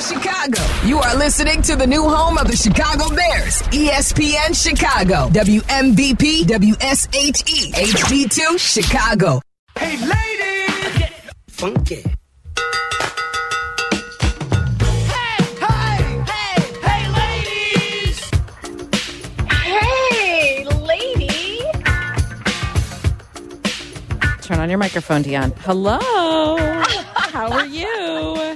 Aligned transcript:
of 0.00 0.06
Chicago. 0.06 0.62
You 0.86 0.98
are 0.98 1.16
listening 1.16 1.62
to 1.62 1.76
the 1.76 1.86
new 1.86 2.08
home 2.08 2.38
of 2.38 2.46
the 2.46 2.56
Chicago 2.56 3.14
Bears, 3.14 3.62
E 3.72 3.88
ESPN 3.88 4.54
Chicago, 4.54 5.28
WMVP, 5.30 6.44
WSHE, 6.44 7.72
HD2, 7.72 8.58
Chicago. 8.58 9.40
Hey, 9.78 9.96
ladies! 9.98 10.98
Get 10.98 11.12
funky. 11.48 12.02
Hey, 15.06 15.38
hey, 15.60 16.24
hey, 16.30 16.56
hey, 16.82 17.02
ladies! 17.20 18.30
Hey, 19.50 20.64
lady. 20.64 21.60
Turn 24.42 24.60
on 24.60 24.68
your 24.70 24.78
microphone, 24.78 25.22
Dionne. 25.22 25.52
Hello. 25.58 25.98
How 27.32 27.52
are 27.52 27.66
you? 27.66 28.49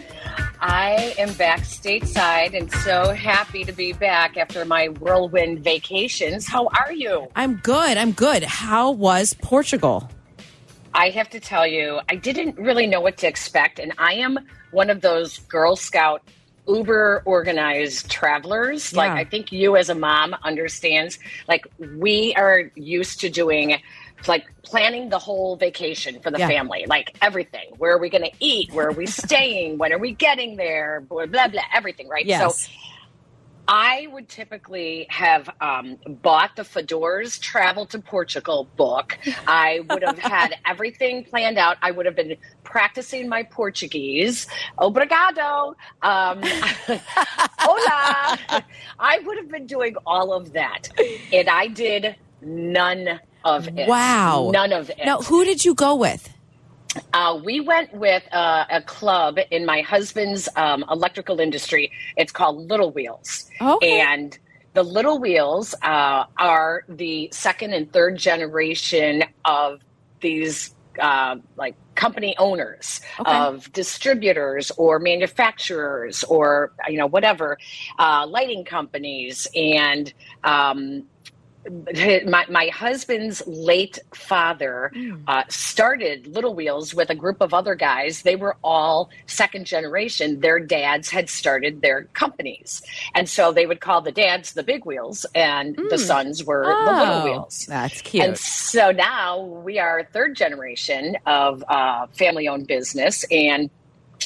I 0.84 1.14
am 1.16 1.32
back 1.32 1.60
stateside 1.60 2.54
and 2.54 2.70
so 2.70 3.14
happy 3.14 3.64
to 3.64 3.72
be 3.72 3.94
back 3.94 4.36
after 4.36 4.66
my 4.66 4.88
whirlwind 4.88 5.60
vacations. 5.64 6.46
How 6.46 6.68
are 6.78 6.92
you? 6.92 7.26
I'm 7.34 7.56
good. 7.56 7.96
I'm 7.96 8.12
good. 8.12 8.42
How 8.42 8.90
was 8.90 9.32
Portugal? 9.40 10.10
I 10.92 11.08
have 11.08 11.30
to 11.30 11.40
tell 11.40 11.66
you, 11.66 12.00
I 12.10 12.16
didn't 12.16 12.58
really 12.58 12.86
know 12.86 13.00
what 13.00 13.16
to 13.18 13.26
expect, 13.26 13.78
and 13.78 13.94
I 13.96 14.12
am 14.16 14.38
one 14.72 14.90
of 14.90 15.00
those 15.00 15.38
Girl 15.38 15.74
Scout 15.74 16.22
uber 16.68 17.22
organized 17.24 18.10
travelers. 18.10 18.94
Like 18.94 19.12
I 19.12 19.24
think 19.24 19.52
you 19.52 19.76
as 19.76 19.88
a 19.88 19.94
mom 19.94 20.36
understands 20.42 21.18
like 21.48 21.66
we 21.96 22.34
are 22.34 22.70
used 22.74 23.20
to 23.20 23.30
doing 23.30 23.80
like 24.28 24.44
planning 24.62 25.08
the 25.08 25.18
whole 25.18 25.56
vacation 25.56 26.20
for 26.20 26.30
the 26.30 26.38
Yeah. 26.38 26.48
family, 26.48 26.84
like 26.88 27.16
everything. 27.22 27.70
Where 27.78 27.92
are 27.94 27.98
we 27.98 28.08
going 28.10 28.24
to 28.24 28.32
eat? 28.40 28.72
Where 28.72 28.88
are 28.88 28.92
we 28.92 29.06
staying? 29.24 29.78
when 29.78 29.92
are 29.92 29.98
we 29.98 30.12
getting 30.12 30.56
there? 30.56 31.02
Blah 31.08 31.26
blah 31.26 31.48
blah. 31.48 31.62
Everything, 31.74 32.08
right? 32.08 32.26
Yes. 32.26 32.64
So 32.66 32.70
I 33.66 34.08
would 34.12 34.28
typically 34.28 35.06
have 35.08 35.48
um, 35.62 35.96
bought 36.06 36.54
the 36.54 36.64
Fodor's 36.64 37.38
Travel 37.38 37.86
to 37.86 37.98
Portugal 37.98 38.68
book. 38.76 39.18
I 39.46 39.80
would 39.88 40.02
have 40.02 40.18
had 40.36 40.56
everything 40.66 41.24
planned 41.24 41.56
out. 41.56 41.78
I 41.80 41.90
would 41.90 42.04
have 42.04 42.14
been 42.14 42.36
practicing 42.62 43.26
my 43.26 43.42
Portuguese. 43.42 44.46
Obrigado. 44.78 45.74
Um, 46.02 46.42
hola. 47.58 48.38
I 48.98 49.18
would 49.20 49.38
have 49.38 49.48
been 49.50 49.66
doing 49.66 49.96
all 50.06 50.34
of 50.34 50.52
that. 50.52 50.88
And 51.32 51.48
I 51.48 51.68
did 51.68 52.16
none 52.42 53.18
of 53.44 53.68
it. 53.68 53.88
Wow. 53.88 54.50
None 54.52 54.72
of 54.72 54.90
it. 54.90 54.98
Now, 55.04 55.18
who 55.18 55.44
did 55.44 55.64
you 55.64 55.74
go 55.74 55.94
with? 55.94 56.28
Uh, 57.12 57.40
we 57.44 57.60
went 57.60 57.92
with 57.92 58.22
uh, 58.32 58.64
a 58.70 58.80
club 58.82 59.38
in 59.50 59.66
my 59.66 59.80
husband's 59.80 60.48
um, 60.56 60.84
electrical 60.90 61.40
industry. 61.40 61.90
It's 62.16 62.32
called 62.32 62.68
Little 62.70 62.90
Wheels. 62.92 63.50
Okay. 63.60 64.00
And 64.00 64.38
the 64.74 64.82
Little 64.82 65.18
Wheels 65.18 65.74
uh, 65.82 66.24
are 66.38 66.84
the 66.88 67.28
second 67.32 67.72
and 67.72 67.92
third 67.92 68.16
generation 68.16 69.24
of 69.44 69.80
these 70.20 70.74
uh, 71.00 71.36
like 71.56 71.74
company 71.96 72.36
owners 72.38 73.00
Okay. 73.20 73.36
of 73.36 73.72
distributors 73.72 74.70
or 74.72 74.98
manufacturers 74.98 76.24
or 76.24 76.72
you 76.88 76.96
know 76.96 77.06
whatever 77.06 77.58
uh, 77.98 78.26
lighting 78.28 78.64
companies 78.64 79.46
and 79.54 80.12
um, 80.44 81.04
my, 82.26 82.44
my 82.48 82.66
husband's 82.68 83.42
late 83.46 83.98
father 84.12 84.92
uh, 85.26 85.44
started 85.48 86.26
Little 86.26 86.54
Wheels 86.54 86.94
with 86.94 87.10
a 87.10 87.14
group 87.14 87.40
of 87.40 87.54
other 87.54 87.74
guys. 87.74 88.22
They 88.22 88.36
were 88.36 88.56
all 88.62 89.10
second 89.26 89.66
generation. 89.66 90.40
Their 90.40 90.58
dads 90.58 91.10
had 91.10 91.28
started 91.30 91.80
their 91.80 92.04
companies. 92.14 92.82
And 93.14 93.28
so 93.28 93.52
they 93.52 93.66
would 93.66 93.80
call 93.80 94.00
the 94.00 94.12
dads 94.12 94.52
the 94.52 94.62
big 94.62 94.84
wheels, 94.84 95.24
and 95.34 95.76
the 95.90 95.98
sons 95.98 96.44
were 96.44 96.64
the 96.64 96.92
little 96.92 97.14
Oh, 97.14 97.24
wheels. 97.24 97.66
That's 97.68 98.00
cute. 98.02 98.24
And 98.24 98.38
so 98.38 98.90
now 98.90 99.40
we 99.40 99.78
are 99.78 100.08
third 100.12 100.36
generation 100.36 101.16
of 101.26 101.64
uh, 101.68 102.06
family 102.08 102.48
owned 102.48 102.66
business. 102.66 103.24
And 103.30 103.70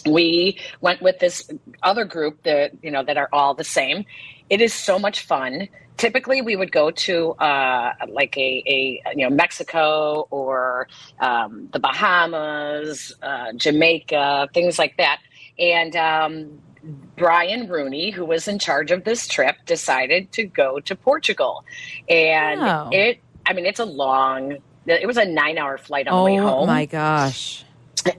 we 0.06 0.58
went 0.80 1.02
with 1.02 1.18
this 1.18 1.50
other 1.82 2.04
group 2.04 2.42
that, 2.44 2.72
you 2.82 2.90
know, 2.90 3.02
that 3.02 3.16
are 3.16 3.28
all 3.32 3.54
the 3.54 3.64
same. 3.64 4.04
It 4.50 4.60
is 4.60 4.72
so 4.72 4.98
much 4.98 5.20
fun. 5.26 5.68
Typically, 5.98 6.40
we 6.40 6.56
would 6.56 6.72
go 6.72 6.90
to 6.90 7.32
uh, 7.32 7.92
like 8.08 8.36
a, 8.38 8.62
a 8.66 9.02
you 9.14 9.28
know 9.28 9.30
Mexico 9.34 10.26
or 10.30 10.88
um, 11.20 11.68
the 11.72 11.78
Bahamas, 11.80 13.12
uh, 13.22 13.52
Jamaica, 13.54 14.48
things 14.54 14.78
like 14.78 14.96
that. 14.96 15.20
And 15.58 15.94
um, 15.96 16.60
Brian 17.16 17.68
Rooney, 17.68 18.10
who 18.10 18.24
was 18.24 18.46
in 18.48 18.58
charge 18.58 18.90
of 18.90 19.04
this 19.04 19.26
trip, 19.26 19.56
decided 19.66 20.30
to 20.32 20.44
go 20.44 20.80
to 20.80 20.94
Portugal. 20.96 21.64
And 22.08 22.60
Wow. 22.60 22.90
it, 22.92 23.18
I 23.44 23.52
mean, 23.52 23.66
it's 23.66 23.80
a 23.80 23.84
long, 23.84 24.58
it 24.86 25.06
was 25.06 25.16
a 25.16 25.24
nine 25.24 25.58
hour 25.58 25.78
flight 25.78 26.06
on 26.08 26.16
the 26.16 26.24
way 26.24 26.36
home. 26.36 26.62
oh 26.62 26.66
my 26.66 26.86
gosh. 26.86 27.64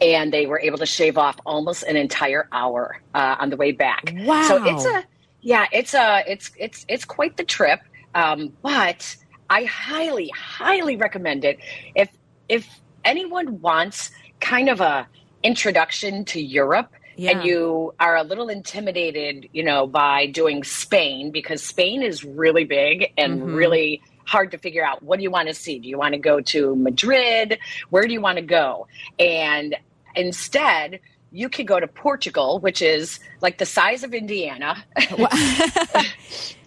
And 0.01 0.34
they 0.34 0.46
were 0.46 0.59
able 0.59 0.78
to 0.79 0.85
shave 0.85 1.17
off 1.17 1.38
almost 1.46 1.84
an 1.84 1.96
entire 1.96 2.47
hour 2.51 3.01
uh, 3.16 3.38
on 3.40 3.50
the 3.50 3.56
way 3.56 3.72
back. 3.72 4.13
Wow. 4.17 4.41
So 4.44 4.63
it's 4.66 4.85
a, 4.85 5.03
yeah, 5.41 5.66
it's 5.72 5.94
a, 5.94 6.23
it's, 6.27 6.51
it's, 6.57 6.85
it's 6.88 7.05
quite 7.05 7.38
the 7.38 7.44
trip. 7.44 7.79
Um, 8.16 8.53
but 8.61 9.16
I 9.50 9.63
highly, 9.66 10.29
highly 10.35 10.95
recommend 10.95 11.45
it. 11.45 11.59
If, 11.95 12.09
if 12.47 12.67
anyone 13.05 13.61
wants 13.61 14.11
kind 14.39 14.69
of 14.69 14.81
a 14.81 15.07
introduction 15.44 16.25
to 16.25 16.41
Europe, 16.41 16.91
Yeah. 17.16 17.31
and 17.31 17.44
you 17.45 17.94
are 17.99 18.16
a 18.16 18.23
little 18.23 18.49
intimidated, 18.49 19.49
you 19.51 19.63
know, 19.63 19.85
by 19.88 20.25
doing 20.28 20.63
Spain 20.63 21.31
because 21.31 21.61
Spain 21.63 22.01
is 22.01 22.23
really 22.23 22.63
big 22.63 23.11
and 23.17 23.41
Mhm. 23.41 23.55
really 23.55 24.01
hard 24.25 24.51
to 24.51 24.57
figure 24.57 24.85
out 24.85 25.01
what 25.03 25.17
do 25.17 25.23
you 25.23 25.31
want 25.31 25.47
to 25.47 25.53
see? 25.53 25.79
Do 25.79 25.89
you 25.89 25.97
want 25.97 26.13
to 26.13 26.19
go 26.19 26.39
to 26.39 26.75
Madrid? 26.75 27.59
Where 27.89 28.05
do 28.07 28.13
you 28.13 28.22
want 28.22 28.38
to 28.38 28.44
go? 28.44 28.88
And 29.17 29.75
instead, 30.16 30.99
you 31.31 31.50
could 31.50 31.67
go 31.67 31.79
to 31.79 31.88
Portugal, 31.88 32.59
which 32.59 32.81
is 32.81 33.19
like 33.41 33.57
the 33.57 33.66
size 33.66 34.03
of 34.03 34.13
Indiana. 34.13 34.84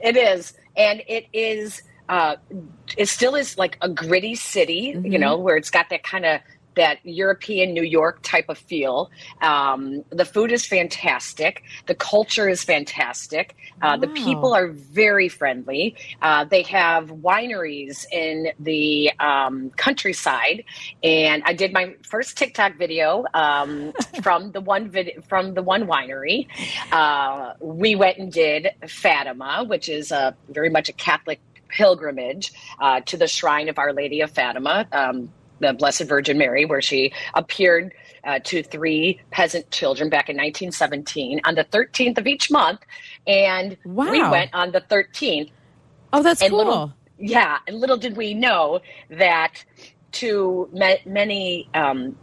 it 0.00 0.16
is. 0.16 0.54
And 0.76 1.02
it 1.06 1.26
is 1.32 1.82
uh 2.08 2.36
it 2.96 3.06
still 3.06 3.34
is 3.34 3.56
like 3.58 3.78
a 3.80 3.88
gritty 3.88 4.34
city, 4.34 4.96
you 5.02 5.18
know, 5.18 5.36
where 5.36 5.56
it's 5.56 5.70
got 5.70 5.90
that 5.90 6.02
kind 6.02 6.24
of 6.24 6.40
that 6.74 6.98
European 7.04 7.72
New 7.72 7.82
York 7.82 8.20
type 8.22 8.46
of 8.48 8.58
feel. 8.58 9.10
Um, 9.40 10.04
the 10.10 10.24
food 10.24 10.52
is 10.52 10.64
fantastic. 10.66 11.62
The 11.86 11.94
culture 11.94 12.48
is 12.48 12.64
fantastic. 12.64 13.56
Uh, 13.82 13.96
The 13.96 14.06
people 14.08 14.52
are 14.54 14.68
very 14.68 15.28
friendly. 15.28 15.96
Uh, 16.20 16.44
they 16.44 16.62
have 16.62 17.08
wineries 17.08 18.04
in 18.12 18.52
the 18.60 19.10
um, 19.20 19.70
countryside, 19.76 20.64
and 21.02 21.42
I 21.44 21.52
did 21.52 21.72
my 21.72 21.94
first 22.02 22.36
TikTok 22.36 22.76
video 22.76 23.24
um, 23.34 23.92
from 24.22 24.52
the 24.52 24.60
one 24.60 24.88
vid- 24.88 25.24
from 25.28 25.54
the 25.54 25.62
one 25.62 25.86
winery. 25.86 26.46
Uh, 26.92 27.54
we 27.60 27.94
went 27.94 28.18
and 28.18 28.32
did 28.32 28.68
Fatima, 28.88 29.64
which 29.66 29.88
is 29.88 30.12
a 30.12 30.34
very 30.48 30.70
much 30.70 30.88
a 30.88 30.92
Catholic 30.92 31.40
pilgrimage 31.68 32.52
uh, 32.80 33.00
to 33.00 33.16
the 33.16 33.26
shrine 33.26 33.68
of 33.68 33.78
Our 33.78 33.92
Lady 33.92 34.20
of 34.20 34.30
Fatima. 34.30 34.86
The 35.62 35.72
Blessed 35.74 36.04
Virgin 36.04 36.38
Mary, 36.38 36.66
where 36.66 36.82
she 36.82 37.12
appeared 37.34 37.94
uh, 38.24 38.40
to 38.44 38.62
three 38.64 39.20
peasant 39.30 39.70
children 39.70 40.10
back 40.10 40.28
in 40.28 40.36
1917 40.36 41.40
on 41.44 41.54
the 41.56 41.64
13th 41.64 42.18
of 42.18 42.26
each 42.26 42.50
month. 42.50 42.80
And 43.26 43.78
we 44.08 44.22
went 44.30 44.50
on 44.54 44.72
the 44.72 44.82
13th. 44.82 45.50
oh, 46.12 46.22
that's 46.22 46.42
And 46.42 46.50
cool. 46.50 46.58
little, 46.58 46.94
yeah, 47.18 47.58
and 47.66 47.80
little 47.80 47.98
did 47.98 48.16
we 48.16 48.34
know 48.34 48.80
that 49.10 49.64
to 50.12 50.68
ma- 50.72 50.96
many, 51.06 51.70
um, 51.74 52.16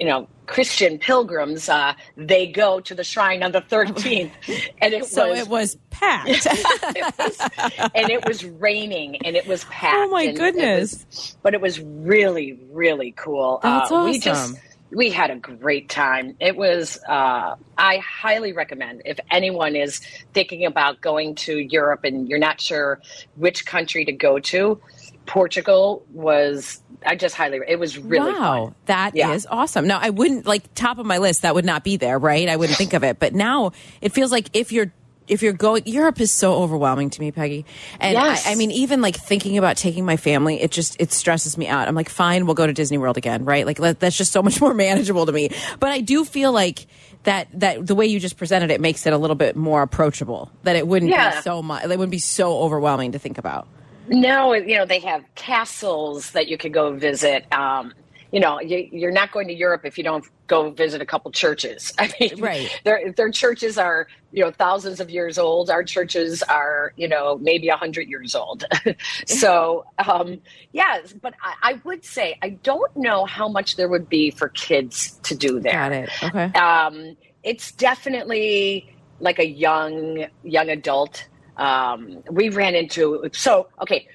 you 0.00 0.06
know, 0.08 0.28
Christian 0.48 0.98
pilgrims, 0.98 1.68
uh, 1.68 1.92
they 2.16 2.46
go 2.48 2.80
to 2.80 2.94
the 2.94 3.04
shrine 3.04 3.42
on 3.44 3.52
the 3.52 3.60
13th, 3.60 4.32
and 4.80 4.94
it 4.94 5.04
so 5.04 5.28
was 5.30 5.38
it 5.40 5.48
was 5.48 5.76
packed. 5.90 6.28
it 6.50 7.14
was, 7.18 7.90
and 7.94 8.10
it 8.10 8.26
was 8.26 8.44
raining 8.44 9.16
and 9.24 9.36
it 9.36 9.46
was 9.46 9.64
packed. 9.66 9.94
Oh, 9.98 10.08
my 10.08 10.22
and 10.22 10.30
it 10.36 10.38
goodness. 10.40 11.06
was- 11.06 11.36
but 11.42 11.54
it 11.54 11.60
was 11.60 11.78
really, 11.80 12.58
really 12.72 13.12
cool. 13.12 13.60
That's 13.62 13.92
uh, 13.92 14.02
We 14.06 14.18
just 14.18 14.52
awesome. 14.54 14.56
we 14.90 15.10
had 15.10 15.30
a 15.30 15.36
great 15.36 15.88
time. 15.90 16.34
It 16.40 16.56
was. 16.56 16.98
Uh, 17.06 17.56
I 17.76 17.98
highly 17.98 18.52
recommend 18.54 19.02
if 19.04 19.18
anyone 19.30 19.76
is 19.76 20.00
thinking 20.32 20.64
about 20.64 21.00
going 21.02 21.34
to 21.36 21.58
Europe 21.58 22.04
and 22.04 22.28
you're 22.28 22.38
not 22.38 22.60
sure 22.60 23.00
which 23.36 23.66
country 23.66 24.04
to 24.06 24.12
go 24.12 24.38
to. 24.38 24.80
Portugal 25.28 26.04
was. 26.12 26.82
I 27.06 27.14
just 27.14 27.36
highly. 27.36 27.60
It 27.68 27.78
was 27.78 27.96
really 27.96 28.32
wow, 28.32 28.64
fun. 28.66 28.74
that 28.86 29.14
is 29.14 29.44
Yeah. 29.44 29.50
awesome. 29.50 29.86
Now, 29.86 30.00
I 30.02 30.10
wouldn't 30.10 30.46
like 30.46 30.74
top 30.74 30.98
of 30.98 31.06
my 31.06 31.18
list. 31.18 31.42
That 31.42 31.54
would 31.54 31.64
not 31.64 31.84
be 31.84 31.96
there, 31.96 32.18
right? 32.18 32.48
I 32.48 32.56
wouldn't 32.56 32.76
think 32.76 32.92
of 32.92 33.04
it. 33.04 33.20
But 33.20 33.34
now 33.34 33.70
it 34.00 34.12
feels 34.12 34.32
like 34.32 34.48
if 34.54 34.72
you're 34.72 34.92
if 35.28 35.42
you're 35.42 35.52
going, 35.52 35.82
Europe 35.84 36.20
is 36.22 36.32
so 36.32 36.54
overwhelming 36.54 37.10
to 37.10 37.20
me, 37.20 37.30
Peggy. 37.30 37.66
And 38.00 38.14
Yes. 38.14 38.46
I, 38.46 38.52
I 38.52 38.54
mean, 38.54 38.70
even 38.72 39.02
like 39.02 39.14
thinking 39.14 39.58
about 39.58 39.76
taking 39.76 40.04
my 40.06 40.16
family, 40.16 40.60
it 40.60 40.70
just 40.72 40.96
it 41.00 41.12
stresses 41.12 41.56
me 41.58 41.68
out. 41.68 41.86
I'm 41.86 41.94
like, 41.94 42.08
fine, 42.08 42.46
we'll 42.46 42.54
go 42.54 42.66
to 42.66 42.72
Disney 42.72 42.96
World 42.98 43.16
again, 43.18 43.44
right? 43.44 43.64
Like 43.66 43.78
let, 43.78 44.00
that's 44.00 44.16
just 44.16 44.32
so 44.32 44.42
much 44.42 44.58
more 44.60 44.74
manageable 44.74 45.26
to 45.26 45.32
me. 45.32 45.50
But 45.78 45.90
I 45.90 46.00
do 46.00 46.24
feel 46.24 46.50
like 46.50 46.86
that 47.24 47.46
that 47.60 47.86
the 47.86 47.94
way 47.94 48.06
you 48.06 48.18
just 48.18 48.38
presented 48.38 48.70
it 48.72 48.80
makes 48.80 49.06
it 49.06 49.12
a 49.12 49.18
little 49.18 49.36
bit 49.36 49.54
more 49.54 49.82
approachable. 49.82 50.50
That 50.64 50.74
it 50.74 50.88
wouldn't 50.88 51.12
Yeah. 51.12 51.36
be 51.36 51.42
so 51.42 51.62
much. 51.62 51.84
It 51.84 51.88
wouldn't 51.90 52.10
be 52.10 52.18
so 52.18 52.58
overwhelming 52.60 53.12
to 53.12 53.18
think 53.20 53.38
about. 53.38 53.68
No, 54.08 54.54
you 54.54 54.76
know 54.76 54.86
they 54.86 55.00
have 55.00 55.24
castles 55.34 56.32
that 56.32 56.48
you 56.48 56.58
could 56.58 56.72
go 56.72 56.92
visit. 56.94 57.52
Um, 57.52 57.92
you 58.32 58.40
know, 58.40 58.60
you, 58.60 58.88
you're 58.92 59.10
not 59.10 59.32
going 59.32 59.48
to 59.48 59.54
Europe 59.54 59.82
if 59.84 59.96
you 59.96 60.04
don't 60.04 60.24
go 60.46 60.70
visit 60.70 61.00
a 61.00 61.06
couple 61.06 61.30
churches. 61.30 61.92
I 61.98 62.12
mean, 62.20 62.40
Right. 62.40 62.80
Their 62.84 63.12
their 63.12 63.30
churches 63.30 63.78
are 63.78 64.06
you 64.32 64.44
know 64.44 64.50
thousands 64.50 65.00
of 65.00 65.10
years 65.10 65.38
old. 65.38 65.70
Our 65.70 65.82
churches 65.82 66.42
are 66.42 66.92
you 66.96 67.08
know 67.08 67.38
maybe 67.38 67.68
a 67.68 67.76
hundred 67.76 68.08
years 68.08 68.34
old. 68.34 68.64
so 69.26 69.86
um, 69.98 70.40
yeah, 70.72 71.00
but 71.22 71.34
I, 71.42 71.54
I 71.62 71.80
would 71.84 72.04
say 72.04 72.38
I 72.42 72.50
don't 72.50 72.94
know 72.96 73.24
how 73.24 73.48
much 73.48 73.76
there 73.76 73.88
would 73.88 74.08
be 74.08 74.30
for 74.30 74.48
kids 74.48 75.18
to 75.24 75.34
do 75.34 75.60
there. 75.60 75.72
Got 75.72 75.92
it. 75.92 76.10
Okay. 76.22 76.44
Um, 76.58 77.16
it's 77.42 77.72
definitely 77.72 78.94
like 79.20 79.38
a 79.38 79.46
young 79.46 80.26
young 80.42 80.68
adult. 80.68 81.26
Um, 81.58 82.22
we 82.30 82.48
ran 82.48 82.74
into 82.74 83.28
so 83.32 83.68
okay. 83.82 84.06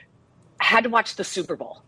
Had 0.60 0.86
to 0.86 0.90
watch 0.90 1.16
the 1.16 1.24
Super 1.24 1.56
Bowl. 1.56 1.82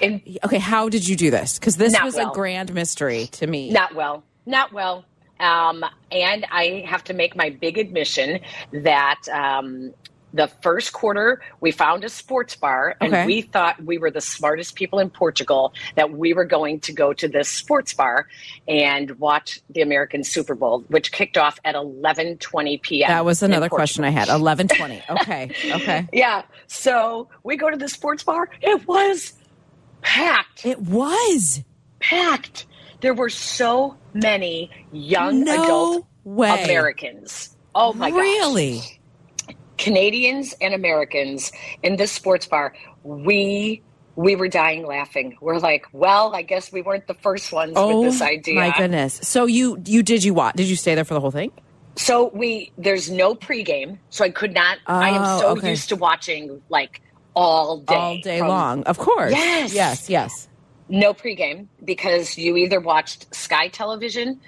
In- 0.00 0.22
okay. 0.44 0.58
How 0.58 0.88
did 0.88 1.06
you 1.06 1.16
do 1.16 1.30
this? 1.30 1.58
Because 1.58 1.76
this 1.76 2.00
was 2.02 2.14
well. 2.14 2.30
a 2.30 2.34
grand 2.34 2.72
mystery 2.72 3.26
to 3.32 3.46
me. 3.46 3.70
Not 3.70 3.94
well. 3.94 4.24
Not 4.46 4.72
well. 4.72 5.04
Um, 5.38 5.84
and 6.12 6.46
I 6.50 6.84
have 6.86 7.04
to 7.04 7.14
make 7.14 7.34
my 7.34 7.50
big 7.50 7.78
admission 7.78 8.40
that 8.72 9.22
um, 9.32 9.92
the 10.32 10.46
first 10.62 10.92
quarter 10.92 11.40
we 11.60 11.70
found 11.72 12.04
a 12.04 12.08
sports 12.08 12.54
bar, 12.56 12.96
and 13.00 13.12
Okay. 13.12 13.26
we 13.26 13.42
thought 13.42 13.82
we 13.84 13.98
were 13.98 14.10
the 14.10 14.20
smartest 14.20 14.74
people 14.76 14.98
in 14.98 15.10
Portugal 15.10 15.72
that 15.96 16.12
we 16.12 16.32
were 16.34 16.44
going 16.44 16.80
to 16.80 16.92
go 16.92 17.12
to 17.12 17.26
this 17.28 17.48
sports 17.48 17.92
bar 17.94 18.26
and 18.68 19.10
watch 19.18 19.60
the 19.70 19.80
American 19.82 20.22
Super 20.24 20.54
Bowl, 20.54 20.84
which 20.88 21.10
kicked 21.12 21.36
off 21.36 21.58
at 21.64 21.74
eleven 21.74 22.36
twenty 22.38 22.78
p.m. 22.78 23.08
that 23.08 23.24
was 23.24 23.42
another 23.42 23.68
question 23.68 24.04
I 24.04 24.10
had. 24.10 24.28
Eleven 24.40 24.68
twenty. 24.68 25.02
Okay. 25.10 25.50
Okay. 25.72 26.08
Yeah. 26.12 26.42
So 26.66 27.28
we 27.42 27.56
go 27.56 27.68
to 27.70 27.76
the 27.76 27.88
sports 27.88 28.22
bar. 28.22 28.48
It 28.62 28.86
was 28.86 29.32
packed. 30.02 30.64
It 30.64 30.78
was 30.80 31.62
packed. 31.98 32.66
There 33.00 33.14
were 33.14 33.30
so 33.30 33.96
many 34.14 34.70
young 34.92 35.44
No 35.44 35.62
adult 35.64 36.06
way. 36.24 36.64
Americans. 36.64 37.56
Oh 37.74 37.92
my 37.92 38.10
gosh. 38.10 38.18
really. 38.20 38.99
Canadians 39.80 40.54
and 40.60 40.74
Americans 40.74 41.50
in 41.82 41.96
this 41.96 42.12
sports 42.12 42.46
bar. 42.46 42.74
We 43.02 43.82
we 44.16 44.36
were 44.36 44.48
dying 44.48 44.86
laughing. 44.86 45.36
We're 45.40 45.58
like, 45.58 45.86
well, 45.92 46.34
I 46.34 46.42
guess 46.42 46.70
we 46.70 46.82
weren't 46.82 47.06
the 47.06 47.14
first 47.14 47.52
ones 47.52 47.72
Oh 47.76 48.00
with 48.02 48.12
this 48.12 48.22
idea. 48.22 48.56
my 48.56 48.74
goodness. 48.76 49.14
So 49.22 49.46
you 49.46 49.82
you 49.86 50.02
did 50.02 50.22
you 50.22 50.34
watch? 50.34 50.54
Did 50.56 50.66
you 50.68 50.76
stay 50.76 50.94
there 50.94 51.04
for 51.04 51.14
the 51.14 51.20
whole 51.20 51.30
thing? 51.32 51.50
So 51.96 52.30
we 52.34 52.70
there's 52.78 53.10
no 53.10 53.34
pregame, 53.34 53.98
so 54.10 54.24
I 54.24 54.30
could 54.30 54.54
not. 54.54 54.78
I 54.86 55.10
am 55.10 55.22
Oh, 55.24 55.38
so 55.40 55.48
okay. 55.56 55.70
used 55.70 55.88
to 55.88 55.96
watching 55.96 56.62
like 56.68 57.00
all 57.34 57.78
day, 57.78 57.94
All 57.94 58.18
day 58.20 58.38
from- 58.40 58.48
long. 58.48 58.82
Of 58.84 58.98
course. 58.98 59.32
Yes. 59.32 59.72
Yes. 59.74 60.08
Yes. 60.10 60.46
no 60.88 61.14
pregame 61.14 61.66
because 61.84 62.36
you 62.36 62.56
either 62.56 62.80
watched 62.80 63.32
Sky 63.34 63.68
Television 63.68 64.40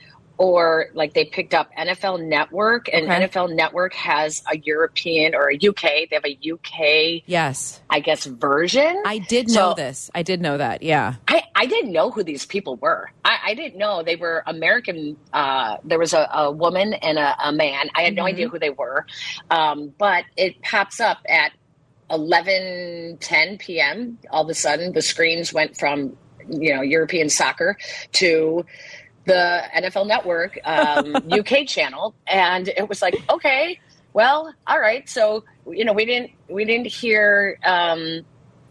or 0.43 0.87
like 0.94 1.15
they 1.15 1.25
picked 1.25 1.55
up 1.55 1.71
NFL 1.79 2.27
Network, 2.27 2.89
and 2.93 3.05
Okay. 3.05 3.27
NFL 3.29 3.55
Network 3.55 3.94
has 3.94 4.43
a 4.50 4.59
European 4.59 5.37
or 5.37 5.53
a 5.53 5.55
UK. 5.55 5.83
They 6.11 6.17
have 6.17 6.25
a 6.25 6.37
UK, 6.53 7.23
Yes. 7.27 7.81
I 7.89 8.00
guess, 8.00 8.27
version. 8.27 9.00
I 9.06 9.19
did 9.19 9.49
So- 9.49 9.69
know 9.69 9.75
this. 9.75 10.11
I 10.17 10.23
did 10.25 10.41
know 10.41 10.59
that. 10.59 10.83
Yeah. 10.83 11.15
I, 11.29 11.44
I 11.55 11.67
didn't 11.67 11.93
know 11.93 12.11
who 12.11 12.25
these 12.25 12.44
people 12.44 12.75
were. 12.77 13.09
I, 13.25 13.39
I 13.47 13.55
didn't 13.55 13.79
know 13.79 14.03
they 14.03 14.17
were 14.17 14.43
American. 14.49 15.17
Uh, 15.33 15.77
there 15.85 16.00
was 16.00 16.12
a, 16.12 16.29
a 16.33 16.50
woman 16.50 16.95
and 16.95 17.19
a, 17.19 17.37
a 17.45 17.53
man. 17.53 17.88
I 17.95 18.03
had 18.03 18.17
no 18.17 18.25
idea 18.27 18.49
who 18.49 18.59
they 18.59 18.71
were. 18.71 19.06
Um, 19.49 19.95
but 19.97 20.25
it 20.37 20.61
pops 20.62 20.99
up 20.99 21.19
at 21.29 21.53
11, 22.11 23.19
10 23.21 23.59
p.m. 23.59 24.19
All 24.31 24.43
of 24.43 24.49
a 24.50 24.55
sudden, 24.55 24.93
the 24.93 25.03
screens 25.03 25.53
went 25.53 25.77
from, 25.79 26.17
you 26.49 26.75
know, 26.75 26.83
European 26.83 27.29
soccer 27.29 27.77
to 28.15 28.67
the 29.25 29.63
NFL 29.77 30.07
Network 30.07 30.59
um, 30.65 31.17
UK 31.33 31.67
channel, 31.67 32.15
and 32.27 32.69
it 32.69 32.89
was 32.89 33.03
like, 33.03 33.15
okay, 33.31 33.79
well, 34.13 34.53
all 34.67 34.81
right. 34.81 35.09
So 35.09 35.45
you 35.71 35.85
know, 35.85 35.93
we 35.93 36.05
didn't 36.05 36.33
we 36.49 36.65
didn't 36.65 36.87
hear 36.87 37.59
um, 37.65 38.23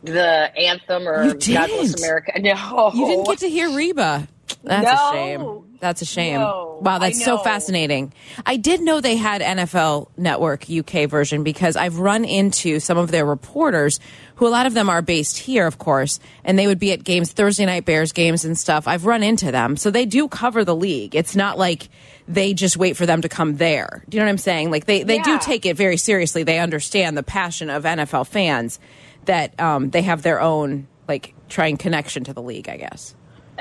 the 0.04 0.52
anthem 0.58 1.08
or 1.08 1.34
God 1.34 1.38
Bless? 1.38 1.98
America. 1.98 2.34
No, 2.42 2.92
You 2.94 3.06
didn't 3.08 3.26
get 3.26 3.40
to 3.40 3.50
hear 3.50 3.70
Reba. 3.70 4.28
That's 4.64 4.86
No. 4.86 5.10
a 5.10 5.14
shame. 5.14 5.64
That's 5.80 6.02
a 6.04 6.06
shame. 6.06 6.40
No, 6.40 6.78
wow, 6.82 7.00
that's 7.00 7.26
so 7.26 7.40
fascinating. 7.40 8.14
I 8.46 8.58
did 8.58 8.82
know 8.82 9.02
they 9.02 9.16
had 9.16 9.42
NFL 9.42 10.10
Network 10.16 10.66
UK 10.70 11.10
version 11.10 11.44
because 11.44 11.76
I've 11.76 11.98
run 11.98 12.24
into 12.24 12.80
some 12.80 13.00
of 13.00 13.10
their 13.10 13.26
reporters 13.26 14.00
who 14.36 14.48
a 14.48 14.50
lot 14.50 14.68
of 14.68 14.76
them 14.76 14.90
are 14.90 15.02
based 15.02 15.40
here, 15.40 15.66
of 15.66 15.80
course, 15.80 16.20
and 16.44 16.60
they 16.60 16.68
would 16.68 16.78
be 16.78 16.92
at 16.92 17.04
games, 17.04 17.32
Thursday 17.32 17.66
night 17.66 17.86
Bears 17.86 18.12
games 18.12 18.46
and 18.46 18.56
stuff. 18.56 18.88
I've 18.88 19.08
run 19.08 19.24
into 19.24 19.52
them. 19.52 19.76
So 19.76 19.90
they 19.90 20.06
do 20.06 20.28
cover 20.28 20.64
the 20.64 20.76
league. 20.76 21.16
It's 21.16 21.36
not 21.36 21.58
like 21.58 21.90
they 22.28 22.54
just 22.54 22.78
wait 22.78 22.96
for 22.96 23.08
them 23.08 23.24
to 23.24 23.30
come 23.30 23.58
there. 23.58 24.04
Do 24.08 24.18
you 24.18 24.22
know 24.22 24.28
what 24.28 24.32
I'm 24.34 24.38
saying? 24.38 24.70
Like 24.70 24.86
they, 24.86 25.02
they 25.02 25.18
do 25.20 25.40
take 25.40 25.66
it 25.66 25.76
very 25.78 25.98
seriously. 25.98 26.44
They 26.44 26.60
understand 26.60 27.18
the 27.18 27.24
passion 27.24 27.72
of 27.72 27.84
NFL 27.86 28.28
fans 28.28 28.80
that 29.26 29.60
um, 29.60 29.90
they 29.90 30.04
have 30.04 30.22
their 30.22 30.40
own 30.40 30.88
like 31.08 31.34
trying 31.50 31.78
connection 31.78 32.24
to 32.26 32.34
the 32.34 32.42
league, 32.42 32.70
I 32.70 32.78
guess. 32.78 33.16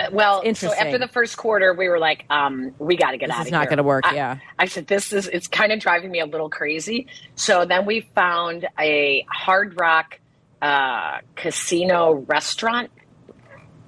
Uh, 0.06 0.11
well, 0.12 0.55
so 0.55 0.73
after 0.73 0.99
the 0.99 1.08
first 1.08 1.37
quarter, 1.37 1.75
we 1.75 1.88
were 1.88 1.99
like, 1.99 2.25
um, 2.31 2.75
we 2.79 2.97
got 2.97 3.11
to 3.12 3.19
get 3.19 3.26
This 3.29 3.35
out 3.35 3.38
here." 3.38 3.47
It's 3.47 3.52
not 3.52 3.69
gonna 3.69 3.82
work, 3.82 4.05
I- 4.06 4.14
yeah. 4.14 4.38
I 4.58 4.67
said, 4.67 4.87
this 4.87 5.12
is, 5.12 5.26
it's 5.29 5.47
kind 5.49 5.73
of 5.73 5.81
driving 5.81 6.11
me 6.11 6.20
a 6.20 6.26
little 6.26 6.49
crazy. 6.50 7.06
So 7.35 7.64
then 7.64 7.87
we 7.87 8.00
found 8.14 8.67
a 8.79 9.25
hard 9.29 9.79
rock 9.81 10.19
uh, 10.62 11.19
casino 11.37 12.25
restaurant, 12.29 12.91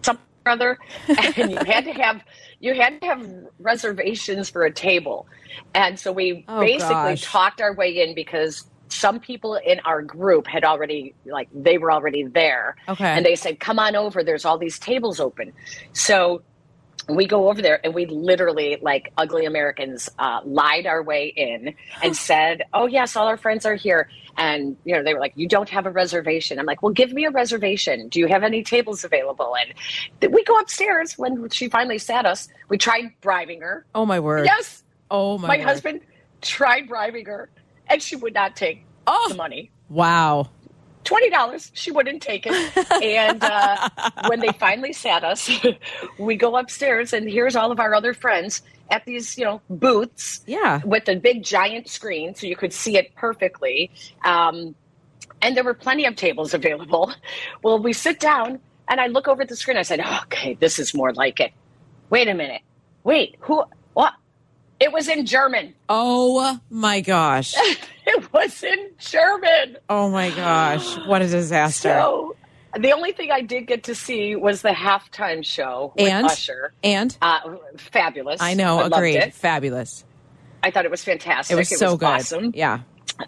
something 0.02 0.24
or 0.46 0.52
other, 0.52 0.78
and 1.08 1.50
you 1.52 1.56
had 1.58 1.84
to 1.84 1.92
have, 1.92 2.22
you 2.60 2.74
had 2.74 3.00
to 3.00 3.06
have 3.06 3.26
reservations 3.58 4.50
for 4.50 4.64
a 4.64 4.72
table. 4.72 5.26
And 5.74 5.98
so 5.98 6.12
we 6.12 6.44
Oh, 6.48 6.60
basically 6.60 6.94
gosh. 6.94 7.22
talked 7.22 7.60
our 7.60 7.74
way 7.74 8.02
in 8.02 8.14
because 8.14 8.64
some 8.92 9.20
people 9.20 9.54
in 9.54 9.80
our 9.80 10.02
group 10.02 10.46
had 10.46 10.64
already 10.64 11.14
like 11.24 11.48
they 11.54 11.78
were 11.78 11.90
already 11.90 12.24
there. 12.24 12.76
Okay. 12.88 13.04
and 13.04 13.24
they 13.24 13.34
said 13.34 13.58
come 13.58 13.78
on 13.78 13.96
over. 13.96 14.22
There's 14.22 14.44
all 14.44 14.58
these 14.58 14.78
tables 14.78 15.18
open. 15.18 15.52
So 15.92 16.42
we 17.08 17.26
go 17.26 17.48
over 17.48 17.60
there 17.60 17.80
and 17.84 17.94
we 17.94 18.06
literally 18.06 18.78
like 18.80 19.12
ugly 19.16 19.44
americans 19.44 20.08
uh, 20.20 20.40
lied 20.44 20.86
our 20.86 21.02
way 21.02 21.26
in 21.26 21.74
and 22.00 22.16
said 22.30 22.62
oh 22.72 22.86
yes 22.86 23.16
all 23.16 23.26
our 23.26 23.36
friends 23.36 23.66
are 23.66 23.74
here. 23.74 24.08
And 24.36 24.76
you 24.84 24.94
know 24.94 25.02
they 25.02 25.12
were 25.14 25.20
like 25.20 25.32
you 25.36 25.48
don't 25.48 25.68
have 25.68 25.86
a 25.86 25.90
reservation. 25.90 26.58
I'm 26.58 26.66
like 26.66 26.82
well 26.82 26.92
give 26.92 27.12
me 27.12 27.24
a 27.24 27.30
reservation. 27.30 28.08
Do 28.08 28.20
you 28.20 28.28
have 28.28 28.42
any 28.42 28.62
tables 28.62 29.04
available? 29.04 29.54
And 29.56 30.32
we 30.32 30.44
go 30.44 30.58
upstairs 30.58 31.18
when 31.18 31.48
she 31.48 31.68
finally 31.68 31.98
sat 31.98 32.26
us. 32.26 32.48
We 32.68 32.78
tried 32.78 33.12
bribing 33.20 33.62
her. 33.62 33.86
Oh 33.94 34.06
my 34.06 34.20
word. 34.20 34.44
yes. 34.44 34.84
Oh 35.10 35.38
my, 35.38 35.48
my 35.48 35.56
word. 35.58 35.64
husband 35.64 36.00
tried 36.40 36.88
bribing 36.88 37.26
her 37.26 37.50
and 37.92 38.02
she 38.02 38.16
would 38.16 38.34
not 38.34 38.56
take 38.56 38.84
Oh. 39.06 39.26
the 39.28 39.34
money 39.34 39.70
Wow. 39.88 40.48
twenty 41.04 41.28
dollars. 41.30 41.70
She 41.74 41.90
wouldn't 41.90 42.22
take 42.22 42.46
it. 42.46 42.54
And 43.02 43.42
uh, 43.42 43.88
when 44.28 44.40
they 44.40 44.52
finally 44.52 44.92
sat 44.92 45.24
us, 45.24 45.50
we 46.18 46.36
go 46.36 46.56
upstairs, 46.56 47.12
and 47.12 47.28
here's 47.28 47.56
all 47.56 47.72
of 47.72 47.80
our 47.80 47.94
other 47.94 48.14
friends 48.14 48.62
at 48.90 49.04
these, 49.04 49.36
you 49.38 49.44
know, 49.44 49.60
booths 49.70 50.42
Yeah. 50.46 50.80
with 50.84 51.08
a 51.08 51.16
big 51.16 51.42
giant 51.42 51.88
screen, 51.88 52.34
so 52.34 52.46
you 52.46 52.56
could 52.56 52.72
see 52.72 52.96
it 52.96 53.14
perfectly. 53.16 53.90
Um, 54.24 54.74
and 55.40 55.56
there 55.56 55.64
were 55.64 55.74
plenty 55.74 56.04
of 56.06 56.14
tables 56.16 56.54
available. 56.54 57.12
Well, 57.64 57.78
we 57.80 57.92
sit 57.92 58.20
down, 58.20 58.60
and 58.88 59.00
I 59.00 59.06
look 59.08 59.26
over 59.28 59.42
at 59.42 59.48
the 59.48 59.56
screen. 59.56 59.76
I 59.76 59.82
said, 59.82 60.00
"Okay, 60.24 60.54
this 60.54 60.78
is 60.78 60.94
more 60.94 61.12
like 61.12 61.40
it." 61.40 61.52
Wait 62.10 62.28
a 62.28 62.34
minute. 62.34 62.62
Wait, 63.04 63.36
who? 63.40 63.64
What? 63.94 64.12
It 64.82 64.92
was 64.92 65.06
in 65.08 65.24
German. 65.26 65.74
Oh 65.88 66.58
my 66.70 67.00
gosh. 67.00 67.54
It 68.04 68.32
was 68.32 68.64
in 68.64 68.90
German. 68.98 69.76
Oh 69.88 70.10
my 70.10 70.30
gosh. 70.30 70.98
What 71.06 71.22
a 71.22 71.28
disaster. 71.28 71.88
So 71.88 72.34
the 72.76 72.90
only 72.90 73.12
thing 73.12 73.30
I 73.30 73.42
did 73.42 73.68
get 73.68 73.84
to 73.84 73.94
see 73.94 74.34
was 74.34 74.60
the 74.62 74.70
halftime 74.70 75.44
show 75.44 75.92
with 75.96 76.08
and 76.08 76.26
Usher. 76.26 76.72
and 76.82 77.16
Uh, 77.22 77.54
fabulous. 77.76 78.40
I 78.42 78.54
know, 78.54 78.78
loved 78.78 78.94
agreed. 78.96 79.18
it. 79.18 79.34
Fabulous. 79.34 80.04
I 80.64 80.72
thought 80.72 80.84
it 80.84 80.90
was 80.90 81.04
fantastic. 81.04 81.54
It 81.54 81.58
was 81.58 81.68
so 81.68 81.96
good. 81.96 82.06
awesome. 82.08 82.50
Yeah. 82.56 82.80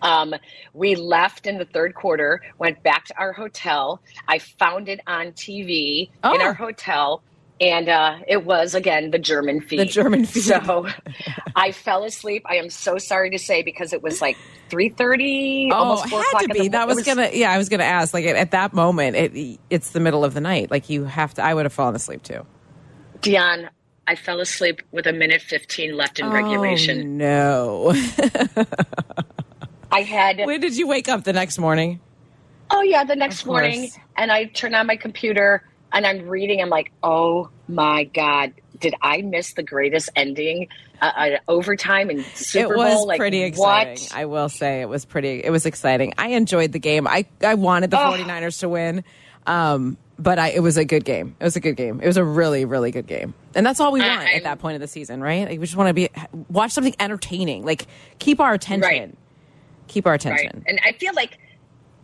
Um, 0.03 0.35
we 0.73 0.97
left 0.97 1.47
in 1.47 1.59
the 1.59 1.67
third 1.67 1.95
quarter, 1.95 2.41
went 2.59 2.83
back 2.83 3.05
to 3.05 3.17
our 3.17 3.33
hotel. 3.33 4.01
I 4.27 4.41
found 4.41 4.89
it 4.89 4.99
on 5.07 5.27
TV 5.33 6.09
in 6.09 6.09
Oh. 6.25 6.41
our 6.43 6.55
hotel. 6.55 7.23
And 7.61 7.89
uh, 7.89 8.19
it 8.27 8.45
was 8.45 8.75
again 8.75 9.11
the 9.13 9.19
German 9.19 9.61
feed. 9.61 9.79
The 9.81 9.85
German 9.87 10.25
feed. 10.25 10.43
So 10.43 10.89
I 11.57 11.71
fell 11.71 12.03
asleep. 12.05 12.43
I 12.47 12.57
am 12.57 12.69
so 12.69 12.99
sorry 12.99 13.31
to 13.31 13.39
say 13.39 13.63
because 13.63 13.93
it 13.93 14.03
was 14.03 14.21
like 14.21 14.37
three 14.69 14.89
thirty, 14.89 15.71
Oh, 15.73 15.77
almost 15.77 16.09
four 16.09 16.19
had 16.21 16.27
o'clock. 16.27 16.43
to 16.43 16.49
be. 16.49 16.69
That 16.69 16.89
it 16.89 16.95
was, 16.95 17.05
gonna. 17.05 17.31
Yeah, 17.33 17.53
I 17.53 17.59
was 17.59 17.69
gonna 17.69 17.85
ask. 17.85 18.13
Like 18.13 18.25
at, 18.25 18.35
at 18.35 18.51
that 18.51 18.73
moment, 18.73 19.17
it 19.17 19.61
it's 19.71 19.91
the 19.91 20.01
middle 20.01 20.25
of 20.25 20.35
the 20.35 20.41
night. 20.41 20.71
Like 20.71 20.91
you 20.91 21.05
have 21.05 21.35
to. 21.35 21.45
I 21.45 21.55
would 21.55 21.65
have 21.65 21.73
fallen 21.73 21.95
asleep 21.95 22.25
too. 22.25 22.45
Dionne, 23.21 23.69
I 24.07 24.17
fell 24.17 24.41
asleep 24.41 24.83
with 24.93 25.07
a 25.07 25.13
minute 25.13 25.41
15 25.41 25.97
left 25.97 26.19
in 26.19 26.29
regulation. 26.31 27.23
Oh, 27.23 27.93
no. 27.95 28.65
I 29.93 30.03
had, 30.03 30.45
when 30.45 30.61
did 30.61 30.77
you 30.77 30.87
wake 30.89 31.09
up 31.09 31.25
the 31.25 31.33
next 31.33 31.59
morning? 31.59 32.01
oh, 32.71 32.83
yeah, 32.83 33.05
the 33.05 33.15
next 33.15 33.47
morning, 33.47 33.91
and 34.17 34.33
I 34.33 34.47
turned 34.47 34.75
on 34.75 34.87
my 34.87 34.97
computer 34.97 35.63
and 35.95 36.07
I'm 36.07 36.29
reading. 36.29 36.61
I'm 36.61 36.69
like, 36.69 36.93
oh 37.03 37.49
my 37.69 38.05
God, 38.05 38.53
did 38.81 38.95
I 39.01 39.23
miss 39.23 39.55
the 39.55 39.63
greatest 39.63 40.11
ending? 40.15 40.69
Uh, 41.01 41.07
uh, 41.17 41.31
overtime 41.49 42.09
and 42.11 42.25
Super 42.35 42.75
it 42.75 42.77
was 42.77 42.95
Bowl? 42.95 43.07
Like, 43.07 43.19
pretty 43.19 43.43
exciting. 43.43 43.95
What? 44.05 44.13
I 44.15 44.27
will 44.27 44.49
say 44.49 44.81
it 44.83 44.89
was 44.89 45.05
pretty. 45.05 45.43
It 45.43 45.51
was 45.51 45.65
exciting. 45.67 46.13
I 46.19 46.29
enjoyed 46.29 46.73
the 46.73 46.79
game. 46.79 47.07
I 47.09 47.25
I 47.43 47.55
wanted 47.55 47.91
the 47.91 47.99
Oh. 47.99 48.13
49ers 48.13 48.61
to 48.61 48.69
win, 48.69 49.05
um, 49.47 49.97
but 50.19 50.39
I, 50.39 50.51
it 50.51 50.61
was 50.61 50.77
a 50.77 50.85
good 50.85 51.05
game. 51.05 51.35
It 51.41 51.45
was 51.45 51.57
a 51.57 51.61
good 51.61 51.77
game. 51.77 52.01
It 52.01 52.07
was 52.07 52.17
a 52.17 52.25
really 52.25 52.65
really 52.65 52.91
good 52.93 53.07
game, 53.07 53.35
and 53.55 53.67
that's 53.67 53.81
all 53.81 53.91
we 53.93 54.01
want 54.01 54.13
I'm- 54.21 54.37
at 54.37 54.43
that 54.45 54.59
point 54.61 54.77
of 54.77 54.81
the 54.81 54.87
season, 54.89 55.21
right? 55.21 55.49
Like, 55.49 55.59
we 55.59 55.67
just 55.67 55.77
want 55.77 55.89
to 55.89 55.95
be 55.95 56.09
watch 56.49 56.71
something 56.71 56.95
entertaining. 57.01 57.65
Like 57.65 57.87
keep 58.19 58.41
our 58.41 58.53
attention. 58.55 58.89
Right. 58.89 59.15
Keep 59.89 60.07
our 60.07 60.13
right 60.13 60.21
attention. 60.21 60.65
and 60.67 60.81
i 60.85 60.93
feel 60.93 61.13
like 61.15 61.39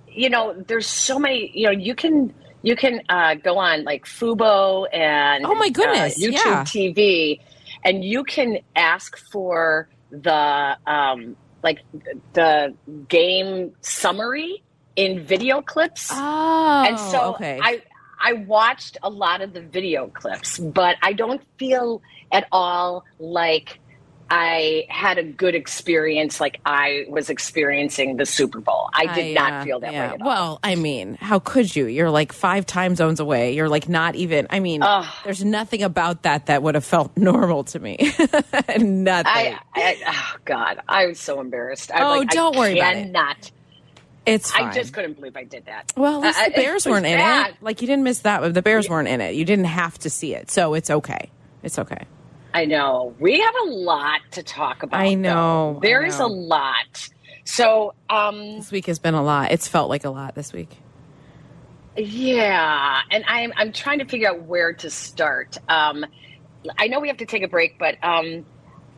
you 0.07 0.29
know 0.29 0.53
there's 0.67 0.87
so 0.87 1.19
many 1.19 1.51
you 1.55 1.65
know 1.65 1.71
you 1.73 1.95
can 1.95 2.33
you 2.63 2.77
can 2.77 3.01
uh, 3.09 3.35
go 3.35 3.59
on 3.59 3.85
like 3.85 4.05
fubo 4.05 4.87
and 4.93 5.45
Oh, 5.47 5.55
my 5.55 5.71
goodness, 5.71 6.17
uh, 6.17 6.27
youtube 6.27 6.33
yeah. 6.33 6.65
tv 6.65 7.41
and 7.85 8.05
you 8.05 8.25
can 8.25 8.59
ask 8.77 9.17
for 9.33 9.89
the 10.11 10.77
um 10.87 11.37
like 11.63 11.79
the 12.33 12.75
game 13.09 13.73
summary 13.81 14.63
in 14.97 15.25
video 15.25 15.63
clips 15.63 16.09
Oh, 16.13 16.85
and 16.87 16.99
so 16.99 17.35
okay. 17.35 17.59
I 17.63 17.83
I 18.23 18.33
watched 18.35 18.99
a 19.03 19.09
lot 19.09 19.41
of 19.41 19.55
the 19.55 19.63
video 19.63 20.09
clips, 20.09 20.59
but 20.59 20.97
I 21.03 21.15
don't 21.15 21.41
feel 21.59 22.03
at 22.31 22.47
all 22.53 23.05
like 23.19 23.81
I 24.33 24.87
had 24.89 25.19
a 25.19 25.25
good 25.25 25.57
experience 25.57 26.41
like 26.41 26.61
I 26.65 27.05
was 27.09 27.31
experiencing 27.31 28.17
the 28.17 28.25
Super 28.25 28.61
Bowl. 28.61 28.89
I 28.95 29.13
did 29.13 29.37
I, 29.37 29.41
not 29.41 29.53
uh, 29.53 29.65
feel 29.65 29.81
that 29.81 29.93
yeah. 29.93 30.09
way 30.11 30.15
at 30.15 30.23
all. 30.23 30.27
Well, 30.29 30.61
I 30.63 30.77
mean, 30.77 31.15
how 31.17 31.41
could 31.41 31.75
you? 31.75 31.87
You're 31.87 32.11
like 32.11 32.33
five 32.33 32.65
time 32.65 32.95
zones 32.95 33.19
away. 33.19 33.55
You're 33.57 33.69
like 33.69 33.89
not 33.89 34.15
even. 34.15 34.47
I 34.51 34.61
mean, 34.61 34.83
Ugh. 34.85 35.05
there's 35.25 35.45
nothing 35.45 35.83
about 35.83 36.23
that 36.23 36.47
that 36.47 36.63
would 36.63 36.77
have 36.77 36.85
felt 36.85 37.11
normal 37.17 37.65
to 37.65 37.81
me. 37.81 37.97
nothing. 38.79 39.27
I, 39.27 39.59
I 39.75 39.97
oh 40.07 40.37
God, 40.45 40.81
I 40.89 41.07
was 41.07 41.19
so 41.19 41.41
embarrassed. 41.41 41.91
I'm 41.93 42.03
Oh, 42.05 42.19
like, 42.19 42.31
don't 42.31 42.55
I 42.55 42.59
worry 42.59 42.79
about 42.79 42.95
it. 42.97 43.03
cannot. 43.07 43.51
it's 44.27 44.53
fine. 44.53 44.67
I 44.69 44.73
just 44.73 44.93
couldn't 44.93 45.15
believe 45.15 45.37
I 45.37 45.43
did 45.45 45.67
that. 45.67 45.93
well, 45.97 46.19
at 46.23 46.27
least 46.27 46.39
I- 46.39 46.45
I- 46.45 46.49
the 46.51 46.55
Bears 46.55 46.87
weren't 46.87 47.07
in 47.07 47.19
bad. 47.19 47.51
it. 47.51 47.57
Like 47.63 47.81
you 47.81 47.89
didn't 47.89 48.05
miss 48.05 48.21
that. 48.21 48.55
The 48.55 48.63
Bears 48.63 48.89
weren't 48.89 49.09
in 49.09 49.21
it. 49.21 49.35
You 49.35 49.45
didn't 49.45 49.65
have 49.65 49.99
to 50.01 50.11
see 50.11 50.35
it, 50.37 50.51
so 50.53 50.75
it's 50.75 50.91
okay. 50.91 51.31
It's 51.65 51.79
okay. 51.81 52.05
I 52.53 52.65
know. 52.65 53.15
We 53.19 53.41
have 53.41 53.55
a 53.63 53.71
lot 53.71 54.21
to 54.33 54.43
talk 54.43 54.83
about. 54.83 55.01
I 55.01 55.15
know, 55.15 55.75
though. 55.75 55.81
There 55.81 56.03
I 56.03 56.07
is 56.09 56.19
a 56.19 56.27
lot. 56.27 57.09
So, 57.45 57.95
um, 58.09 58.57
This 58.57 58.71
week 58.73 58.87
has 58.87 58.99
been 58.99 59.15
a 59.15 59.23
lot. 59.23 59.53
It's 59.53 59.69
felt 59.69 59.89
like 59.89 60.05
a 60.05 60.11
lot 60.11 60.35
this 60.35 60.53
week. 60.53 60.77
Yeah, 61.97 63.01
and 63.11 63.25
I'm 63.27 63.53
I'm 63.57 63.73
trying 63.73 63.99
to 63.99 64.05
figure 64.05 64.29
out 64.29 64.43
where 64.43 64.73
to 64.75 64.91
start. 64.91 65.59
Um, 65.69 66.07
I 66.79 66.87
know 66.87 67.01
we 67.01 67.09
have 67.09 67.19
to 67.19 67.27
take 67.27 67.43
a 67.43 67.49
break, 67.49 67.79
but 67.79 67.97
um, 68.03 68.45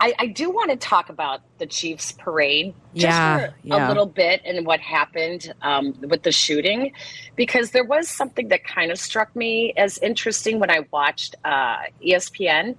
I, 0.00 0.14
I 0.18 0.26
do 0.26 0.50
want 0.50 0.71
to 0.71 0.76
talk 0.76 1.09
about 1.09 1.40
the 1.59 1.66
Chiefs 1.66 2.12
parade 2.12 2.75
just 2.94 3.06
Yeah, 3.06 3.49
for 3.49 3.54
yeah. 3.62 3.87
a 3.87 3.88
little 3.88 4.06
bit 4.06 4.42
and 4.44 4.66
what 4.66 4.80
happened 4.80 5.52
um, 5.62 5.94
with 6.02 6.23
the 6.23 6.32
shooting, 6.32 6.92
because 7.37 7.71
there 7.71 7.85
was 7.85 8.09
something 8.09 8.49
that 8.49 8.64
kind 8.64 8.90
of 8.90 8.99
struck 8.99 9.35
me 9.35 9.73
as 9.76 9.99
interesting 9.99 10.59
when 10.59 10.71
I 10.71 10.80
watched 10.90 11.37
uh, 11.44 11.78
ESPN, 12.04 12.76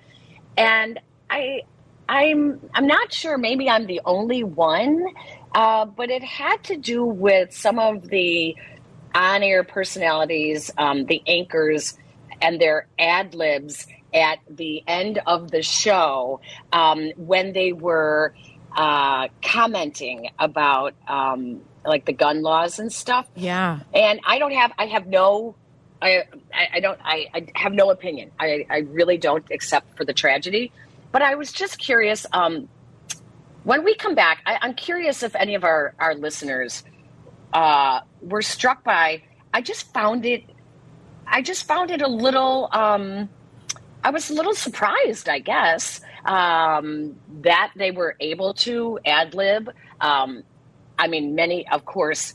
and 0.57 0.99
I 1.29 1.61
I'm 2.07 2.59
I'm 2.73 2.87
not 2.87 3.13
sure. 3.13 3.37
Maybe 3.37 3.69
I'm 3.69 3.85
the 3.85 4.01
only 4.05 4.43
one, 4.43 5.05
uh, 5.53 5.85
but 5.85 6.09
it 6.09 6.23
had 6.23 6.63
to 6.65 6.77
do 6.77 7.03
with 7.03 7.53
some 7.53 7.79
of 7.79 8.09
the 8.09 8.55
on-air 9.15 9.63
personalities, 9.63 10.71
um, 10.77 11.05
the 11.05 11.21
anchors, 11.27 11.97
and 12.41 12.59
their 12.59 12.87
ad 12.97 13.35
libs 13.35 13.87
at 14.13 14.39
the 14.49 14.83
end 14.87 15.19
of 15.25 15.51
the 15.51 15.61
show 15.61 16.41
um, 16.71 17.11
when 17.17 17.53
they 17.53 17.73
were 17.73 18.33
uh, 18.75 19.27
commenting 19.43 20.29
about 20.39 20.93
um, 21.07 21.61
like 21.85 22.05
the 22.05 22.13
gun 22.13 22.41
laws 22.41 22.79
and 22.79 22.91
stuff. 22.91 23.27
Yeah. 23.35 23.79
And 23.93 24.19
I 24.25 24.39
don't 24.39 24.53
have, 24.53 24.71
I 24.77 24.85
have 24.87 25.07
no, 25.07 25.55
I, 26.03 26.67
I, 26.73 26.79
don't, 26.79 26.99
I, 27.03 27.27
I 27.33 27.47
have 27.55 27.73
no 27.73 27.89
opinion. 27.89 28.31
I, 28.39 28.65
I 28.69 28.77
really 28.79 29.17
don't, 29.17 29.45
except 29.49 29.97
for 29.97 30.05
the 30.05 30.13
tragedy. 30.13 30.71
But 31.11 31.21
I 31.21 31.35
was 31.35 31.51
just 31.51 31.79
curious. 31.79 32.25
Um, 32.33 32.67
when 33.63 33.83
we 33.83 33.95
come 33.95 34.15
back, 34.15 34.41
I, 34.45 34.59
I'm 34.61 34.73
curious 34.73 35.23
if 35.23 35.35
any 35.35 35.55
of 35.55 35.63
our, 35.63 35.93
our 35.99 36.15
listeners 36.15 36.83
uh, 37.53 38.01
were 38.21 38.41
struck 38.41 38.83
by. 38.83 39.23
I 39.53 39.61
just 39.61 39.93
found 39.93 40.25
it. 40.25 40.43
I 41.25 41.41
just 41.41 41.65
found 41.65 41.91
it 41.91 42.01
a 42.01 42.07
little. 42.07 42.69
Um, 42.71 43.29
I 44.03 44.09
was 44.09 44.29
a 44.29 44.33
little 44.33 44.53
surprised, 44.55 45.29
I 45.29 45.39
guess, 45.39 46.01
um, 46.25 47.15
that 47.41 47.71
they 47.75 47.91
were 47.91 48.15
able 48.19 48.53
to 48.55 48.99
ad 49.05 49.33
lib. 49.33 49.69
Um, 50.01 50.43
I 50.99 51.07
mean, 51.07 51.35
many, 51.35 51.67
of 51.69 51.85
course, 51.85 52.33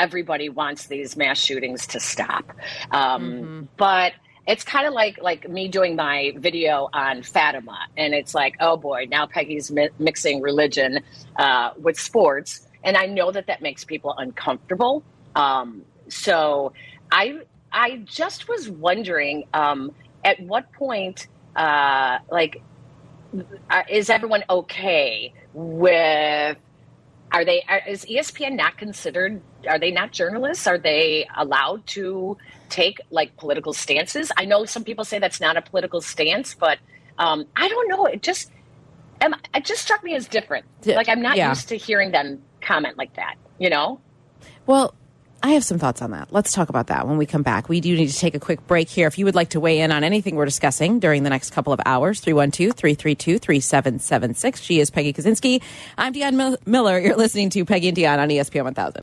everybody 0.00 0.48
wants 0.48 0.86
these 0.86 1.16
mass 1.16 1.38
shootings 1.38 1.86
to 1.86 2.00
stop, 2.00 2.44
um, 2.90 3.68
but 3.76 4.12
it's 4.46 4.64
kind 4.64 4.86
of 4.86 4.94
like 4.94 5.22
like 5.22 5.48
me 5.48 5.68
doing 5.68 5.94
my 5.94 6.32
video 6.36 6.88
on 6.92 7.22
Fatima, 7.22 7.78
and 7.96 8.14
it's 8.14 8.34
like, 8.34 8.56
oh 8.60 8.76
boy, 8.76 9.06
now 9.10 9.26
Peggy's 9.26 9.70
mi- 9.70 9.90
mixing 9.98 10.40
religion 10.40 11.00
uh, 11.36 11.70
with 11.78 12.00
sports, 12.00 12.66
and 12.82 12.96
I 12.96 13.06
know 13.06 13.30
that 13.30 13.46
that 13.46 13.60
makes 13.62 13.84
people 13.84 14.14
uncomfortable. 14.16 15.04
Um, 15.36 15.82
so 16.08 16.72
I 17.12 17.40
I 17.70 17.98
just 18.06 18.48
was 18.48 18.68
wondering 18.70 19.44
um, 19.54 19.92
at 20.24 20.40
what 20.40 20.72
point, 20.72 21.28
uh, 21.54 22.18
like, 22.30 22.62
uh, 23.70 23.82
is 23.88 24.10
everyone 24.10 24.44
okay 24.48 25.32
with? 25.52 26.56
Are 27.32 27.44
they? 27.44 27.62
Is 27.88 28.08
E 28.08 28.18
ESPN 28.18 28.56
not 28.56 28.76
considered? 28.76 29.40
Are 29.68 29.78
they 29.78 29.90
not 29.90 30.12
journalists? 30.12 30.66
Are 30.66 30.78
they 30.78 31.28
allowed 31.36 31.86
to 31.88 32.36
take 32.68 33.00
like 33.10 33.36
political 33.36 33.72
stances? 33.72 34.32
I 34.36 34.44
know 34.44 34.64
some 34.64 34.84
people 34.84 35.04
say 35.04 35.18
that's 35.18 35.40
not 35.40 35.56
a 35.56 35.62
political 35.62 36.00
stance, 36.00 36.54
but 36.54 36.78
um, 37.18 37.46
I 37.56 37.68
don't 37.68 37.88
know. 37.88 38.06
It 38.06 38.22
just 38.22 38.50
um, 39.20 39.34
it 39.54 39.64
just 39.64 39.82
struck 39.82 40.02
me 40.02 40.14
as 40.14 40.26
different. 40.26 40.66
Like 40.84 41.08
I'm 41.08 41.22
not 41.22 41.36
yeah. 41.36 41.50
used 41.50 41.68
to 41.68 41.76
hearing 41.76 42.10
them 42.10 42.42
comment 42.60 42.98
like 42.98 43.14
that. 43.14 43.36
You 43.58 43.70
know? 43.70 44.00
Well, 44.66 44.94
I 45.42 45.52
have 45.52 45.64
some 45.64 45.78
thoughts 45.78 46.02
on 46.02 46.10
that. 46.10 46.28
Let's 46.32 46.52
talk 46.52 46.68
about 46.68 46.88
that 46.88 47.08
when 47.08 47.16
we 47.16 47.24
come 47.24 47.42
back. 47.42 47.68
We 47.68 47.80
do 47.80 47.96
need 47.96 48.08
to 48.08 48.16
take 48.18 48.34
a 48.34 48.38
quick 48.40 48.66
break 48.66 48.88
here. 48.90 49.06
If 49.06 49.16
you 49.18 49.24
would 49.24 49.34
like 49.34 49.50
to 49.50 49.60
weigh 49.60 49.80
in 49.80 49.90
on 49.90 50.04
anything 50.04 50.36
we're 50.36 50.44
discussing 50.44 51.00
during 51.00 51.22
the 51.22 51.30
next 51.30 51.50
couple 51.50 51.72
of 51.72 51.80
hours, 51.86 52.20
312 52.20 52.74
332 52.74 53.38
3776. 53.38 54.60
She 54.60 54.80
is 54.80 54.90
Peggy 54.90 55.12
Kusinski. 55.14 55.62
I'm 55.96 56.12
Dionne 56.12 56.34
Mil- 56.34 56.58
Miller. 56.66 56.98
You're 56.98 57.16
listening 57.16 57.48
to 57.50 57.64
Peggy 57.64 57.88
and 57.88 57.96
Dionne 57.96 58.18
on 58.18 58.28
ESPN 58.28 58.64
1000. 58.64 59.02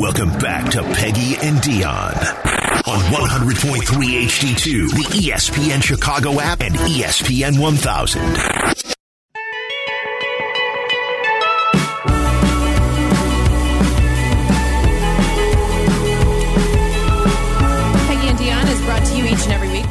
Welcome 0.00 0.30
back 0.38 0.70
to 0.72 0.82
Peggy 0.94 1.36
and 1.46 1.58
Dionne 1.58 2.48
on 2.88 2.98
100.3 3.12 4.24
HD2, 4.24 4.90
the 4.90 5.04
ESPN 5.28 5.82
Chicago 5.82 6.40
app, 6.40 6.60
and 6.62 6.74
ESPN 6.74 7.60
1000. 7.60 9.01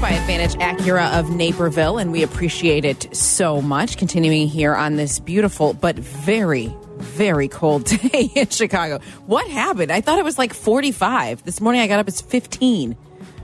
By 0.01 0.09
Advantage 0.09 0.55
Acura 0.55 1.19
of 1.19 1.29
Naperville, 1.29 1.99
and 1.99 2.11
we 2.11 2.23
appreciate 2.23 2.85
it 2.85 3.15
so 3.15 3.61
much. 3.61 3.97
Continuing 3.97 4.47
here 4.47 4.73
on 4.75 4.95
this 4.95 5.19
beautiful 5.19 5.73
but 5.73 5.95
very, 5.95 6.75
very 6.97 7.47
cold 7.47 7.85
day 8.11 8.31
in 8.35 8.47
Chicago. 8.49 8.99
What 9.27 9.47
happened? 9.49 9.91
I 9.91 10.01
thought 10.01 10.17
it 10.17 10.25
was 10.25 10.39
like 10.39 10.53
45. 10.55 11.43
This 11.43 11.61
morning 11.61 11.81
I 11.81 11.87
got 11.87 11.99
up, 11.99 12.07
it's 12.07 12.19
15. 12.21 12.97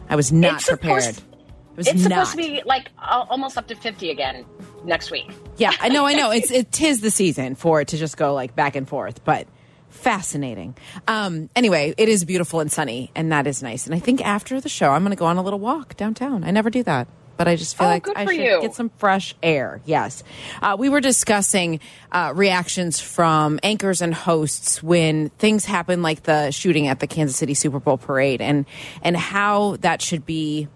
I 0.10 0.16
was 0.16 0.32
not 0.32 0.56
It's 0.56 0.66
supposed- 0.66 0.82
prepared. 0.82 1.18
It 1.18 1.78
was 1.78 1.88
It's 1.90 2.04
not. 2.08 2.26
supposed 2.28 2.32
to 2.32 2.38
be 2.38 2.62
like 2.66 2.90
almost 3.00 3.56
up 3.56 3.68
to 3.68 3.76
50 3.76 4.10
again 4.10 4.44
next 4.84 5.12
week. 5.12 5.30
Yeah, 5.58 5.74
I 5.80 5.90
know, 5.90 6.06
I 6.08 6.16
know. 6.16 6.32
It's 6.38 6.50
it 6.50 6.72
tis 6.72 7.02
the 7.02 7.12
season 7.12 7.54
for 7.54 7.82
it 7.82 7.90
to 7.90 7.98
just 7.98 8.18
go 8.18 8.34
like 8.34 8.56
back 8.56 8.76
and 8.76 8.88
forth, 8.90 9.24
but 9.24 9.48
fascinating. 9.90 10.76
Um, 11.08 11.50
anyway, 11.56 11.94
it 11.98 12.10
is 12.10 12.24
beautiful 12.26 12.60
and 12.60 12.72
sunny, 12.72 13.12
and 13.16 13.32
that 13.32 13.48
is 13.48 13.62
nice. 13.64 13.86
And 13.86 13.96
I 13.96 14.00
think 14.00 14.26
after 14.26 14.60
the 14.62 14.70
show, 14.70 14.90
I'm 14.92 15.02
going 15.04 15.12
to 15.12 15.18
go 15.20 15.26
on 15.26 15.38
a 15.38 15.42
little 15.44 15.60
walk 15.60 15.96
downtown. 15.98 16.44
I 16.44 16.52
never 16.52 16.70
do 16.70 16.84
that. 16.84 17.08
But 17.38 17.48
I 17.48 17.56
just 17.56 17.78
feel 17.78 17.86
Oh, 17.86 17.92
like 17.92 18.08
I 18.16 18.26
should 18.26 18.36
you. 18.44 18.62
get 18.62 18.74
some 18.74 18.90
fresh 18.98 19.36
air. 19.44 19.80
Yes. 19.86 20.24
Uh, 20.60 20.76
we 20.80 20.90
were 20.90 21.00
discussing 21.02 21.80
uh, 22.12 22.32
reactions 22.36 23.00
from 23.00 23.60
anchors 23.62 24.02
and 24.02 24.12
hosts 24.12 24.82
when 24.82 25.30
things 25.38 25.64
happen 25.64 26.02
like 26.02 26.24
the 26.24 26.50
shooting 26.50 26.88
at 26.88 27.00
the 27.00 27.06
Kansas 27.06 27.38
City 27.38 27.54
Super 27.54 27.80
Bowl 27.80 28.00
parade 28.00 28.42
and 28.42 28.66
and 29.04 29.16
how 29.16 29.76
that 29.82 30.02
should 30.02 30.26
be 30.26 30.68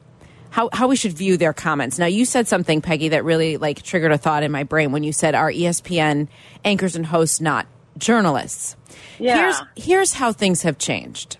how 0.52 0.70
how 0.72 0.88
we 0.88 0.96
should 0.96 1.14
view 1.14 1.36
their 1.36 1.52
comments. 1.54 1.98
Now, 1.98 2.06
you 2.06 2.26
said 2.26 2.48
something, 2.48 2.80
Peggy, 2.80 3.10
that 3.10 3.24
really 3.26 3.58
like 3.58 3.82
triggered 3.82 4.12
a 4.12 4.20
thought 4.20 4.44
in 4.44 4.52
my 4.52 4.62
brain 4.62 4.92
when 4.92 5.02
you 5.04 5.14
said, 5.14 5.34
"Are 5.34 5.50
ESPN 5.52 6.28
anchors 6.64 6.96
and 6.96 7.08
hosts 7.08 7.42
not 7.42 7.66
journalists?" 7.98 8.76
Yeah. 9.22 9.36
Here's 9.76 9.86
here's 9.86 10.14
how 10.14 10.32
things 10.32 10.64
have 10.64 10.78
changed. 10.78 11.38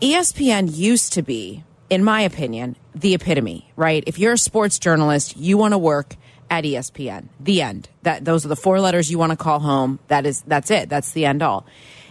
ESPN 0.00 0.74
used 0.74 1.12
to 1.12 1.22
be, 1.22 1.62
in 1.88 2.02
my 2.02 2.22
opinion, 2.22 2.76
the 2.94 3.14
epitome, 3.14 3.70
right? 3.76 4.02
If 4.06 4.18
you're 4.18 4.32
a 4.32 4.38
sports 4.38 4.78
journalist, 4.78 5.36
you 5.36 5.58
want 5.58 5.72
to 5.72 5.78
work 5.78 6.16
at 6.50 6.64
ESPN. 6.64 7.28
The 7.38 7.62
end. 7.62 7.88
That 8.02 8.24
those 8.24 8.44
are 8.44 8.48
the 8.48 8.56
four 8.56 8.80
letters 8.80 9.10
you 9.10 9.18
want 9.18 9.30
to 9.30 9.36
call 9.36 9.60
home. 9.60 10.00
That 10.08 10.26
is 10.26 10.42
that's 10.46 10.70
it. 10.70 10.88
That's 10.88 11.12
the 11.12 11.26
end 11.26 11.42
all. 11.42 11.66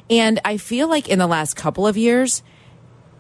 And 0.09 0.39
I 0.45 0.57
feel 0.57 0.87
like 0.87 1.09
in 1.09 1.19
the 1.19 1.27
last 1.27 1.55
couple 1.55 1.85
of 1.85 1.97
years, 1.97 2.41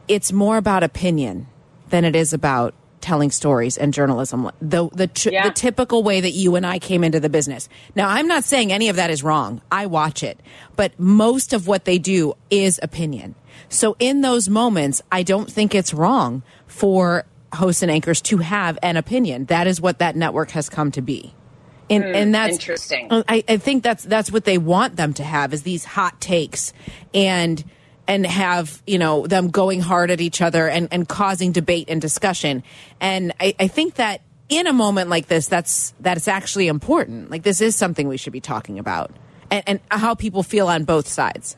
it's 0.07 0.31
more 0.31 0.57
about 0.57 0.83
opinion 0.83 1.47
than 1.89 2.05
it 2.05 2.15
is 2.15 2.33
about 2.33 2.73
telling 3.01 3.31
stories 3.31 3.77
and 3.77 3.93
journalism 3.93 4.49
the 4.61 4.89
the, 4.89 5.09
Yeah. 5.31 5.47
the 5.47 5.53
typical 5.53 6.03
way 6.03 6.21
that 6.21 6.31
you 6.31 6.55
and 6.55 6.65
I 6.65 6.79
came 6.79 7.03
into 7.03 7.19
the 7.19 7.29
business. 7.29 7.69
Now, 7.95 8.09
I'm 8.09 8.27
not 8.27 8.43
saying 8.43 8.71
any 8.71 8.89
of 8.89 8.95
that 8.97 9.09
is 9.09 9.23
wrong. 9.23 9.61
I 9.71 9.85
watch 9.85 10.23
it, 10.23 10.39
but 10.75 10.97
most 10.99 11.53
of 11.53 11.67
what 11.67 11.85
they 11.85 11.97
do 11.97 12.33
is 12.49 12.79
opinion. 12.83 13.35
So 13.69 13.95
in 13.99 14.21
those 14.21 14.49
moments, 14.49 15.01
I 15.11 15.23
don't 15.23 15.49
think 15.51 15.75
it's 15.75 15.93
wrong 15.93 16.43
for 16.67 17.25
hosts 17.53 17.81
and 17.81 17.91
anchors 17.91 18.21
to 18.21 18.37
have 18.37 18.77
an 18.83 18.95
opinion. 18.97 19.45
That 19.45 19.67
is 19.67 19.81
what 19.81 19.99
that 19.99 20.15
network 20.15 20.51
has 20.51 20.69
come 20.69 20.91
to 20.91 21.01
be. 21.01 21.33
And, 21.91 22.03
and 22.05 22.35
that's 22.35 22.49
Hmm, 22.51 22.59
interesting. 22.61 23.07
I, 23.11 23.43
I 23.47 23.57
think 23.57 23.81
that's 23.81 24.03
that's 24.03 24.31
what 24.31 24.45
they 24.45 24.59
want 24.59 24.95
them 24.95 25.11
to 25.15 25.23
have 25.23 25.53
is 25.53 25.63
these 25.63 25.83
hot 25.85 26.21
takes 26.21 26.71
and 27.15 27.63
and 28.09 28.25
have 28.25 28.81
you 28.87 28.97
know 28.97 29.27
them 29.27 29.49
going 29.51 29.79
hard 29.79 30.09
at 30.09 30.19
each 30.19 30.41
other 30.41 30.67
and, 30.67 30.89
and 30.91 31.07
causing 31.07 31.53
debate 31.53 31.85
and 31.89 32.01
discussion. 32.01 32.63
And 32.99 33.33
I, 33.39 33.55
I 33.59 33.67
think 33.67 33.95
that 33.95 34.21
in 34.49 34.65
a 34.65 34.73
moment 34.73 35.09
like 35.11 35.27
this, 35.27 35.47
that's 35.47 35.93
that's 35.99 36.27
actually 36.27 36.67
important. 36.67 37.29
Like 37.29 37.43
this 37.43 37.61
is 37.61 37.75
something 37.75 38.07
we 38.07 38.17
should 38.17 38.33
be 38.33 38.41
talking 38.41 38.79
about, 38.79 39.11
and, 39.51 39.63
and 39.67 39.79
how 39.91 40.15
people 40.15 40.41
feel 40.41 40.67
on 40.67 40.83
both 40.83 41.07
sides. 41.07 41.55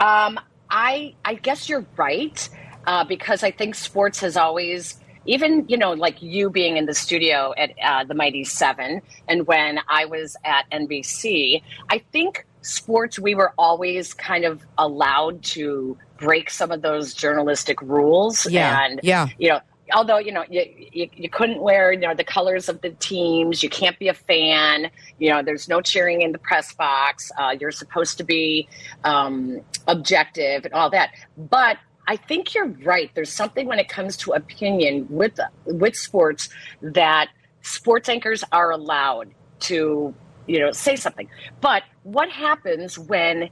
Um, 0.00 0.40
I 0.70 1.14
I 1.22 1.34
guess 1.34 1.68
you're 1.68 1.84
right 1.96 2.48
uh, 2.86 3.04
because 3.04 3.42
I 3.44 3.50
think 3.50 3.74
sports 3.74 4.20
has 4.20 4.38
always, 4.38 4.98
even 5.26 5.66
you 5.68 5.76
know, 5.76 5.92
like 5.92 6.22
you 6.22 6.48
being 6.48 6.78
in 6.78 6.86
the 6.86 6.94
studio 6.94 7.52
at 7.58 7.72
uh, 7.84 8.04
the 8.04 8.14
Mighty 8.14 8.44
Seven, 8.44 9.02
and 9.28 9.46
when 9.46 9.80
I 9.86 10.06
was 10.06 10.34
at 10.44 10.64
NBC, 10.70 11.62
I 11.90 11.98
think 12.10 12.46
sports 12.62 13.18
we 13.18 13.34
were 13.34 13.52
always 13.58 14.14
kind 14.14 14.44
of 14.44 14.64
allowed 14.78 15.42
to 15.42 15.96
break 16.18 16.50
some 16.50 16.70
of 16.70 16.82
those 16.82 17.14
journalistic 17.14 17.80
rules. 17.82 18.48
Yeah, 18.50 18.84
and 18.84 19.00
yeah. 19.02 19.28
you 19.38 19.50
know. 19.50 19.60
Although 19.94 20.18
you 20.18 20.32
know 20.32 20.44
you, 20.48 20.64
you, 20.92 21.10
you 21.12 21.28
couldn't 21.28 21.60
wear 21.60 21.92
you 21.92 22.00
know 22.00 22.14
the 22.14 22.24
colors 22.24 22.70
of 22.70 22.80
the 22.80 22.90
teams, 22.90 23.62
you 23.62 23.68
can't 23.68 23.98
be 23.98 24.08
a 24.08 24.14
fan. 24.14 24.90
You 25.18 25.30
know, 25.30 25.42
there's 25.42 25.68
no 25.68 25.82
cheering 25.82 26.22
in 26.22 26.32
the 26.32 26.38
press 26.38 26.72
box. 26.72 27.30
Uh, 27.36 27.56
you're 27.60 27.72
supposed 27.72 28.16
to 28.18 28.24
be 28.24 28.68
um, 29.04 29.60
objective 29.88 30.64
and 30.64 30.72
all 30.72 30.88
that. 30.90 31.10
But 31.36 31.76
I 32.08 32.16
think 32.16 32.54
you're 32.54 32.68
right. 32.84 33.10
There's 33.14 33.32
something 33.32 33.66
when 33.66 33.78
it 33.78 33.88
comes 33.88 34.16
to 34.18 34.32
opinion 34.32 35.06
with 35.10 35.38
with 35.66 35.96
sports 35.96 36.48
that 36.80 37.28
sports 37.62 38.08
anchors 38.08 38.44
are 38.52 38.70
allowed 38.70 39.34
to 39.60 40.14
you 40.46 40.58
know 40.60 40.72
say 40.72 40.96
something. 40.96 41.28
But 41.60 41.82
what 42.02 42.30
happens 42.30 42.98
when 42.98 43.50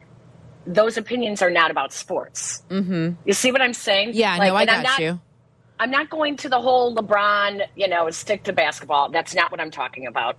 those 0.67 0.97
opinions 0.97 1.43
are 1.43 1.51
not 1.51 1.71
about 1.71 1.93
sports? 1.93 2.63
Mm-hmm. 2.69 3.13
You 3.25 3.33
see 3.33 3.53
what 3.53 3.63
I'm 3.63 3.73
saying? 3.75 4.11
Yeah, 4.15 4.37
Like, 4.37 4.49
no, 4.49 4.55
I 4.57 4.61
and 4.63 4.71
I'm 4.71 4.83
got 4.83 4.89
not- 4.91 5.01
you. 5.01 5.21
I'm 5.79 5.91
not 5.91 6.11
going 6.11 6.37
to 6.37 6.51
the 6.51 6.61
whole 6.61 6.95
LeBron, 6.95 7.63
you 7.75 7.89
know, 7.89 8.11
stick 8.11 8.43
to 8.45 8.53
basketball. 8.53 9.09
That's 9.09 9.35
not 9.35 9.51
what 9.51 9.61
I'm 9.61 9.71
talking 9.71 10.07
about. 10.07 10.37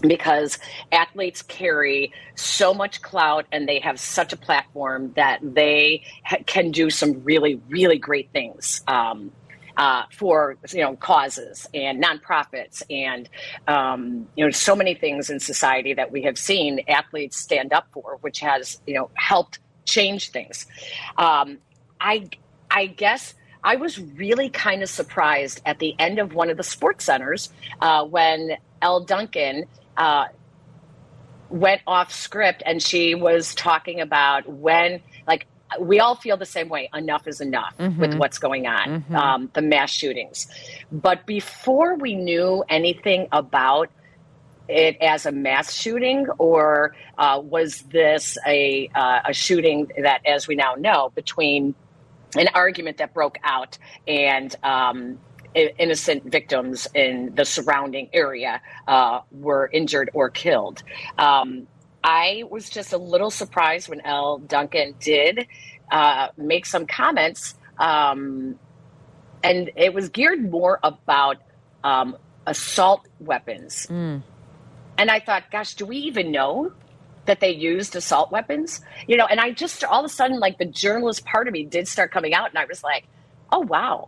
Because 0.00 0.58
athletes 0.92 1.42
carry 1.42 2.12
so 2.36 2.72
much 2.72 3.02
clout 3.02 3.46
and 3.50 3.66
they 3.68 3.80
have 3.80 3.98
such 3.98 4.32
a 4.32 4.36
platform 4.36 5.12
that 5.16 5.40
they 5.42 6.02
ha- 6.24 6.36
can 6.46 6.70
do 6.70 6.88
some 6.90 7.24
really, 7.24 7.60
really 7.68 7.98
great 7.98 8.30
things 8.32 8.82
um, 8.86 9.32
uh, 9.76 10.04
for 10.12 10.56
you 10.72 10.82
know 10.82 10.96
causes 10.96 11.68
and 11.74 12.02
nonprofits 12.02 12.82
and 12.90 13.28
um, 13.68 14.26
you 14.36 14.44
know 14.44 14.50
so 14.50 14.74
many 14.74 14.94
things 14.94 15.30
in 15.30 15.40
society 15.40 15.94
that 15.94 16.10
we 16.10 16.22
have 16.22 16.38
seen 16.38 16.80
athletes 16.88 17.36
stand 17.36 17.72
up 17.72 17.86
for, 17.92 18.18
which 18.20 18.40
has 18.40 18.80
you 18.86 18.94
know 18.94 19.10
helped 19.14 19.58
change 19.84 20.30
things. 20.30 20.66
Um, 21.16 21.58
I 22.00 22.28
I 22.70 22.86
guess 22.86 23.34
I 23.62 23.76
was 23.76 23.98
really 23.98 24.48
kind 24.48 24.82
of 24.82 24.88
surprised 24.88 25.60
at 25.66 25.78
the 25.78 25.94
end 25.98 26.18
of 26.18 26.34
one 26.34 26.50
of 26.50 26.56
the 26.56 26.62
sports 26.62 27.04
centers 27.04 27.52
uh, 27.80 28.04
when 28.04 28.56
Elle 28.80 29.04
Duncan 29.04 29.64
uh, 29.96 30.26
went 31.48 31.80
off 31.86 32.12
script 32.12 32.62
and 32.66 32.82
she 32.82 33.14
was 33.14 33.54
talking 33.54 34.00
about 34.00 34.48
when, 34.48 35.00
we 35.80 36.00
all 36.00 36.14
feel 36.14 36.36
the 36.36 36.46
same 36.46 36.68
way. 36.68 36.88
Enough 36.94 37.26
is 37.26 37.40
enough 37.40 37.74
with 37.98 38.14
what's 38.14 38.38
going 38.38 38.66
on, 38.66 39.04
um, 39.14 39.50
the 39.54 39.62
mass 39.62 39.90
shootings. 39.90 40.46
But 40.92 41.26
before 41.26 41.96
we 41.96 42.14
knew 42.14 42.64
anything 42.68 43.28
about 43.32 43.90
it 44.68 44.96
as 45.00 45.26
a 45.26 45.32
mass 45.32 45.72
shooting, 45.72 46.26
or 46.38 46.94
uh, 47.18 47.40
was 47.42 47.82
this 47.82 48.36
a 48.46 48.88
uh, 48.94 49.20
a 49.26 49.32
shooting 49.32 49.90
that, 50.02 50.20
as 50.26 50.48
we 50.48 50.54
now 50.54 50.74
know, 50.74 51.12
between 51.14 51.74
an 52.36 52.48
argument 52.54 52.98
that 52.98 53.14
broke 53.14 53.38
out 53.44 53.78
and 54.06 54.54
um, 54.62 55.18
innocent 55.54 56.24
victims 56.24 56.86
in 56.94 57.34
the 57.34 57.44
surrounding 57.44 58.08
area 58.12 58.60
uh, 58.88 59.20
were 59.30 59.70
injured 59.72 60.10
or 60.12 60.28
killed. 60.28 60.82
Um, 61.18 61.66
I 62.06 62.44
was 62.48 62.70
just 62.70 62.92
a 62.92 62.98
little 62.98 63.32
surprised 63.32 63.88
when 63.88 64.00
Elle 64.02 64.38
Duncan 64.38 64.94
did 65.00 65.48
uh, 65.90 66.28
make 66.36 66.64
some 66.64 66.86
comments, 66.86 67.56
um, 67.78 68.56
and 69.42 69.72
it 69.76 69.92
was 69.92 70.08
geared 70.08 70.48
more 70.48 70.78
about 70.84 71.38
um, 71.82 72.16
assault 72.46 73.08
weapons. 73.18 73.88
And 74.98 75.10
I 75.10 75.18
thought, 75.18 75.50
gosh, 75.50 75.74
do 75.74 75.84
we 75.84 75.96
even 75.98 76.30
know 76.30 76.72
that 77.26 77.40
they 77.40 77.50
used 77.50 77.96
assault 77.96 78.30
weapons? 78.30 78.80
You 79.08 79.16
know, 79.16 79.26
and 79.26 79.40
I 79.40 79.50
just 79.50 79.82
all 79.82 80.04
of 80.04 80.06
a 80.06 80.14
sudden, 80.14 80.38
like 80.38 80.58
the 80.58 80.64
journalist 80.64 81.24
part 81.24 81.48
of 81.48 81.52
me 81.52 81.64
did 81.64 81.88
start 81.88 82.12
coming 82.12 82.34
out, 82.34 82.50
and 82.50 82.58
I 82.58 82.66
was 82.66 82.84
like, 82.84 83.04
oh, 83.50 83.60
wow. 83.60 84.06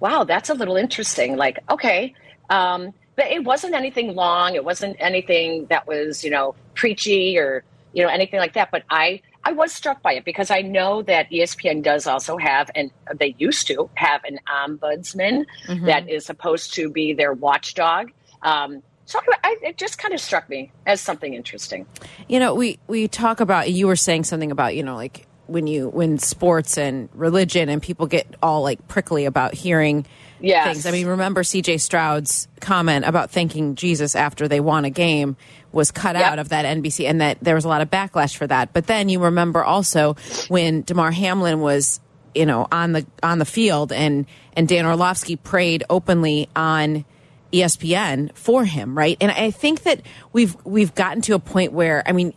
Wow, 0.00 0.24
that's 0.24 0.50
a 0.50 0.54
little 0.54 0.76
interesting. 0.76 1.36
Like, 1.36 1.58
okay. 1.70 2.14
Um, 2.50 2.92
but 3.18 3.26
it 3.26 3.42
wasn't 3.42 3.74
anything 3.74 4.14
long. 4.14 4.54
It 4.54 4.64
wasn't 4.64 4.96
anything 5.00 5.66
that 5.70 5.88
was, 5.88 6.22
you 6.22 6.30
know, 6.30 6.54
preachy 6.76 7.36
or, 7.36 7.64
you 7.92 8.04
know, 8.04 8.08
anything 8.08 8.38
like 8.38 8.52
that. 8.54 8.70
But 8.70 8.84
I, 8.88 9.22
I 9.42 9.50
was 9.50 9.72
struck 9.72 10.02
by 10.02 10.12
it 10.12 10.24
because 10.24 10.52
I 10.52 10.60
know 10.60 11.02
that 11.02 11.28
ESPN 11.28 11.82
does 11.82 12.06
also 12.06 12.36
have, 12.36 12.70
and 12.76 12.92
they 13.16 13.34
used 13.36 13.66
to 13.66 13.90
have 13.94 14.22
an 14.22 14.38
ombudsman 14.48 15.46
that 15.84 16.08
is 16.08 16.26
supposed 16.26 16.74
to 16.74 16.90
be 16.90 17.12
their 17.12 17.32
watchdog. 17.32 18.12
Um, 18.42 18.84
so 19.04 19.18
I, 19.42 19.56
it 19.62 19.78
just 19.78 19.98
kind 19.98 20.14
of 20.14 20.20
struck 20.20 20.48
me 20.48 20.70
as 20.86 21.00
something 21.00 21.34
interesting. 21.34 21.86
You 22.28 22.38
know, 22.38 22.54
we 22.54 22.78
we 22.86 23.08
talk 23.08 23.40
about. 23.40 23.68
You 23.68 23.88
were 23.88 23.96
saying 23.96 24.24
something 24.24 24.52
about 24.52 24.76
you 24.76 24.84
know 24.84 24.94
like 24.94 25.26
when 25.48 25.66
you 25.66 25.88
when 25.88 26.18
sports 26.18 26.78
and 26.78 27.08
religion 27.14 27.68
and 27.68 27.82
people 27.82 28.06
get 28.06 28.36
all 28.42 28.62
like 28.62 28.86
prickly 28.86 29.24
about 29.24 29.54
hearing 29.54 30.06
Yes. 30.40 30.66
things. 30.72 30.86
I 30.86 30.90
mean, 30.92 31.06
remember 31.06 31.42
C.J. 31.44 31.78
Stroud's 31.78 32.48
comment 32.60 33.04
about 33.04 33.30
thanking 33.30 33.74
Jesus 33.74 34.14
after 34.14 34.48
they 34.48 34.60
won 34.60 34.84
a 34.84 34.90
game 34.90 35.36
was 35.72 35.90
cut 35.90 36.16
Yep. 36.16 36.24
out 36.24 36.38
of 36.38 36.48
that 36.50 36.64
NBC, 36.64 37.08
and 37.08 37.20
that 37.20 37.38
there 37.42 37.54
was 37.54 37.64
a 37.64 37.68
lot 37.68 37.80
of 37.80 37.90
backlash 37.90 38.36
for 38.36 38.46
that. 38.46 38.72
But 38.72 38.86
then 38.86 39.08
you 39.08 39.20
remember 39.20 39.62
also 39.64 40.16
when 40.48 40.82
Damar 40.82 41.10
Hamlin 41.10 41.60
was 41.60 42.00
you 42.34 42.46
know 42.46 42.66
on 42.70 42.92
the 42.92 43.06
on 43.22 43.38
the 43.38 43.44
field 43.44 43.92
and 43.92 44.26
and 44.54 44.66
Dan 44.68 44.86
Orlovsky 44.86 45.36
prayed 45.36 45.84
openly 45.90 46.48
on 46.56 47.04
ESPN 47.52 48.32
for 48.34 48.64
him, 48.64 48.96
right? 48.96 49.16
And 49.20 49.30
I 49.30 49.50
think 49.50 49.82
that 49.84 50.02
we've 50.32 50.56
we've 50.64 50.94
gotten 50.94 51.22
to 51.22 51.34
a 51.34 51.38
point 51.38 51.72
where 51.72 52.02
I 52.06 52.12
mean, 52.12 52.32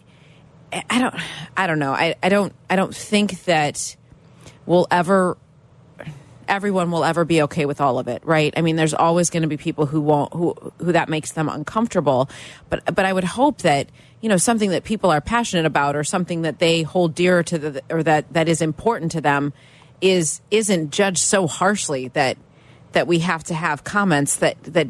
I 0.71 0.83
I 0.89 0.99
don't 0.99 1.15
I 1.57 1.67
don't 1.67 1.79
know. 1.79 1.91
I, 1.93 2.15
I 2.23 2.29
don't 2.29 2.53
I 2.69 2.75
don't 2.75 2.95
think 2.95 3.43
that 3.45 3.95
we'll 4.65 4.87
ever 4.91 5.37
everyone 6.47 6.91
will 6.91 7.03
ever 7.03 7.25
be 7.25 7.41
okay 7.43 7.65
with 7.65 7.81
all 7.81 7.99
of 7.99 8.07
it, 8.07 8.25
right? 8.25 8.53
I 8.55 8.61
mean, 8.61 8.75
there's 8.75 8.93
always 8.93 9.29
going 9.29 9.43
to 9.43 9.47
be 9.47 9.57
people 9.57 9.85
who 9.85 10.01
won't 10.01 10.33
who 10.33 10.55
who 10.77 10.91
that 10.91 11.09
makes 11.09 11.31
them 11.31 11.49
uncomfortable. 11.49 12.29
But 12.69 12.83
but 12.93 13.05
I 13.05 13.13
would 13.13 13.23
hope 13.23 13.59
that 13.59 13.89
you 14.21 14.29
know 14.29 14.37
something 14.37 14.71
that 14.71 14.83
people 14.83 15.09
are 15.11 15.21
passionate 15.21 15.65
about 15.65 15.95
or 15.95 16.03
something 16.03 16.43
that 16.43 16.59
they 16.59 16.83
hold 16.83 17.15
dear 17.15 17.43
to 17.43 17.57
the 17.57 17.83
or 17.89 18.03
that 18.03 18.31
that 18.33 18.47
is 18.47 18.61
important 18.61 19.11
to 19.13 19.21
them 19.21 19.53
is 20.01 20.41
isn't 20.51 20.91
judged 20.91 21.19
so 21.19 21.47
harshly 21.47 22.09
that 22.09 22.37
that 22.93 23.07
we 23.07 23.19
have 23.19 23.43
to 23.45 23.53
have 23.53 23.83
comments 23.83 24.37
that 24.37 24.61
that 24.63 24.89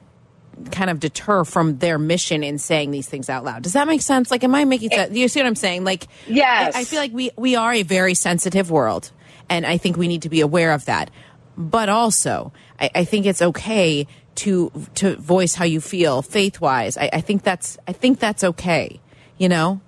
kind 0.72 0.90
of 0.90 1.00
deter 1.00 1.44
from 1.44 1.78
their 1.80 1.98
mission 1.98 2.44
in 2.44 2.58
saying 2.60 2.92
these 2.92 3.08
things 3.08 3.30
out 3.30 3.44
loud. 3.44 3.64
Does 3.64 3.74
that 3.74 3.88
make 3.88 4.02
sense? 4.02 4.30
Like, 4.30 4.44
am 4.44 4.54
I 4.54 4.66
making 4.66 4.90
sense? 4.90 5.16
You 5.16 5.28
see 5.28 5.40
what 5.40 5.48
I'm 5.48 5.56
saying? 5.56 5.84
Like, 5.84 6.08
Yes. 6.28 6.76
I, 6.76 6.82
I 6.82 6.84
feel 6.84 7.00
like 7.00 7.14
we 7.14 7.32
we 7.36 7.56
are 7.56 7.74
a 7.74 7.84
very 7.84 8.14
sensitive 8.14 8.70
world, 8.70 9.12
and 9.50 9.66
I 9.66 9.78
think 9.78 9.98
we 9.98 10.08
need 10.08 10.24
to 10.24 10.30
be 10.30 10.42
aware 10.42 10.74
of 10.74 10.86
that. 10.86 11.10
But 11.58 11.90
also 11.90 12.52
I, 12.80 12.90
I 12.96 13.04
think 13.06 13.26
it's 13.26 13.42
okay 13.42 14.08
to 14.36 14.72
to 14.96 15.16
voice 15.18 15.56
how 15.56 15.66
you 15.66 15.82
feel 15.82 16.22
faith 16.22 16.62
wise. 16.62 16.98
I, 16.98 17.10
I 17.14 17.22
think 17.22 17.44
that's 17.44 17.78
I 17.88 17.94
think 17.94 18.20
that's 18.20 18.44
okay. 18.44 19.00
You 19.38 19.50
know. 19.50 19.82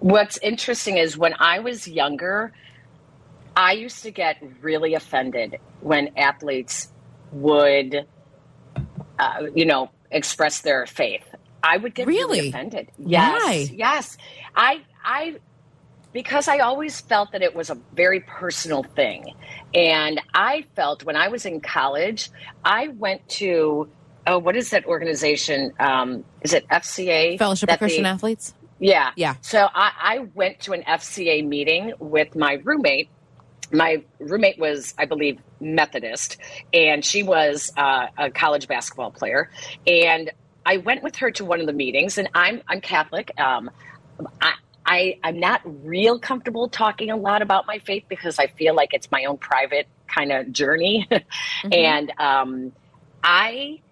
What's 0.00 0.38
interesting 0.38 0.98
is 0.98 1.16
when 1.16 1.34
I 1.38 1.60
was 1.60 1.88
younger, 1.88 2.52
I 3.56 3.72
used 3.72 4.02
to 4.02 4.10
get 4.10 4.36
really 4.60 4.92
offended 4.94 5.58
when 5.80 6.10
athletes 6.18 6.92
would, 7.32 8.06
uh, 9.18 9.42
you 9.54 9.64
know, 9.64 9.90
express 10.10 10.60
their 10.60 10.86
faith. 10.86 11.24
I 11.62 11.78
would 11.78 11.94
get 11.94 12.06
really, 12.06 12.38
Really? 12.40 12.48
offended. 12.50 12.90
Yes, 12.98 13.42
Why? 13.42 13.70
yes. 13.72 14.18
I, 14.54 14.82
I, 15.02 15.36
because 16.12 16.46
I 16.46 16.58
always 16.58 17.00
felt 17.00 17.32
that 17.32 17.42
it 17.42 17.54
was 17.56 17.70
a 17.70 17.78
very 17.94 18.20
personal 18.20 18.82
thing, 18.82 19.34
and 19.76 20.20
I 20.34 20.64
felt 20.74 21.04
when 21.04 21.16
I 21.16 21.28
was 21.28 21.46
in 21.46 21.60
college, 21.60 22.30
I 22.64 22.88
went 22.88 23.28
to. 23.40 23.88
Oh, 24.28 24.38
what 24.38 24.56
is 24.56 24.70
that 24.70 24.84
organization? 24.86 25.72
Um, 25.78 26.24
is 26.42 26.52
it 26.52 26.66
FCA? 26.68 27.38
Fellowship 27.38 27.70
of 27.70 27.78
Christian 27.78 28.02
the- 28.02 28.08
Athletes. 28.08 28.54
yeah. 28.80 29.12
Yeah. 29.16 29.36
So 29.40 29.68
I, 29.72 29.92
I 30.00 30.18
went 30.34 30.58
to 30.62 30.72
an 30.72 30.82
FCA 30.82 31.46
meeting 31.46 31.92
with 32.00 32.34
my 32.34 32.54
roommate. 32.64 33.08
My 33.72 34.02
roommate 34.18 34.58
was, 34.58 34.94
I 34.98 35.04
believe, 35.04 35.38
Methodist, 35.60 36.38
and 36.72 37.04
she 37.04 37.22
was 37.22 37.70
uh, 37.76 38.06
a 38.18 38.30
college 38.30 38.66
basketball 38.68 39.10
player. 39.12 39.50
And 39.86 40.30
I 40.64 40.78
went 40.78 41.02
with 41.04 41.16
her 41.16 41.30
to 41.32 41.44
one 41.44 41.60
of 41.60 41.66
the 41.66 41.72
meetings, 41.72 42.18
and 42.18 42.28
I'm 42.34 42.62
I'm 42.68 42.80
Catholic. 42.80 43.30
Um, 43.38 43.70
I, 44.40 44.54
I 44.86 45.18
I'm 45.24 45.40
not 45.40 45.62
real 45.64 46.20
comfortable 46.20 46.70
talking 46.70 47.10
a 47.10 47.16
lot 47.16 47.42
about 47.42 47.66
my 47.68 47.80
faith 47.80 48.04
because 48.08 48.38
I 48.40 48.48
feel 48.48 48.74
like 48.76 48.94
it's 48.94 49.10
my 49.12 49.26
own 49.26 49.38
private 49.38 49.88
kind 50.08 50.32
of 50.32 50.52
journey, 50.52 51.08
and 51.72 52.12
um, 52.18 52.72
I 53.24 53.82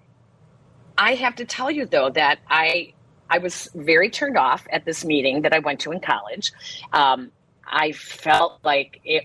I 0.99 1.15
have 1.17 1.37
to 1.37 1.45
tell 1.47 1.71
you 1.71 1.87
though 1.87 2.11
that 2.11 2.41
I 2.49 2.95
I 3.31 3.39
was 3.39 3.69
very 3.75 4.11
turned 4.11 4.39
off 4.39 4.67
at 4.73 4.85
this 4.85 5.05
meeting 5.05 5.43
that 5.43 5.53
I 5.55 5.61
went 5.61 5.81
to 5.83 5.93
in 5.93 6.01
college. 6.01 6.53
Um, 6.93 7.33
I 7.67 7.93
felt 7.93 8.61
like 8.65 9.01
it. 9.05 9.25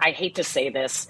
I 0.00 0.12
hate 0.12 0.36
to 0.36 0.44
say 0.44 0.70
this. 0.70 1.08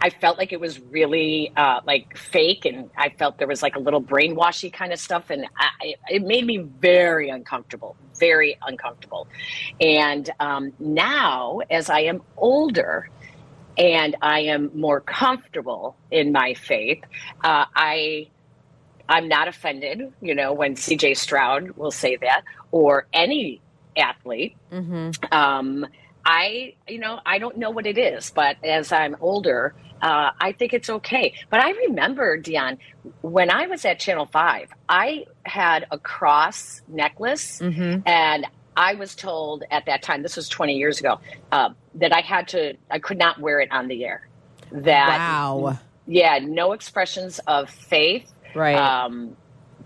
I 0.00 0.10
felt 0.10 0.38
like 0.38 0.52
it 0.52 0.60
was 0.60 0.78
really 0.80 1.52
uh, 1.56 1.80
like 1.86 2.16
fake, 2.16 2.64
and 2.64 2.90
I 2.96 3.08
felt 3.10 3.38
there 3.38 3.48
was 3.48 3.62
like 3.62 3.76
a 3.76 3.80
little 3.80 4.02
brainwashy 4.02 4.72
kind 4.72 4.92
of 4.92 4.98
stuff, 4.98 5.30
and 5.30 5.46
I, 5.56 5.94
it 6.08 6.22
made 6.22 6.44
me 6.46 6.58
very 6.58 7.28
uncomfortable, 7.30 7.96
very 8.18 8.58
uncomfortable. 8.66 9.26
And 9.80 10.28
um, 10.38 10.72
now, 10.78 11.60
as 11.70 11.88
I 11.88 12.00
am 12.00 12.22
older, 12.36 13.08
and 13.78 14.16
I 14.22 14.40
am 14.40 14.70
more 14.74 15.00
comfortable 15.00 15.96
in 16.10 16.32
my 16.32 16.54
faith, 16.54 17.02
uh, 17.42 17.64
I 17.74 18.28
I'm 19.08 19.28
not 19.28 19.48
offended, 19.48 20.12
you 20.20 20.34
know, 20.34 20.52
when 20.52 20.74
CJ 20.74 21.16
Stroud 21.16 21.70
will 21.72 21.90
say 21.90 22.16
that 22.16 22.42
or 22.70 23.06
any 23.12 23.60
athlete. 23.96 24.56
Um, 25.30 25.86
I, 26.24 26.74
you 26.88 26.98
know, 26.98 27.20
I 27.24 27.38
don't 27.38 27.56
know 27.56 27.70
what 27.70 27.86
it 27.86 27.98
is, 27.98 28.30
but 28.30 28.56
as 28.64 28.90
I'm 28.90 29.16
older, 29.20 29.74
uh, 30.02 30.30
I 30.40 30.52
think 30.52 30.72
it's 30.74 30.90
okay. 30.90 31.34
But 31.50 31.60
I 31.60 31.70
remember, 31.70 32.40
Dionne, 32.40 32.78
when 33.22 33.50
I 33.50 33.66
was 33.66 33.84
at 33.84 33.98
Channel 33.98 34.26
5, 34.26 34.70
I 34.88 35.26
had 35.44 35.86
a 35.90 35.98
cross 35.98 36.82
necklace 36.88 37.60
and 38.06 38.46
I 38.76 38.94
was 38.94 39.14
told 39.14 39.64
at 39.70 39.86
that 39.86 40.02
time, 40.02 40.22
this 40.22 40.36
was 40.36 40.48
20 40.48 40.74
years 40.76 41.00
ago, 41.00 41.18
uh, 41.52 41.70
that 41.94 42.12
I 42.14 42.20
had 42.20 42.48
to, 42.48 42.74
I 42.90 42.98
could 42.98 43.18
not 43.18 43.40
wear 43.40 43.60
it 43.60 43.70
on 43.72 43.88
the 43.88 44.04
air. 44.04 44.28
That 44.70 45.18
Wow. 45.18 45.78
yeah, 46.06 46.38
no 46.42 46.72
expressions 46.72 47.38
of 47.46 47.70
faith, 47.70 48.30
Right. 48.54 48.76
Um, 48.76 49.36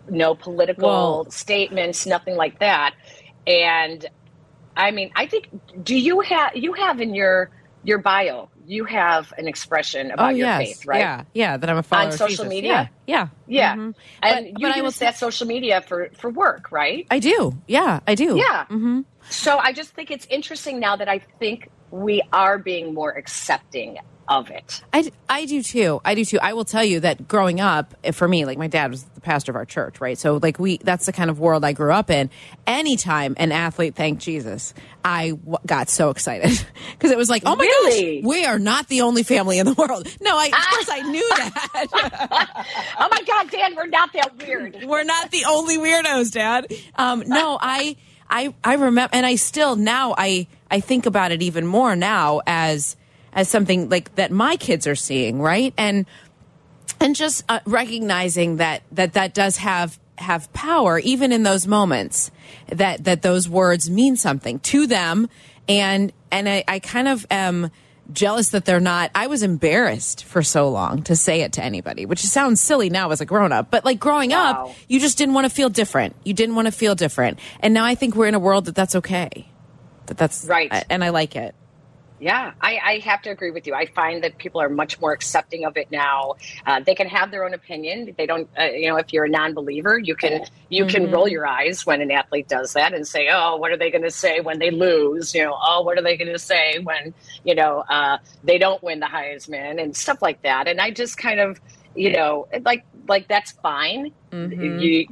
no 0.08 0.34
political 0.34 1.26
statements, 1.30 2.06
nothing 2.06 2.36
like 2.36 2.60
that. 2.60 2.94
And 3.46 4.06
I 4.76 4.92
mean, 4.92 5.10
I 5.16 5.26
think 5.26 5.48
do 5.82 5.96
you 5.96 6.20
have 6.20 6.56
you 6.56 6.72
have 6.74 7.00
in 7.00 7.14
your 7.14 7.50
your 7.84 7.98
bio 7.98 8.48
you 8.66 8.84
have 8.84 9.32
an 9.36 9.48
expression 9.48 10.12
about 10.12 10.26
oh 10.32 10.34
your 10.36 10.46
yes. 10.46 10.58
faith, 10.68 10.86
right? 10.86 11.00
Yeah. 11.00 11.24
Yeah. 11.34 11.56
That 11.56 11.68
I'm 11.68 11.78
a 11.78 11.82
follower 11.82 12.02
On 12.06 12.12
of 12.12 12.14
social 12.18 12.44
media? 12.44 12.88
Yeah. 13.06 13.28
Yeah, 13.48 13.74
Mhm. 13.74 13.78
and 13.78 13.94
But- 14.22 14.44
you 14.46 14.68
but 14.68 14.76
I 14.76 14.80
will 14.80 14.86
use 14.86 14.96
say- 14.96 15.06
that 15.06 15.16
social 15.16 15.46
media 15.46 15.80
for 15.80 16.08
for 16.16 16.30
work, 16.30 16.70
right? 16.70 17.04
I 17.10 17.18
do. 17.18 17.54
Yeah. 17.66 17.98
I 18.06 18.14
do. 18.14 18.36
Yeah. 18.36 18.66
hmm 18.66 19.00
So 19.28 19.58
I 19.58 19.72
just 19.72 19.90
think 19.94 20.10
it's 20.12 20.26
interesting 20.30 20.78
now 20.78 20.94
that 20.96 21.08
I 21.08 21.18
think 21.40 21.68
we 21.90 22.22
are 22.32 22.58
being 22.58 22.94
more 22.94 23.10
accepting 23.10 23.98
of 24.30 24.48
it. 24.48 24.80
I, 24.92 25.10
I 25.28 25.44
do 25.44 25.60
too. 25.62 26.00
I 26.04 26.14
do 26.14 26.24
too. 26.24 26.38
I 26.40 26.52
will 26.52 26.64
tell 26.64 26.84
you 26.84 27.00
that 27.00 27.26
growing 27.26 27.60
up, 27.60 27.94
eh, 28.04 28.12
for 28.12 28.26
me, 28.28 28.44
like 28.46 28.56
my 28.58 28.68
dad 28.68 28.90
was 28.92 29.02
the 29.02 29.20
pastor 29.20 29.50
of 29.50 29.56
our 29.56 29.64
church, 29.66 30.00
right? 30.00 30.16
So 30.16 30.38
like 30.40 30.58
we, 30.60 30.78
that's 30.78 31.04
the 31.06 31.12
kind 31.12 31.28
of 31.30 31.40
world 31.40 31.64
I 31.64 31.72
grew 31.72 31.92
up 31.92 32.10
in. 32.10 32.30
Anytime 32.66 33.34
an 33.38 33.50
athlete 33.50 33.96
thanked 33.96 34.22
Jesus, 34.22 34.72
I 35.04 35.30
w- 35.30 35.58
got 35.66 35.88
so 35.88 36.10
excited 36.10 36.64
because 36.92 37.10
it 37.10 37.18
was 37.18 37.28
like, 37.28 37.42
oh 37.44 37.56
my 37.56 37.64
Really? 37.64 38.20
gosh, 38.20 38.28
we 38.28 38.44
are 38.44 38.60
not 38.60 38.86
the 38.86 39.00
only 39.02 39.24
family 39.24 39.58
in 39.58 39.66
the 39.66 39.74
world. 39.74 40.06
No, 40.20 40.38
I, 40.38 40.46
of 40.46 40.52
course 40.52 40.88
I 40.88 41.02
knew 41.10 41.28
that. 41.36 42.66
Oh 43.00 43.08
my 43.10 43.22
God, 43.26 43.50
Dan, 43.50 43.74
we're 43.74 43.86
not 43.86 44.12
that 44.12 44.38
weird. 44.38 44.76
We're 44.86 45.04
not 45.04 45.30
the 45.32 45.44
only 45.48 45.76
weirdos, 45.78 46.32
Dad. 46.32 46.72
Um, 46.96 47.24
no, 47.26 47.58
I, 47.60 47.96
I, 48.28 48.54
I 48.62 48.74
remember, 48.74 49.10
and 49.12 49.26
I 49.26 49.34
still 49.34 49.74
now 49.76 50.14
I, 50.16 50.46
I 50.70 50.78
think 50.80 51.06
about 51.06 51.32
it 51.32 51.42
even 51.42 51.66
more 51.66 51.96
now 51.96 52.40
as, 52.46 52.96
as 53.32 53.48
something 53.48 53.88
like 53.88 54.14
that 54.16 54.30
my 54.30 54.56
kids 54.56 54.86
are 54.86 54.94
seeing, 54.96 55.40
right? 55.40 55.72
And, 55.76 56.06
and 57.00 57.14
just 57.14 57.44
uh, 57.48 57.60
recognizing 57.64 58.56
that 58.56 58.82
that 58.92 59.14
that 59.14 59.34
does 59.34 59.56
have 59.58 59.98
have 60.18 60.52
power, 60.52 60.98
even 60.98 61.32
in 61.32 61.42
those 61.44 61.66
moments, 61.66 62.30
that 62.68 63.04
that 63.04 63.22
those 63.22 63.48
words 63.48 63.88
mean 63.88 64.16
something 64.16 64.58
to 64.60 64.86
them, 64.86 65.28
and 65.68 66.12
and 66.30 66.48
I, 66.48 66.64
I 66.68 66.78
kind 66.78 67.08
of 67.08 67.26
am 67.30 67.70
jealous 68.12 68.48
that 68.48 68.64
they're 68.64 68.80
not 68.80 69.08
i 69.14 69.28
was 69.28 69.44
embarrassed 69.44 70.24
for 70.24 70.42
so 70.42 70.68
long 70.68 71.00
to 71.04 71.14
say 71.14 71.42
it 71.42 71.52
to 71.52 71.62
anybody 71.62 72.06
which 72.06 72.18
sounds 72.24 72.60
silly 72.60 72.90
now 72.90 73.08
as 73.12 73.20
a 73.20 73.24
grown-up 73.24 73.70
but 73.70 73.84
like 73.84 74.00
growing 74.00 74.32
up 74.32 74.74
you 74.88 74.98
just 74.98 75.16
didn't 75.16 75.32
want 75.32 75.44
to 75.44 75.48
feel 75.48 75.68
different. 75.68 76.16
You 76.24 76.34
didn't 76.34 76.56
want 76.56 76.66
to 76.66 76.72
feel 76.72 76.96
different. 76.96 77.38
And 77.60 77.72
now 77.72 77.84
i 77.84 77.94
think 77.94 78.16
we're 78.16 78.26
in 78.26 78.34
a 78.34 78.40
world 78.40 78.64
that 78.64 78.74
that's 78.74 78.96
okay. 78.96 79.46
That 80.06 80.16
that's 80.18 80.44
Right. 80.44 80.72
and 80.90 81.04
i 81.04 81.10
like 81.10 81.36
it 81.36 81.54
Yeah, 82.20 82.52
I, 82.60 82.78
I 82.84 82.98
have 82.98 83.22
to 83.22 83.30
agree 83.30 83.50
with 83.50 83.66
you. 83.66 83.72
I 83.72 83.86
find 83.86 84.22
that 84.24 84.36
people 84.36 84.60
are 84.60 84.68
much 84.68 85.00
more 85.00 85.12
accepting 85.12 85.64
of 85.64 85.78
it 85.78 85.90
now. 85.90 86.34
Uh, 86.66 86.80
they 86.80 86.94
can 86.94 87.08
have 87.08 87.30
their 87.30 87.44
own 87.44 87.54
opinion. 87.54 88.14
They 88.18 88.26
don't, 88.26 88.46
uh, 88.58 88.64
you 88.64 88.88
know, 88.88 88.96
if 88.96 89.10
you're 89.10 89.24
a 89.24 89.28
non-believer, 89.28 89.98
you 89.98 90.14
can 90.14 90.44
you 90.68 90.84
can 90.84 91.10
roll 91.10 91.26
your 91.26 91.46
eyes 91.46 91.86
when 91.86 92.02
an 92.02 92.10
athlete 92.10 92.46
does 92.46 92.74
that 92.74 92.92
and 92.92 93.08
say, 93.08 93.30
"Oh, 93.32 93.56
what 93.56 93.70
are 93.70 93.78
they 93.78 93.90
going 93.90 94.04
to 94.04 94.10
say 94.10 94.40
when 94.40 94.58
they 94.58 94.70
lose?" 94.70 95.34
You 95.34 95.44
know, 95.44 95.58
"Oh, 95.58 95.80
what 95.80 95.96
are 95.96 96.02
they 96.02 96.18
going 96.18 96.32
to 96.32 96.38
say 96.38 96.78
when 96.80 97.14
you 97.44 97.54
know 97.54 97.84
uh, 97.88 98.18
they 98.44 98.58
don't 98.58 98.82
win 98.82 99.00
the 99.00 99.06
Heisman?" 99.06 99.82
and 99.82 99.96
stuff 99.96 100.20
like 100.20 100.42
that. 100.42 100.68
And 100.68 100.78
I 100.78 100.90
just 100.90 101.16
kind 101.16 101.40
of, 101.40 101.58
you 101.94 102.12
know, 102.12 102.48
like 102.66 102.84
like 103.08 103.28
that's 103.28 103.52
fine. 103.52 104.12
You 104.80 105.06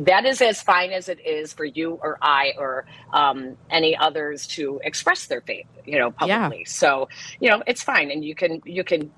that 0.00 0.24
is 0.24 0.40
as 0.40 0.62
fine 0.62 0.90
as 0.92 1.08
it 1.08 1.24
is 1.24 1.52
for 1.52 1.64
you 1.64 1.98
or 2.02 2.18
I 2.22 2.54
or 2.58 2.86
um, 3.12 3.56
any 3.70 3.96
others 3.96 4.46
to 4.48 4.80
express 4.82 5.26
their 5.26 5.40
faith, 5.40 5.66
you 5.84 5.98
know, 5.98 6.10
publicly. 6.10 6.64
So, 6.64 7.08
you 7.40 7.50
know, 7.50 7.62
it's 7.66 7.82
fine, 7.82 8.10
and 8.10 8.24
you 8.24 8.34
can 8.34 8.62
you 8.64 8.84
can 8.84 9.10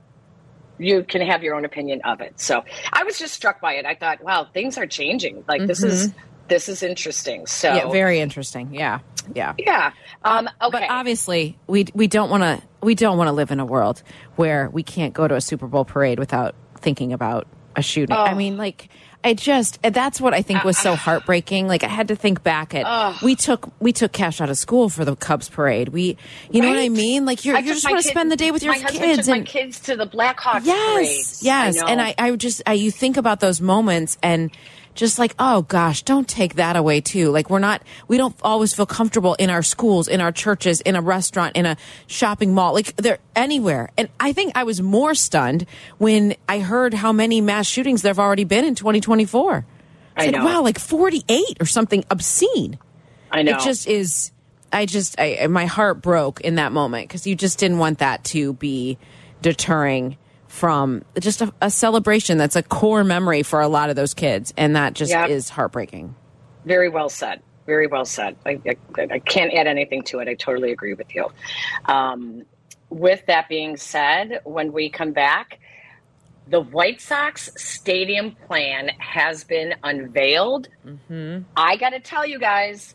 you 0.79 1.05
can 1.05 1.23
have 1.23 1.43
your 1.43 1.55
own 1.55 1.65
opinion 1.65 2.03
of 2.03 2.21
it. 2.21 2.41
So, 2.41 2.65
I 2.93 3.05
was 3.05 3.19
just 3.19 3.35
struck 3.35 3.61
by 3.61 3.75
it. 3.75 3.87
I 3.87 3.95
thought, 3.95 4.23
wow, 4.23 4.45
things 4.53 4.79
are 4.79 4.87
changing. 4.87 5.45
Like 5.47 5.67
this 5.67 5.83
is 5.83 6.13
this 6.49 6.69
is 6.69 6.83
interesting. 6.83 7.47
So, 7.47 7.73
yeah 7.73 7.91
very 7.91 8.21
interesting 8.21 8.75
yeah 8.75 9.01
yeah 9.35 9.55
yeah. 9.59 9.93
Um, 10.25 10.49
okay. 10.61 10.71
But 10.71 10.91
obviously, 10.91 11.59
we 11.67 11.87
we 11.95 12.07
don't 12.07 12.31
want 12.31 12.43
to 12.43 12.63
we 12.83 12.95
don't 12.95 13.19
want 13.19 13.29
to 13.29 13.33
live 13.33 13.51
in 13.51 13.61
a 13.61 13.67
world 13.67 14.03
where 14.37 14.71
we 14.71 14.83
can't 14.83 15.15
go 15.15 15.29
to 15.29 15.35
a 15.35 15.41
Super 15.41 15.67
Bowl 15.67 15.85
parade 15.85 16.19
without 16.19 16.55
thinking 16.81 17.13
about 17.13 17.47
a 17.77 17.83
shooting. 17.83 18.17
I 18.17 18.33
oh. 18.33 18.35
mean, 18.35 18.57
like 18.57 18.89
I 19.25 19.33
just 19.33 19.81
that's 19.83 20.21
what 20.21 20.35
I 20.35 20.43
think 20.43 20.65
was 20.65 20.77
so 20.77 20.91
uh, 20.91 20.93
uh. 20.93 20.97
heartbreaking. 20.97 21.67
Like 21.67 21.83
I 21.83 21.89
had 21.89 22.09
to 22.09 22.17
think 22.17 22.43
back 22.43 22.75
at 22.75 22.85
oh. 22.87 23.19
we 23.25 23.35
took 23.35 23.73
we 23.81 23.93
took 23.93 24.13
cash 24.13 24.41
out 24.41 24.51
of 24.51 24.59
school 24.59 24.91
for 24.91 25.05
the 25.05 25.17
Cubs 25.17 25.49
parade. 25.49 25.89
We 25.89 26.19
you 26.51 26.61
know 26.61 26.69
what 26.69 26.79
I 26.79 26.91
mean? 26.91 27.25
Like 27.25 27.45
you're, 27.45 27.59
you 27.59 27.67
just 27.73 27.89
want 27.89 28.03
to 28.03 28.09
spend 28.09 28.31
the 28.31 28.37
day 28.37 28.51
with 28.51 28.63
your 28.63 28.75
kids 28.75 29.27
took 29.27 29.35
and 29.35 29.45
my 29.45 29.51
kids 29.51 29.81
to 29.81 29.97
the 29.97 30.07
Blackhawks 30.07 30.67
yes 30.67 30.95
parades. 30.95 31.43
yes 31.43 31.81
I 31.81 31.91
and. 31.91 32.03
I 32.03 32.15
I 32.19 32.37
just 32.37 32.63
I 32.67 32.75
you 32.75 32.91
think 32.91 33.17
about 33.17 33.41
those 33.41 33.63
moments 33.63 34.19
and 34.23 34.51
just 34.95 35.19
like 35.19 35.35
oh 35.39 35.63
gosh 35.63 36.03
don't 36.03 36.29
take 36.29 36.55
that 36.55 36.77
away 36.77 37.01
too. 37.01 37.31
Like 37.31 37.51
we're 37.51 37.59
not 37.59 37.83
we 38.09 38.17
don't 38.17 38.35
always 38.43 38.75
feel 38.75 38.87
comfortable 38.87 39.35
in 39.35 39.51
our 39.51 39.63
schools 39.63 40.09
in 40.09 40.21
our 40.21 40.33
churches 40.33 40.81
in 40.81 40.97
a 40.97 41.01
restaurant 41.01 41.57
in 41.57 41.67
a 41.67 41.77
shopping 42.07 42.55
mall. 42.55 42.75
Like 42.75 42.97
they're 42.97 43.19
anywhere. 43.37 43.91
And 43.99 44.09
i 44.21 44.33
think 44.33 44.53
i 44.57 44.65
was 44.65 44.81
more 44.81 45.15
stunned 45.15 45.67
when 45.99 46.35
i 46.49 46.59
heard 46.61 46.95
how 46.95 47.13
many 47.13 47.41
mass 47.41 47.67
shootings 47.67 48.03
there 48.03 48.11
have 48.11 48.19
already 48.19 48.45
been 48.45 48.65
in 48.65 48.75
2024 48.75 49.67
I 50.17 50.31
know. 50.31 50.45
wow 50.45 50.63
like 50.63 50.79
48 50.79 51.59
or 51.61 51.67
something 51.67 52.05
obscene. 52.11 52.79
I 53.31 53.43
know. 53.43 53.57
it 53.57 53.61
just 53.61 53.87
is 53.89 54.31
i 54.73 54.87
just 54.87 55.19
I, 55.19 55.47
my 55.49 55.67
heart 55.67 56.01
broke 56.03 56.41
in 56.41 56.57
that 56.57 56.73
moment 56.73 57.09
because 57.09 57.27
you 57.27 57.35
just 57.35 57.59
didn't 57.59 57.79
want 57.79 57.99
that 57.99 58.25
to 58.25 58.53
be 58.55 58.99
deterring 59.43 60.17
from 60.55 61.03
just 61.19 61.43
a, 61.43 61.53
a 61.61 61.69
celebration 61.69 62.39
that's 62.39 62.55
a 62.55 62.63
core 62.63 63.03
memory 63.03 63.43
for 63.43 63.61
a 63.61 63.67
lot 63.67 63.91
of 63.91 63.97
those 63.97 64.15
kids, 64.15 64.55
and 64.57 64.77
that 64.77 64.95
just 64.95 65.11
Yep. 65.11 65.29
is 65.31 65.49
heartbreaking. 65.49 66.15
Very 66.65 66.89
well 66.89 67.09
said. 67.09 67.43
Very 67.67 67.89
well 67.89 68.05
said. 68.05 68.37
I, 68.47 68.61
I, 68.97 69.03
I 69.11 69.19
can't 69.19 69.53
add 69.53 69.67
anything 69.67 70.03
to 70.05 70.21
it. 70.21 70.29
I 70.29 70.35
totally 70.35 70.71
agree 70.71 70.95
with 70.95 71.13
you. 71.13 71.29
Um, 71.87 72.45
with 72.89 73.27
that 73.27 73.49
being 73.49 73.77
said, 73.77 74.41
when 74.45 74.73
we 74.73 74.91
come 74.91 75.13
back, 75.13 75.59
the 76.47 76.61
White 76.61 77.01
Sox 77.01 77.51
stadium 77.57 78.33
plan 78.47 78.91
has 78.99 79.43
been 79.43 79.75
unveiled. 79.83 80.69
I 81.57 81.77
got 81.77 81.91
to 81.91 82.01
tell 82.01 82.25
you 82.25 82.39
guys, 82.39 82.95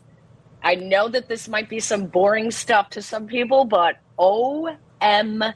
I 0.62 0.76
know 0.76 1.08
that 1.08 1.28
this 1.28 1.46
might 1.48 1.68
be 1.68 1.80
some 1.80 2.06
boring 2.06 2.50
stuff 2.52 2.88
to 2.90 3.02
some 3.02 3.26
people, 3.26 3.64
but 3.66 3.96
OMG, 4.18 5.52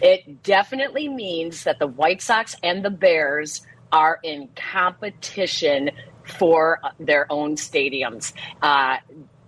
it 0.00 0.42
definitely 0.42 1.08
means 1.08 1.64
that 1.64 1.78
the 1.78 1.86
White 1.86 2.22
Sox 2.22 2.56
and 2.62 2.84
the 2.84 2.90
Bears 2.90 3.66
are 3.92 4.18
in 4.22 4.48
competition 4.56 5.90
for 6.24 6.80
uh, 6.82 6.90
their 6.98 7.30
own 7.30 7.56
stadiums. 7.56 8.32
Uh, 8.62 8.96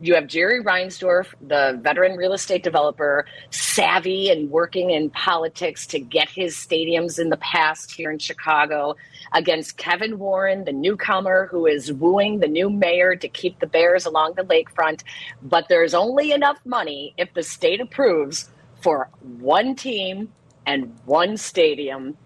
you 0.00 0.14
have 0.14 0.28
Jerry 0.28 0.62
Reinsdorf, 0.62 1.34
the 1.40 1.78
veteran 1.82 2.16
real 2.16 2.32
estate 2.32 2.62
developer, 2.62 3.26
savvy 3.50 4.30
and 4.30 4.48
working 4.48 4.90
in 4.90 5.11
politics 5.11 5.88
to 5.88 5.98
get 5.98 6.28
his 6.28 6.54
stadiums 6.54 7.18
in 7.18 7.30
the 7.30 7.37
past 7.38 7.92
here 7.92 8.11
in 8.12 8.18
Chicago, 8.18 8.94
against 9.32 9.76
Kevin 9.76 10.18
Warren, 10.18 10.64
the 10.64 10.72
newcomer 10.72 11.48
who 11.50 11.66
is 11.66 11.92
wooing 11.92 12.38
the 12.38 12.46
new 12.46 12.70
mayor 12.70 13.16
to 13.16 13.28
keep 13.28 13.58
the 13.58 13.66
Bears 13.66 14.06
along 14.06 14.34
the 14.37 14.44
lakefront. 14.44 15.02
But 15.42 15.66
there's 15.68 15.94
only 15.94 16.30
enough 16.30 16.58
money 16.64 17.14
if 17.18 17.34
the 17.34 17.42
state 17.42 17.80
approves 17.80 18.50
for 18.80 19.08
one 19.20 19.74
team 19.74 20.32
and 20.66 20.94
one 21.04 21.36
stadium. 21.36 22.16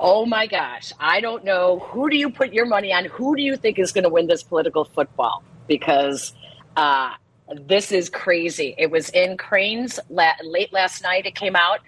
Oh 0.00 0.26
my 0.26 0.46
gosh, 0.46 0.92
I 0.98 1.20
don't 1.20 1.44
know. 1.44 1.78
Who 1.90 2.10
do 2.10 2.16
you 2.16 2.30
put 2.30 2.52
your 2.52 2.66
money 2.66 2.92
on? 2.92 3.04
Who 3.06 3.36
do 3.36 3.42
you 3.42 3.56
think 3.56 3.78
is 3.78 3.92
going 3.92 4.04
to 4.04 4.10
win 4.10 4.26
this 4.26 4.42
political 4.42 4.84
football? 4.84 5.42
Because 5.68 6.34
uh, 6.76 7.12
this 7.54 7.92
is 7.92 8.10
crazy. 8.10 8.74
It 8.78 8.90
was 8.90 9.10
in 9.10 9.36
Crain's 9.36 10.00
la- 10.10 10.32
late 10.42 10.72
last 10.72 11.02
night, 11.02 11.26
it 11.26 11.34
came 11.34 11.54
out. 11.54 11.80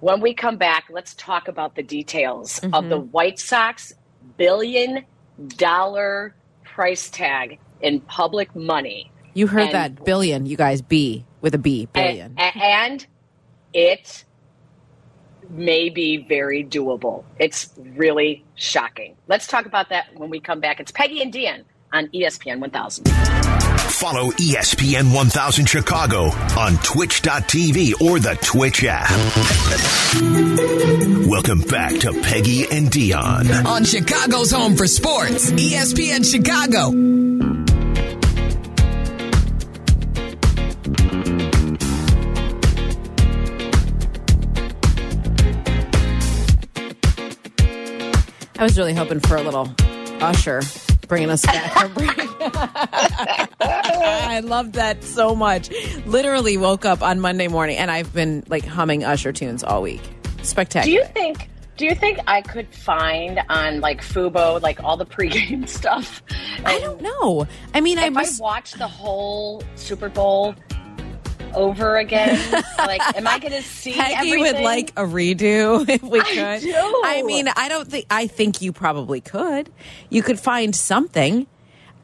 When 0.00 0.20
we 0.20 0.34
come 0.34 0.56
back, 0.56 0.84
let's 0.90 1.14
talk 1.14 1.48
about 1.48 1.74
the 1.74 1.82
details 1.82 2.60
of 2.72 2.88
the 2.88 2.98
White 2.98 3.38
Sox 3.38 3.92
billion 4.36 5.04
dollar 5.56 6.34
price 6.64 7.10
tag 7.10 7.58
in 7.80 8.00
public 8.00 8.54
money. 8.54 9.10
You 9.38 9.46
heard 9.46 9.66
And- 9.66 9.72
that 9.72 10.04
billion, 10.04 10.46
you 10.46 10.56
guys. 10.56 10.82
B 10.82 11.24
with 11.42 11.54
a 11.54 11.58
B, 11.58 11.86
billion. 11.92 12.34
A- 12.36 12.42
a- 12.42 12.60
and 12.60 13.06
it 13.72 14.24
may 15.48 15.90
be 15.90 16.26
very 16.28 16.64
doable. 16.64 17.22
It's 17.38 17.68
really 17.94 18.44
shocking. 18.56 19.14
Let's 19.28 19.46
talk 19.46 19.64
about 19.64 19.90
that 19.90 20.06
when 20.16 20.28
we 20.28 20.40
come 20.40 20.58
back. 20.58 20.80
It's 20.80 20.90
Peggy 20.90 21.22
and 21.22 21.32
Dionne 21.32 21.62
on 21.92 22.08
ESPN 22.08 22.58
1000. 22.58 23.08
Follow 23.78 24.32
ESPN 24.32 25.12
1000 25.14 25.66
Chicago 25.66 26.30
on 26.58 26.76
twitch.tv 26.78 27.92
or 28.00 28.18
the 28.18 28.34
Twitch 28.42 28.82
app. 28.88 29.08
Welcome 31.28 31.60
back 31.60 31.92
to 32.00 32.12
Peggy 32.22 32.64
and 32.72 32.88
Dionne. 32.90 33.64
On 33.66 33.84
Chicago's 33.84 34.50
home 34.50 34.76
for 34.76 34.88
sports, 34.88 35.52
ESPN 35.52 36.24
Chicago. 36.28 36.90
I 48.58 48.64
was 48.64 48.76
really 48.76 48.94
hoping 48.94 49.20
for 49.20 49.36
a 49.36 49.42
little 49.42 49.72
Usher 50.20 50.62
bringing 51.06 51.30
us 51.30 51.46
back 51.46 51.72
from 51.72 51.94
break. 51.94 52.10
I 53.60 54.40
love 54.44 54.72
that 54.72 55.02
so 55.04 55.34
much. 55.34 55.70
Literally 56.06 56.56
woke 56.56 56.84
up 56.84 57.02
on 57.02 57.20
Monday 57.20 57.48
morning 57.48 57.76
and 57.78 57.90
I've 57.90 58.12
been 58.12 58.44
like 58.48 58.64
humming 58.64 59.04
Usher 59.04 59.32
tunes 59.32 59.62
all 59.64 59.80
week. 59.82 60.02
Spectacular. 60.42 60.84
Do 60.84 60.92
you 60.92 61.04
think? 61.12 61.48
Do 61.76 61.84
you 61.86 61.94
think 61.94 62.18
I 62.26 62.42
could 62.42 62.68
find 62.74 63.40
on 63.48 63.80
like 63.80 64.02
Fubo 64.02 64.60
like 64.60 64.82
all 64.82 64.96
the 64.96 65.06
pregame 65.06 65.68
stuff? 65.68 66.20
I 66.64 66.80
don't 66.80 67.00
know. 67.00 67.46
I 67.74 67.80
mean, 67.80 67.98
I 67.98 68.06
If 68.06 68.16
I 68.16 68.22
was. 68.22 68.40
watch 68.40 68.72
the 68.72 68.88
whole 68.88 69.62
Super 69.76 70.08
Bowl 70.08 70.56
over 71.54 71.96
again, 71.96 72.38
like, 72.78 73.00
am 73.16 73.26
I 73.26 73.38
going 73.38 73.52
to 73.52 73.62
see 73.62 73.92
Peggy 73.92 74.14
everything? 74.14 74.40
would 74.40 74.62
like 74.64 74.90
a 74.90 75.02
redo 75.04 75.88
if 75.88 76.02
we 76.02 76.20
could. 76.20 76.60
do. 76.60 76.72
I 77.04 77.22
mean, 77.24 77.48
I 77.48 77.68
don't 77.68 77.88
think. 77.88 78.06
I 78.10 78.26
think 78.26 78.60
you 78.62 78.72
probably 78.72 79.20
could. 79.20 79.70
You 80.10 80.22
could 80.22 80.38
find 80.40 80.74
something. 80.74 81.46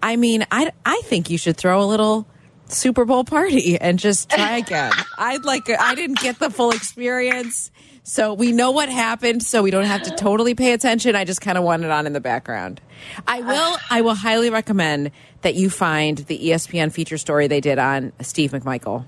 I 0.03 0.17
mean, 0.17 0.45
I 0.51 0.71
I 0.85 1.01
think 1.05 1.31
you 1.31 1.39
should 1.39 1.57
throw 1.57 1.83
a 1.83 1.87
little 1.87 2.27
Super 2.69 3.05
Bowl 3.05 3.25
party 3.25 3.79
and 3.81 3.99
just 3.99 4.31
try 4.31 4.57
again. 4.59 4.93
I'd 5.19 5.45
like. 5.45 5.69
I 5.71 5.95
didn't 5.95 6.19
get 6.21 6.39
the 6.39 6.51
full 6.51 6.71
experience, 6.73 7.71
so 8.03 8.35
we 8.35 8.53
know 8.53 8.71
what 8.71 8.89
happened. 8.89 9.43
So 9.43 9.63
we 9.63 9.71
don't 9.71 9.85
have 9.87 10.03
to 10.03 10.11
totally 10.11 10.55
pay 10.55 10.73
attention. 10.73 11.17
I 11.17 11.25
just 11.25 11.41
kind 11.41 11.57
of 11.57 11.65
want 11.65 11.85
it 11.85 11.91
on 11.91 12.07
in 12.07 12.13
the 12.13 12.21
background. 12.21 12.81
I 13.27 13.41
will. 13.41 13.77
I 13.91 14.01
will 14.03 14.15
highly 14.15 14.51
recommend 14.51 15.11
that 15.43 15.55
you 15.55 15.69
find 15.71 16.19
the 16.19 16.39
ESPN 16.39 16.91
feature 16.91 17.19
story 17.19 17.47
they 17.49 17.61
did 17.61 17.79
on 17.79 18.13
Steve 18.23 18.53
McMichael. 18.53 19.05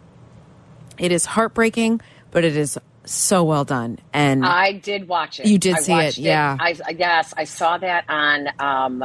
It 0.98 1.12
is 1.12 1.24
heartbreaking, 1.26 2.00
but 2.30 2.44
it 2.44 2.56
is 2.56 2.78
so 3.04 3.44
well 3.44 3.64
done. 3.64 3.98
And 4.12 4.44
I 4.44 4.72
did 4.72 5.06
watch 5.08 5.40
it. 5.40 5.46
You 5.46 5.58
did 5.58 5.76
I 5.76 5.80
see 5.80 5.92
it, 5.94 6.18
yeah. 6.18 6.56
I, 6.58 6.74
I- 6.86 6.90
yes, 6.98 7.32
I 7.36 7.44
saw 7.44 7.78
that 7.78 8.04
on. 8.08 8.48
Um, 8.58 9.04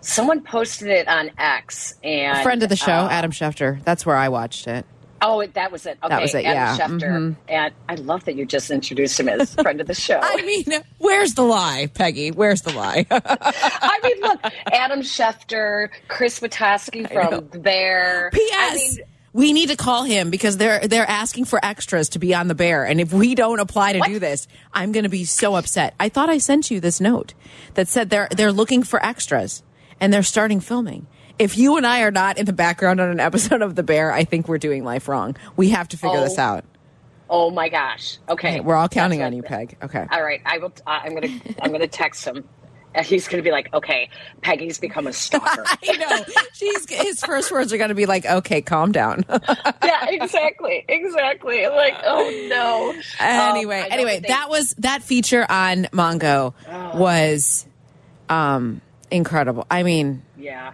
someone 0.00 0.42
posted 0.42 0.88
it 0.88 1.08
on 1.08 1.30
X, 1.38 1.94
and 2.02 2.42
friend 2.42 2.62
of 2.62 2.68
the 2.68 2.76
show, 2.76 2.92
uh, 2.92 3.08
Adam 3.10 3.30
Schefter. 3.30 3.82
That's 3.84 4.04
where 4.06 4.16
I 4.16 4.28
watched 4.28 4.66
it. 4.66 4.84
Oh, 5.22 5.44
that 5.54 5.72
was 5.72 5.86
it. 5.86 5.96
Okay, 6.04 6.20
was 6.20 6.34
it, 6.34 6.44
Adam 6.44 6.54
yeah. 6.54 6.76
Schefter, 6.76 7.10
Mhm. 7.10 7.36
and 7.48 7.74
I 7.88 7.94
love 7.94 8.24
that 8.26 8.36
you 8.36 8.44
just 8.44 8.70
introduced 8.70 9.18
him 9.18 9.30
as 9.30 9.54
friend 9.54 9.80
of 9.80 9.86
the 9.86 9.94
show. 9.94 10.20
I 10.22 10.42
mean, 10.42 10.82
where's 10.98 11.34
the 11.34 11.42
lie, 11.42 11.88
Peggy? 11.94 12.32
Where's 12.32 12.60
the 12.62 12.72
lie? 12.74 13.06
I 13.10 14.00
mean, 14.04 14.20
look, 14.20 14.40
Adam 14.72 15.00
Schefter, 15.00 15.88
Chris 16.08 16.40
Witowski 16.40 17.10
from 17.10 17.46
Bear. 17.62 18.30
P.S. 18.34 18.52
I 18.58 18.74
mean, 18.74 19.06
we 19.36 19.52
need 19.52 19.68
to 19.68 19.76
call 19.76 20.02
him 20.04 20.30
because 20.30 20.56
they're 20.56 20.80
they're 20.88 21.08
asking 21.08 21.44
for 21.44 21.62
extras 21.64 22.08
to 22.10 22.18
be 22.18 22.34
on 22.34 22.48
the 22.48 22.54
bear, 22.54 22.84
and 22.84 23.00
if 23.00 23.12
we 23.12 23.34
don't 23.34 23.60
apply 23.60 23.92
to 23.92 23.98
What? 23.98 24.08
do 24.08 24.18
this, 24.18 24.48
I'm 24.72 24.92
going 24.92 25.02
to 25.04 25.10
be 25.10 25.24
so 25.24 25.54
upset. 25.56 25.94
I 26.00 26.08
thought 26.08 26.30
I 26.30 26.38
sent 26.38 26.70
you 26.70 26.80
this 26.80 27.00
note 27.00 27.34
that 27.74 27.86
said 27.88 28.08
they're 28.10 28.28
they're 28.30 28.50
looking 28.52 28.82
for 28.82 29.04
extras 29.04 29.62
and 30.00 30.12
they're 30.12 30.22
starting 30.22 30.60
filming. 30.60 31.06
If 31.38 31.58
you 31.58 31.76
and 31.76 31.86
I 31.86 32.00
are 32.00 32.10
not 32.10 32.38
in 32.38 32.46
the 32.46 32.54
background 32.54 32.98
on 32.98 33.10
an 33.10 33.20
episode 33.20 33.60
of 33.60 33.74
The 33.74 33.82
Bear, 33.82 34.10
I 34.10 34.24
think 34.24 34.48
we're 34.48 34.56
doing 34.58 34.84
life 34.84 35.06
wrong. 35.06 35.36
We 35.54 35.68
have 35.68 35.86
to 35.88 35.98
figure 35.98 36.16
Oh, 36.18 36.24
this 36.24 36.38
out. 36.38 36.64
oh 37.28 37.50
my 37.50 37.68
gosh. 37.68 38.16
Okay, 38.28 38.48
Okay, 38.54 38.60
we're 38.60 38.74
all 38.74 38.88
counting 38.88 39.20
on 39.22 39.34
you, 39.34 39.42
Peg. 39.42 39.76
Okay. 39.82 40.06
All 40.10 40.22
right, 40.22 40.40
I 40.46 40.56
will. 40.58 40.72
Uh, 40.86 41.00
I'm 41.04 41.12
gonna. 41.14 41.28
I'm 41.60 41.72
gonna 41.72 41.86
text 41.88 42.24
him. 42.24 42.48
And 42.96 43.06
he's 43.06 43.28
gonna 43.28 43.42
be 43.42 43.50
like, 43.52 43.72
"Okay, 43.74 44.08
Peggy's 44.40 44.78
become 44.78 45.06
a 45.06 45.12
stalker." 45.12 45.64
I 45.88 45.96
know. 45.98 46.24
She's 46.54 46.88
his 46.90 47.20
first 47.20 47.52
words 47.52 47.72
are 47.72 47.76
going 47.78 47.90
to 47.90 47.94
be 47.94 48.06
like, 48.06 48.24
"Okay, 48.26 48.62
calm 48.62 48.90
down." 48.90 49.24
yeah, 49.84 50.06
exactly, 50.08 50.84
exactly. 50.88 51.66
Like, 51.68 51.94
oh 52.04 52.46
no. 52.48 52.94
anyway, 53.20 53.80
Um, 53.82 53.86
anyway, 53.90 54.20
that 54.20 54.28
that 54.28 54.50
was 54.50 54.74
that 54.78 55.02
feature 55.02 55.46
on 55.48 55.84
Mongo 55.92 56.54
was 56.94 57.66
um 58.28 58.80
incredible. 59.10 59.66
I 59.70 59.82
mean, 59.82 60.22
Yeah. 60.36 60.72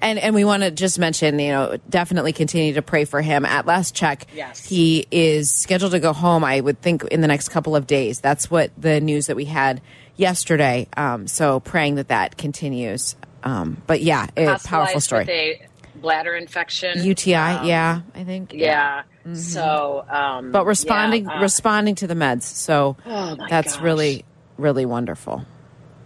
and 0.00 0.18
and 0.18 0.34
we 0.34 0.44
want 0.44 0.62
to 0.62 0.70
just 0.70 0.98
mention, 0.98 1.38
you 1.38 1.52
know, 1.52 1.76
definitely 1.90 2.32
continue 2.32 2.74
to 2.74 2.82
pray 2.82 3.04
for 3.04 3.20
him. 3.20 3.44
At 3.44 3.66
last 3.66 3.94
check, 3.94 4.26
Yes. 4.34 4.64
he 4.64 5.06
is 5.10 5.50
scheduled 5.50 5.92
to 5.92 6.00
go 6.00 6.12
home. 6.12 6.44
I 6.44 6.60
would 6.60 6.80
think 6.80 7.04
in 7.04 7.20
the 7.20 7.28
next 7.28 7.48
couple 7.50 7.76
of 7.76 7.86
days. 7.86 8.20
That's 8.20 8.50
what 8.50 8.70
the 8.78 9.00
news 9.00 9.26
that 9.26 9.36
we 9.36 9.44
had 9.44 9.80
yesterday. 10.16 10.88
Um, 10.96 11.26
so 11.26 11.60
praying 11.60 11.96
that 11.96 12.08
that 12.08 12.36
continues. 12.36 13.16
Um, 13.42 13.82
but 13.86 14.00
yeah, 14.02 14.26
a 14.36 14.58
powerful 14.64 15.00
story. 15.00 15.60
Bladder 15.96 16.34
infection. 16.34 17.02
UTI, 17.04 17.34
Um, 17.34 17.66
yeah, 17.66 18.00
I 18.14 18.24
think. 18.24 18.52
Yeah. 18.52 19.02
So, 19.34 20.04
um, 20.08 20.52
but 20.52 20.66
responding 20.66 21.24
yeah, 21.24 21.38
uh, 21.38 21.42
responding 21.42 21.94
to 21.96 22.06
the 22.06 22.14
meds. 22.14 22.42
So 22.42 22.96
Oh, 23.06 23.36
that's 23.48 23.74
gosh. 23.76 23.82
really 23.82 24.24
really 24.58 24.86
wonderful. 24.86 25.44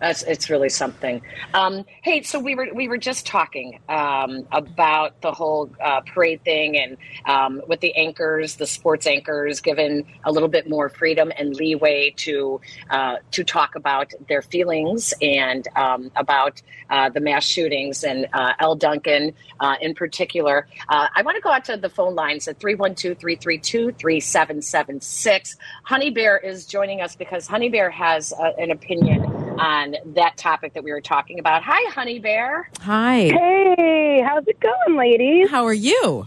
That's 0.00 0.22
it's 0.22 0.48
really 0.48 0.68
something. 0.68 1.22
Um, 1.54 1.84
hey, 2.02 2.22
so 2.22 2.38
we 2.38 2.54
were 2.54 2.68
we 2.72 2.86
were 2.88 2.98
just 2.98 3.26
talking 3.26 3.80
um, 3.88 4.46
about 4.52 5.20
the 5.22 5.32
whole 5.32 5.70
uh, 5.82 6.02
parade 6.02 6.44
thing 6.44 6.78
and 6.78 6.96
um, 7.26 7.62
with 7.66 7.80
the 7.80 7.94
anchors, 7.96 8.56
the 8.56 8.66
sports 8.66 9.06
anchors, 9.06 9.60
given 9.60 10.04
a 10.24 10.32
little 10.32 10.48
bit 10.48 10.68
more 10.68 10.88
freedom 10.88 11.32
and 11.36 11.56
leeway 11.56 12.14
to 12.18 12.60
uh, 12.90 13.16
to 13.32 13.42
talk 13.42 13.74
about 13.74 14.12
their 14.28 14.42
feelings 14.42 15.12
and 15.20 15.66
um, 15.74 16.12
about 16.14 16.62
uh, 16.90 17.08
the 17.10 17.20
mass 17.20 17.44
shootings 17.44 18.02
and 18.04 18.26
uh, 18.32 18.52
Elle 18.60 18.76
Duncan 18.76 19.34
uh, 19.60 19.74
in 19.80 19.94
particular. 19.94 20.66
Uh, 20.88 21.08
I 21.14 21.22
want 21.22 21.36
to 21.36 21.42
go 21.42 21.50
out 21.50 21.64
to 21.66 21.76
the 21.76 21.90
phone 21.90 22.14
lines 22.14 22.48
at 22.48 22.58
312-332-3776. 22.60 25.56
Honey 25.84 26.10
Bear 26.10 26.38
is 26.38 26.66
joining 26.66 27.00
us 27.00 27.16
because 27.16 27.46
Honey 27.46 27.68
Bear 27.68 27.90
has 27.90 28.32
an 28.58 28.70
opinion 28.70 29.47
on 29.58 29.96
that 30.14 30.36
topic 30.36 30.74
that 30.74 30.84
we 30.84 30.92
were 30.92 31.00
talking 31.00 31.38
about. 31.38 31.62
Hi, 31.64 31.90
Honey 31.90 32.18
Bear. 32.18 32.70
Hi. 32.80 33.22
Hey, 33.28 34.22
how's 34.26 34.46
it 34.46 34.58
going, 34.60 34.96
ladies? 34.98 35.50
How 35.50 35.64
are 35.64 35.72
you? 35.74 36.26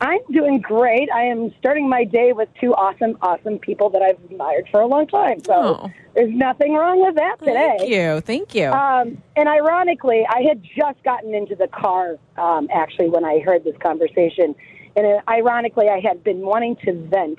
I'm 0.00 0.18
doing 0.32 0.60
great. 0.60 1.08
I 1.14 1.22
am 1.22 1.54
starting 1.60 1.88
my 1.88 2.02
day 2.02 2.32
with 2.32 2.48
two 2.60 2.74
awesome, 2.74 3.16
awesome 3.22 3.58
people 3.60 3.88
that 3.90 4.02
I've 4.02 4.18
admired 4.30 4.68
for 4.72 4.80
a 4.80 4.86
long 4.86 5.06
time. 5.06 5.44
So 5.44 5.52
Oh. 5.54 5.90
there's 6.14 6.32
nothing 6.34 6.74
wrong 6.74 7.00
with 7.04 7.14
that 7.14 7.38
today. 7.38 7.76
Thank 7.78 7.90
you. 7.90 8.20
Thank 8.20 8.54
you. 8.54 8.70
Um, 8.72 9.22
and 9.36 9.48
ironically, 9.48 10.26
I 10.28 10.42
had 10.42 10.60
just 10.76 11.00
gotten 11.04 11.34
into 11.34 11.54
the 11.54 11.68
car 11.68 12.16
um, 12.36 12.66
actually 12.74 13.10
when 13.10 13.24
I 13.24 13.38
heard 13.40 13.62
this 13.62 13.76
conversation. 13.80 14.56
And 14.96 15.20
ironically, 15.28 15.88
I 15.88 16.00
had 16.00 16.24
been 16.24 16.40
wanting 16.40 16.76
to 16.84 16.92
vent 16.94 17.38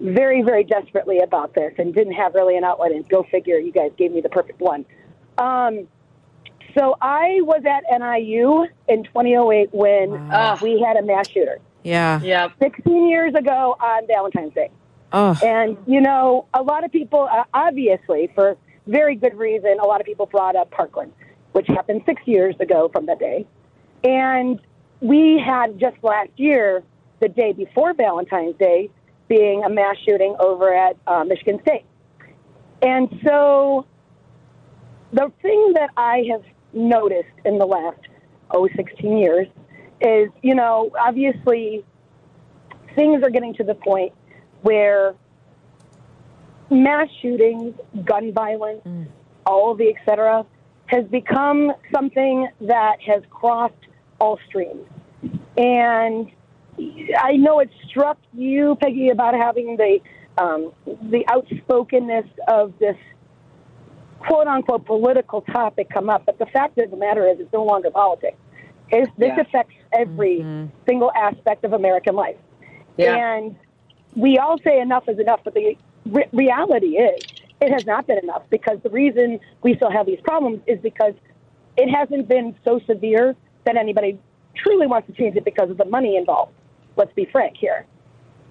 very, 0.00 0.42
very 0.42 0.64
desperately 0.64 1.20
about 1.20 1.54
this 1.54 1.72
and 1.78 1.94
didn't 1.94 2.14
have 2.14 2.34
really 2.34 2.56
an 2.56 2.64
outlet. 2.64 2.92
And 2.92 3.08
go 3.08 3.22
figure, 3.30 3.58
you 3.58 3.72
guys 3.72 3.90
gave 3.96 4.12
me 4.12 4.20
the 4.20 4.28
perfect 4.28 4.60
one. 4.60 4.84
Um, 5.38 5.86
so 6.76 6.96
I 7.00 7.40
was 7.42 7.62
at 7.66 7.84
NIU 8.00 8.66
in 8.88 9.04
2008 9.04 9.70
when 9.72 10.28
Wow. 10.28 10.58
we 10.62 10.80
had 10.80 10.96
a 10.96 11.02
mass 11.02 11.28
shooter. 11.28 11.58
yeah. 11.82 12.20
Yep. 12.20 12.52
16 12.62 13.08
years 13.08 13.34
ago 13.34 13.76
on 13.80 14.06
Valentine's 14.06 14.54
Day. 14.54 14.70
Oh. 15.12 15.36
And, 15.42 15.76
you 15.86 16.00
know, 16.00 16.46
a 16.54 16.62
lot 16.62 16.84
of 16.84 16.92
people, 16.92 17.28
uh, 17.30 17.44
obviously, 17.52 18.30
for 18.34 18.56
very 18.86 19.16
good 19.16 19.36
reason, 19.36 19.78
a 19.80 19.84
lot 19.86 20.00
of 20.00 20.06
people 20.06 20.26
brought 20.26 20.54
up 20.56 20.70
Parkland, 20.70 21.12
which 21.52 21.66
happened 21.66 22.02
six 22.06 22.22
years 22.26 22.54
ago 22.60 22.88
from 22.92 23.06
that 23.06 23.18
day. 23.18 23.44
And 24.04 24.60
we 25.00 25.38
had 25.44 25.78
just 25.80 25.96
last 26.04 26.30
year, 26.36 26.82
the 27.18 27.28
day 27.28 27.52
before 27.52 27.92
Valentine's 27.94 28.56
Day, 28.56 28.88
being 29.30 29.62
a 29.62 29.70
mass 29.70 29.96
shooting 30.04 30.34
over 30.40 30.74
at 30.74 30.96
uh, 31.06 31.24
Michigan 31.24 31.60
State. 31.62 31.84
And 32.82 33.08
so 33.24 33.86
the 35.12 35.32
thing 35.40 35.72
that 35.74 35.90
I 35.96 36.24
have 36.32 36.42
noticed 36.72 37.28
in 37.44 37.56
the 37.56 37.64
last, 37.64 38.00
oh, 38.50 38.68
16 38.76 39.16
years 39.16 39.46
is, 40.00 40.30
you 40.42 40.54
know, 40.56 40.90
obviously 40.98 41.84
things 42.96 43.22
are 43.22 43.30
getting 43.30 43.54
to 43.54 43.64
the 43.64 43.74
point 43.74 44.12
where 44.62 45.14
mass 46.68 47.08
shootings, 47.22 47.74
gun 48.04 48.32
violence, 48.32 48.82
all 49.46 49.70
of 49.72 49.78
the 49.78 49.90
et 49.90 50.02
cetera, 50.04 50.44
has 50.86 51.04
become 51.06 51.72
something 51.94 52.48
that 52.62 52.96
has 53.00 53.22
crossed 53.30 53.74
all 54.18 54.40
streams. 54.48 54.88
And 55.56 56.32
I 57.18 57.36
know 57.36 57.60
it 57.60 57.70
struck 57.88 58.18
you, 58.32 58.76
Peggy, 58.80 59.10
about 59.10 59.34
having 59.34 59.76
the 59.76 59.98
um, 60.38 60.72
the 60.86 61.24
outspokenness 61.28 62.26
of 62.48 62.72
this 62.78 62.96
quote 64.20 64.46
unquote 64.46 64.86
political 64.86 65.40
topic 65.42 65.88
come 65.90 66.08
up, 66.08 66.24
but 66.26 66.38
the 66.38 66.46
fact 66.46 66.78
of 66.78 66.90
the 66.90 66.96
matter 66.96 67.26
is, 67.26 67.40
it's 67.40 67.52
no 67.52 67.64
longer 67.64 67.90
politics. 67.90 68.36
It's, 68.90 69.10
this 69.18 69.32
Yeah. 69.36 69.40
affects 69.40 69.74
every 69.92 70.44
single 70.86 71.10
aspect 71.12 71.64
of 71.64 71.72
American 71.72 72.14
life. 72.14 72.36
Yeah. 72.96 73.14
And 73.14 73.56
we 74.14 74.38
all 74.38 74.58
say 74.58 74.80
enough 74.80 75.08
is 75.08 75.18
enough, 75.18 75.40
but 75.44 75.54
the 75.54 75.76
re- 76.06 76.28
reality 76.32 76.96
is 76.98 77.22
it 77.60 77.72
has 77.72 77.86
not 77.86 78.06
been 78.06 78.18
enough 78.18 78.42
because 78.50 78.78
the 78.82 78.90
reason 78.90 79.40
we 79.62 79.74
still 79.76 79.90
have 79.90 80.06
these 80.06 80.20
problems 80.22 80.60
is 80.66 80.78
because 80.80 81.14
it 81.76 81.88
hasn't 81.88 82.28
been 82.28 82.54
so 82.64 82.80
severe 82.86 83.36
that 83.64 83.76
anybody 83.76 84.18
truly 84.56 84.86
wants 84.86 85.06
to 85.08 85.12
change 85.14 85.36
it 85.36 85.44
because 85.44 85.70
of 85.70 85.76
the 85.76 85.84
money 85.84 86.16
involved. 86.16 86.52
Let's 86.96 87.12
be 87.14 87.26
frank 87.30 87.56
here. 87.56 87.86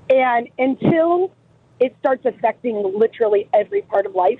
And 0.09 0.49
until 0.57 1.31
it 1.79 1.95
starts 1.99 2.25
affecting 2.25 2.83
literally 2.97 3.47
every 3.53 3.81
part 3.83 4.05
of 4.05 4.15
life, 4.15 4.39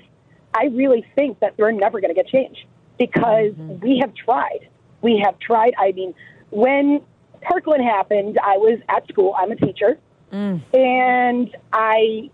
I 0.54 0.66
really 0.66 1.06
think 1.14 1.40
that 1.40 1.56
they're 1.56 1.72
never 1.72 2.00
going 2.00 2.12
to 2.12 2.14
get 2.14 2.26
change 2.26 2.66
because 2.98 3.52
mm-hmm. 3.52 3.78
we 3.80 3.98
have 4.00 4.14
tried. 4.14 4.68
We 5.00 5.22
have 5.24 5.38
tried. 5.38 5.74
I 5.78 5.92
mean, 5.92 6.14
when 6.50 7.00
Parkland 7.40 7.84
happened, 7.84 8.38
I 8.42 8.56
was 8.56 8.80
at 8.88 9.06
school. 9.08 9.34
I'm 9.38 9.52
a 9.52 9.56
teacher. 9.56 9.98
Mm. 10.32 10.62
And 10.74 11.56
I 11.72 12.30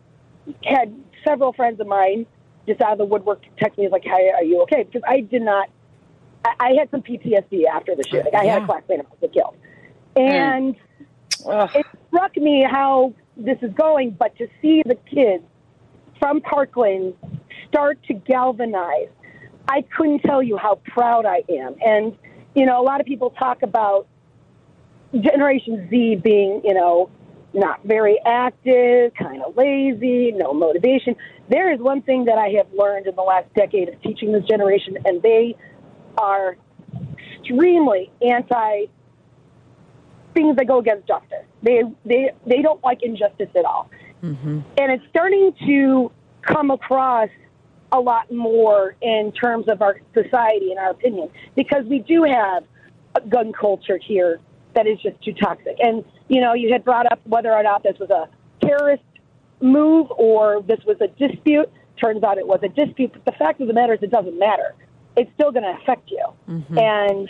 had 0.64 0.94
several 1.26 1.52
friends 1.52 1.80
of 1.80 1.86
mine 1.86 2.26
just 2.66 2.80
out 2.80 2.92
of 2.92 2.98
the 2.98 3.04
woodwork 3.04 3.42
text 3.58 3.78
me 3.78 3.88
like, 3.88 4.04
"Hey, 4.04 4.30
are 4.34 4.44
you 4.44 4.62
okay?" 4.62 4.82
Because 4.82 5.02
I 5.06 5.20
did 5.20 5.42
not. 5.42 5.68
I, 6.44 6.54
I 6.58 6.72
had 6.78 6.90
some 6.90 7.02
PTSD 7.02 7.64
after 7.66 7.94
the 7.94 8.04
shooting. 8.04 8.34
I 8.34 8.44
had 8.44 8.62
a 8.62 8.66
classmate 8.66 9.00
of 9.00 9.06
mine 9.06 9.18
get 9.20 9.32
killed, 9.32 9.56
and 10.16 10.76
Ugh. 11.48 11.70
it 11.74 11.86
struck 12.08 12.36
me 12.36 12.66
how 12.68 13.14
this 13.36 13.58
is 13.62 13.72
going. 13.74 14.10
But 14.10 14.36
to 14.36 14.48
see 14.62 14.82
the 14.84 14.96
kids 15.12 15.44
from 16.18 16.40
Parkland 16.40 17.14
start 17.68 18.02
to 18.04 18.14
galvanize, 18.14 19.08
I 19.68 19.82
couldn't 19.96 20.20
tell 20.20 20.42
you 20.42 20.56
how 20.56 20.76
proud 20.86 21.26
I 21.26 21.42
am. 21.50 21.76
And 21.84 22.16
you 22.54 22.64
know, 22.64 22.80
a 22.80 22.84
lot 22.84 23.00
of 23.00 23.06
people 23.06 23.30
talk 23.30 23.62
about 23.62 24.06
Generation 25.12 25.88
Z 25.90 26.16
being, 26.16 26.62
you 26.64 26.74
know, 26.74 27.10
not 27.52 27.80
very 27.84 28.18
active, 28.26 29.12
kind 29.14 29.42
of 29.42 29.56
lazy, 29.56 30.32
no 30.32 30.52
motivation. 30.52 31.16
There 31.48 31.72
is 31.72 31.80
one 31.80 32.02
thing 32.02 32.24
that 32.24 32.38
I 32.38 32.48
have 32.56 32.66
learned 32.76 33.06
in 33.06 33.14
the 33.14 33.22
last 33.22 33.52
decade 33.54 33.88
of 33.88 34.00
teaching 34.02 34.32
this 34.32 34.44
generation, 34.44 34.98
and 35.04 35.22
they 35.22 35.54
are 36.18 36.56
extremely 37.38 38.10
anti 38.26 38.86
things 40.36 40.54
that 40.56 40.66
go 40.66 40.78
against 40.78 41.08
justice. 41.08 41.44
They 41.62 41.82
they 42.04 42.30
they 42.46 42.62
don't 42.62 42.82
like 42.84 43.02
injustice 43.02 43.48
at 43.56 43.64
all, 43.64 43.90
mm-hmm. 44.22 44.60
and 44.78 44.92
it's 44.92 45.04
starting 45.08 45.52
to 45.66 46.12
come 46.42 46.70
across 46.70 47.30
a 47.92 47.98
lot 47.98 48.30
more 48.30 48.94
in 49.00 49.32
terms 49.32 49.68
of 49.68 49.80
our 49.80 50.00
society 50.12 50.70
and 50.70 50.78
our 50.78 50.90
opinion 50.90 51.30
because 51.54 51.84
we 51.86 52.00
do 52.00 52.24
have 52.24 52.64
a 53.14 53.20
gun 53.26 53.52
culture 53.52 53.98
here 53.98 54.38
that 54.74 54.86
is 54.86 54.98
just 55.00 55.20
too 55.22 55.32
toxic. 55.32 55.76
And 55.80 56.04
you 56.28 56.40
know, 56.40 56.52
you 56.52 56.70
had 56.72 56.84
brought 56.84 57.10
up 57.10 57.20
whether 57.24 57.52
or 57.52 57.62
not 57.62 57.82
this 57.82 57.96
was 57.98 58.10
a 58.10 58.28
terrorist 58.64 59.02
move 59.60 60.08
or 60.10 60.62
this 60.62 60.80
was 60.86 60.98
a 61.00 61.08
dispute. 61.08 61.70
Turns 61.98 62.22
out 62.22 62.36
it 62.36 62.46
was 62.46 62.60
a 62.62 62.68
dispute, 62.68 63.12
but 63.14 63.24
the 63.24 63.32
fact 63.32 63.60
of 63.62 63.68
the 63.68 63.72
matter 63.72 63.94
is, 63.94 64.02
it 64.02 64.10
doesn't 64.10 64.38
matter. 64.38 64.74
It's 65.16 65.30
still 65.32 65.50
going 65.50 65.62
to 65.62 65.80
affect 65.80 66.10
you, 66.10 66.26
mm-hmm. 66.46 66.78
and 66.78 67.26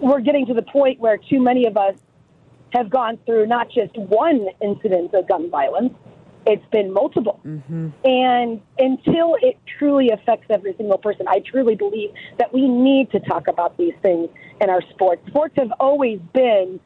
we're 0.00 0.20
getting 0.20 0.46
to 0.46 0.54
the 0.54 0.62
point 0.62 1.00
where 1.00 1.18
too 1.18 1.40
many 1.40 1.66
of 1.66 1.76
us 1.76 1.94
have 2.74 2.90
gone 2.90 3.18
through 3.24 3.46
not 3.46 3.70
just 3.70 3.96
one 3.96 4.48
incident 4.60 5.14
of 5.14 5.28
gun 5.28 5.50
violence, 5.50 5.94
it's 6.46 6.64
been 6.72 6.92
multiple. 6.92 7.40
Mm-hmm. 7.44 7.88
And 8.04 8.60
until 8.78 9.36
it 9.40 9.58
truly 9.78 10.10
affects 10.10 10.46
every 10.50 10.74
single 10.76 10.98
person, 10.98 11.26
I 11.28 11.40
truly 11.40 11.74
believe 11.74 12.10
that 12.38 12.52
we 12.52 12.68
need 12.68 13.10
to 13.12 13.20
talk 13.20 13.48
about 13.48 13.76
these 13.78 13.94
things 14.02 14.28
in 14.60 14.68
our 14.68 14.82
sports. 14.90 15.22
Sports 15.28 15.54
have 15.56 15.72
always 15.80 16.20
been 16.34 16.80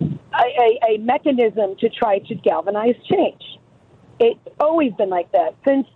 a, 0.00 0.06
a, 0.34 0.94
a 0.94 0.98
mechanism 0.98 1.76
to 1.80 1.88
try 1.88 2.18
to 2.20 2.34
galvanize 2.34 2.96
change. 3.10 3.42
It's 4.20 4.40
always 4.60 4.92
been 4.92 5.10
like 5.10 5.32
that 5.32 5.56
since, 5.64 5.86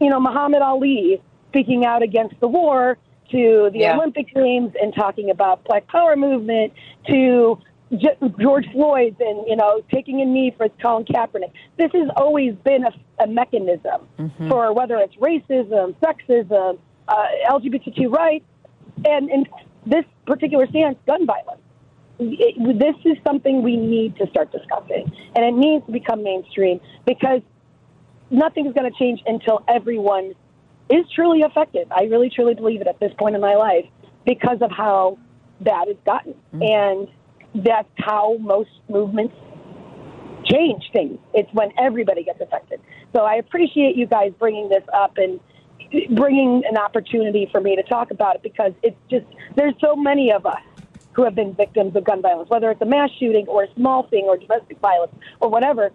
you 0.00 0.10
know, 0.10 0.20
Muhammad 0.20 0.60
Ali 0.60 1.22
speaking 1.48 1.84
out 1.84 2.02
against 2.02 2.38
the 2.40 2.48
war 2.48 2.98
to 3.32 3.70
the 3.72 3.80
Yeah. 3.80 3.96
Olympic 3.96 4.32
Games 4.34 4.72
and 4.80 4.94
talking 4.94 5.30
about 5.30 5.64
Black 5.64 5.86
Power 5.88 6.14
movement 6.16 6.72
to 7.08 7.58
J- 7.96 8.16
George 8.40 8.66
Floyd 8.72 9.16
and 9.20 9.46
you 9.46 9.56
know 9.56 9.82
taking 9.92 10.20
a 10.22 10.24
knee 10.24 10.54
for 10.56 10.68
Colin 10.80 11.04
Kaepernick. 11.04 11.50
This 11.76 11.90
has 11.92 12.08
always 12.16 12.54
been 12.64 12.84
a, 12.84 12.92
a 13.22 13.26
mechanism 13.26 14.02
for 14.48 14.72
whether 14.72 14.96
it's 14.98 15.14
racism, 15.16 15.94
sexism, 16.02 16.78
uh, 17.08 17.26
LGBTQ 17.50 18.10
rights, 18.10 18.44
and 19.04 19.28
in 19.30 19.46
this 19.86 20.04
particular 20.26 20.66
stance, 20.68 20.96
gun 21.06 21.26
violence. 21.26 21.60
It, 22.18 22.78
this 22.78 22.94
is 23.04 23.18
something 23.26 23.62
we 23.62 23.76
need 23.76 24.16
to 24.16 24.26
start 24.28 24.52
discussing, 24.52 25.10
and 25.34 25.44
it 25.44 25.52
needs 25.54 25.84
to 25.86 25.92
become 25.92 26.22
mainstream 26.22 26.80
because 27.04 27.40
nothing 28.30 28.66
is 28.66 28.72
going 28.72 28.90
to 28.90 28.96
change 28.98 29.20
until 29.26 29.62
everyone 29.68 30.34
is 30.92 31.06
truly 31.14 31.42
affected. 31.42 31.88
I 31.90 32.04
really, 32.04 32.30
truly 32.30 32.54
believe 32.54 32.80
it 32.80 32.86
at 32.86 33.00
this 33.00 33.12
point 33.18 33.34
in 33.34 33.40
my 33.40 33.54
life 33.54 33.86
because 34.26 34.58
of 34.60 34.70
how 34.70 35.18
bad 35.60 35.88
it's 35.88 36.04
gotten. 36.04 36.34
Mm. 36.54 37.08
And 37.54 37.64
that's 37.64 37.88
how 37.96 38.36
most 38.40 38.70
movements 38.88 39.34
change 40.44 40.90
things. 40.92 41.18
It's 41.34 41.52
when 41.52 41.70
everybody 41.78 42.24
gets 42.24 42.40
affected. 42.40 42.80
So 43.12 43.20
I 43.20 43.36
appreciate 43.36 43.96
you 43.96 44.06
guys 44.06 44.32
bringing 44.38 44.68
this 44.68 44.84
up 44.92 45.16
and 45.16 45.40
bringing 46.16 46.62
an 46.68 46.78
opportunity 46.78 47.48
for 47.50 47.60
me 47.60 47.76
to 47.76 47.82
talk 47.82 48.10
about 48.10 48.36
it 48.36 48.42
because 48.42 48.72
it's 48.82 48.96
just 49.10 49.26
there's 49.56 49.74
so 49.80 49.94
many 49.94 50.32
of 50.32 50.46
us 50.46 50.62
who 51.12 51.24
have 51.24 51.34
been 51.34 51.54
victims 51.54 51.94
of 51.94 52.04
gun 52.04 52.22
violence, 52.22 52.48
whether 52.48 52.70
it's 52.70 52.80
a 52.80 52.86
mass 52.86 53.10
shooting 53.18 53.46
or 53.46 53.64
a 53.64 53.74
small 53.74 54.04
thing 54.04 54.24
or 54.24 54.38
domestic 54.38 54.78
violence 54.78 55.12
or 55.40 55.50
whatever, 55.50 55.90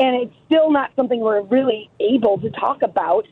and 0.00 0.16
it's 0.16 0.34
still 0.46 0.70
not 0.70 0.90
something 0.96 1.20
we're 1.20 1.42
really 1.42 1.90
able 2.00 2.38
to 2.38 2.50
talk 2.50 2.82
about 2.82 3.26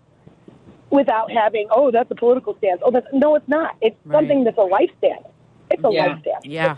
without 0.91 1.31
having 1.31 1.67
oh 1.71 1.91
that's 1.91 2.11
a 2.11 2.15
political 2.15 2.57
stance. 2.59 2.81
Oh, 2.85 2.91
that's 2.91 3.07
no, 3.13 3.35
it's 3.37 3.49
not. 3.49 3.77
It's 3.81 3.97
Right. 4.05 4.17
something 4.19 4.45
that's 4.45 4.59
a 4.59 4.63
life 4.63 4.91
stance. 4.99 5.25
It's 5.71 5.83
a 5.85 5.89
Yeah. 5.93 6.07
life 6.07 6.21
stance. 6.23 6.45
Yeah. 6.45 6.75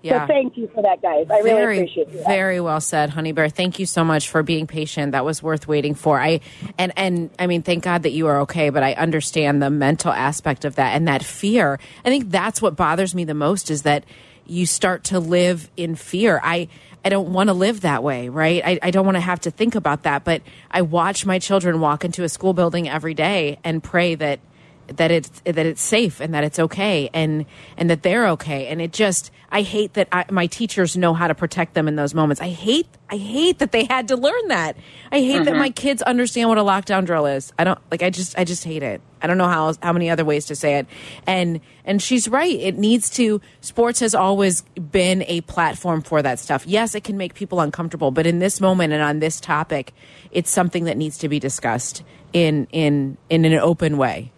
Yeah. 0.00 0.26
So 0.26 0.32
thank 0.32 0.56
you 0.56 0.70
for 0.72 0.80
that, 0.82 1.02
guys. 1.02 1.26
I 1.28 1.38
really 1.38 1.50
very, 1.60 1.76
appreciate 1.78 2.08
you. 2.10 2.22
very 2.24 2.60
well 2.60 2.80
said, 2.80 3.10
Honey 3.10 3.32
Bear. 3.32 3.48
Thank 3.48 3.80
you 3.80 3.86
so 3.86 4.04
much 4.04 4.28
for 4.28 4.44
being 4.44 4.68
patient. 4.68 5.10
That 5.10 5.24
was 5.24 5.42
worth 5.42 5.66
waiting 5.66 5.94
for. 5.96 6.20
I 6.20 6.38
and 6.78 6.92
and 6.96 7.30
I 7.38 7.48
mean, 7.48 7.62
thank 7.62 7.82
God 7.82 8.04
that 8.04 8.12
you 8.12 8.28
are 8.28 8.40
okay. 8.42 8.70
But 8.70 8.84
I 8.84 8.92
understand 8.92 9.60
the 9.60 9.70
mental 9.70 10.12
aspect 10.12 10.64
of 10.64 10.76
that 10.76 10.94
and 10.94 11.08
that 11.08 11.24
fear. 11.24 11.80
I 12.04 12.08
think 12.10 12.30
that's 12.30 12.62
what 12.62 12.76
bothers 12.76 13.12
me 13.12 13.24
the 13.24 13.34
most 13.34 13.72
is 13.72 13.82
that 13.82 14.04
you 14.48 14.66
start 14.66 15.04
to 15.04 15.20
live 15.20 15.70
in 15.76 15.94
fear. 15.94 16.40
I 16.42 16.68
I 17.04 17.10
don't 17.10 17.32
want 17.32 17.48
to 17.48 17.54
live 17.54 17.82
that 17.82 18.02
way, 18.02 18.28
right? 18.28 18.60
I, 18.64 18.78
I 18.82 18.90
don't 18.90 19.06
want 19.06 19.16
to 19.16 19.20
have 19.20 19.40
to 19.40 19.50
think 19.50 19.76
about 19.76 20.02
that. 20.02 20.24
But 20.24 20.42
I 20.70 20.82
watch 20.82 21.24
my 21.24 21.38
children 21.38 21.80
walk 21.80 22.04
into 22.04 22.24
a 22.24 22.28
school 22.28 22.54
building 22.54 22.88
every 22.88 23.14
day 23.14 23.58
and 23.62 23.82
pray 23.82 24.14
that 24.16 24.40
that 24.88 25.10
it's 25.10 25.28
that 25.44 25.58
it's 25.58 25.82
safe 25.82 26.20
and 26.20 26.34
that 26.34 26.44
it's 26.44 26.58
okay 26.58 27.10
and 27.12 27.44
and 27.76 27.90
that 27.90 28.02
they're 28.02 28.28
okay. 28.28 28.66
And 28.68 28.80
it 28.80 28.92
just 28.92 29.30
i 29.50 29.62
hate 29.62 29.94
that 29.94 30.08
I, 30.12 30.24
my 30.30 30.46
teachers 30.46 30.96
know 30.96 31.14
how 31.14 31.28
to 31.28 31.34
protect 31.34 31.74
them 31.74 31.88
in 31.88 31.96
those 31.96 32.14
moments. 32.14 32.40
I 32.40 32.48
hate 32.48 32.88
i 33.10 33.16
hate 33.16 33.58
that 33.58 33.72
they 33.72 33.84
had 33.84 34.08
to 34.08 34.16
learn 34.16 34.48
that. 34.48 34.76
I 35.12 35.20
hate 35.20 35.44
that 35.44 35.56
my 35.56 35.68
mm-hmm. 35.68 35.74
kids 35.74 36.02
understand 36.02 36.48
what 36.48 36.58
a 36.58 36.62
lockdown 36.62 37.04
drill 37.04 37.26
is. 37.26 37.52
I 37.58 37.64
don't 37.64 37.78
like 37.90 38.02
i 38.02 38.10
just 38.10 38.38
i 38.38 38.44
just 38.44 38.64
hate 38.64 38.82
it. 38.82 39.00
I 39.20 39.26
don't 39.26 39.38
know 39.38 39.48
how 39.48 39.74
how 39.82 39.92
many 39.92 40.10
other 40.10 40.24
ways 40.24 40.46
to 40.46 40.56
say 40.56 40.78
it. 40.78 40.86
And 41.26 41.60
and 41.84 42.02
she's 42.02 42.28
right. 42.28 42.58
It 42.58 42.78
needs 42.78 43.10
to 43.10 43.40
sports 43.60 44.00
has 44.00 44.14
always 44.14 44.62
been 44.62 45.22
a 45.26 45.42
platform 45.42 46.02
for 46.02 46.22
that 46.22 46.38
stuff. 46.38 46.66
Yes 46.66 46.94
it 46.94 47.04
can 47.04 47.16
make 47.16 47.34
people 47.34 47.60
uncomfortable 47.60 48.10
but 48.10 48.26
in 48.26 48.38
this 48.38 48.60
moment 48.60 48.92
and 48.92 49.02
on 49.02 49.18
this 49.18 49.40
topic 49.40 49.92
it's 50.30 50.50
something 50.50 50.84
that 50.84 50.96
needs 50.96 51.18
to 51.18 51.28
be 51.28 51.38
discussed 51.38 52.02
in 52.32 52.66
in 52.72 53.16
in 53.28 53.44
an 53.44 53.54
open 53.54 53.96
way 53.96 54.32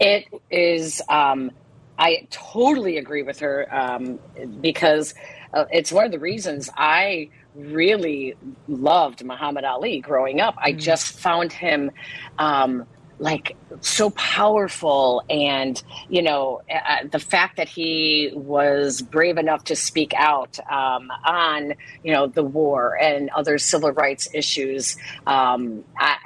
It 0.00 0.26
is. 0.50 1.02
Um, 1.08 1.50
I 1.98 2.26
totally 2.30 2.96
agree 2.96 3.22
with 3.22 3.40
her 3.40 3.68
um, 3.74 4.18
because 4.60 5.14
uh, 5.52 5.66
it's 5.70 5.92
one 5.92 6.06
of 6.06 6.12
the 6.12 6.18
reasons 6.18 6.70
I 6.76 7.30
really 7.54 8.36
loved 8.68 9.24
Muhammad 9.24 9.64
Ali 9.64 10.00
growing 10.00 10.40
up. 10.40 10.54
I 10.58 10.72
just 10.72 11.18
found 11.18 11.52
him. 11.52 11.90
Um, 12.38 12.86
like 13.20 13.54
so 13.80 14.10
powerful 14.10 15.22
and 15.28 15.82
you 16.08 16.22
know 16.22 16.62
uh, 16.72 17.06
the 17.12 17.18
fact 17.18 17.58
that 17.58 17.68
he 17.68 18.30
was 18.34 19.02
brave 19.02 19.36
enough 19.38 19.62
to 19.64 19.76
speak 19.76 20.12
out 20.16 20.58
um, 20.70 21.10
on 21.26 21.74
you 22.02 22.12
know 22.12 22.26
the 22.26 22.42
war 22.42 22.98
and 23.00 23.28
other 23.30 23.58
civil 23.58 23.92
rights 23.92 24.28
issues 24.34 24.96
um, 25.26 25.84
I, 25.98 26.16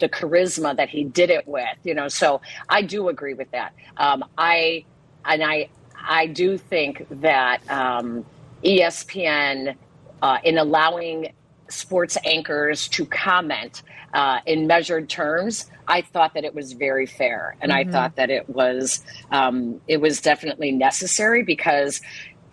the 0.00 0.08
charisma 0.08 0.74
that 0.76 0.88
he 0.88 1.04
did 1.04 1.30
it 1.30 1.46
with 1.46 1.76
you 1.84 1.94
know 1.94 2.08
so 2.08 2.40
i 2.68 2.82
do 2.82 3.08
agree 3.08 3.34
with 3.34 3.50
that. 3.52 3.74
Um, 3.98 4.24
i 4.38 4.84
and 5.26 5.44
i 5.44 5.68
i 6.08 6.26
do 6.26 6.56
think 6.56 7.06
that 7.20 7.60
um, 7.70 8.24
espn 8.64 9.76
uh, 10.22 10.38
in 10.42 10.58
allowing 10.58 11.32
sports 11.68 12.16
anchors 12.24 12.88
to 12.88 13.04
comment 13.06 13.82
uh, 14.14 14.38
in 14.46 14.66
measured 14.66 15.08
terms, 15.08 15.70
I 15.86 16.00
thought 16.02 16.34
that 16.34 16.44
it 16.44 16.54
was 16.54 16.72
very 16.72 17.06
fair, 17.06 17.56
and 17.60 17.72
I 17.72 17.84
thought 17.84 18.16
that 18.16 18.30
it 18.30 18.48
was 18.48 19.04
um, 19.30 19.80
it 19.88 20.00
was 20.00 20.20
definitely 20.20 20.72
necessary 20.72 21.42
because, 21.42 22.00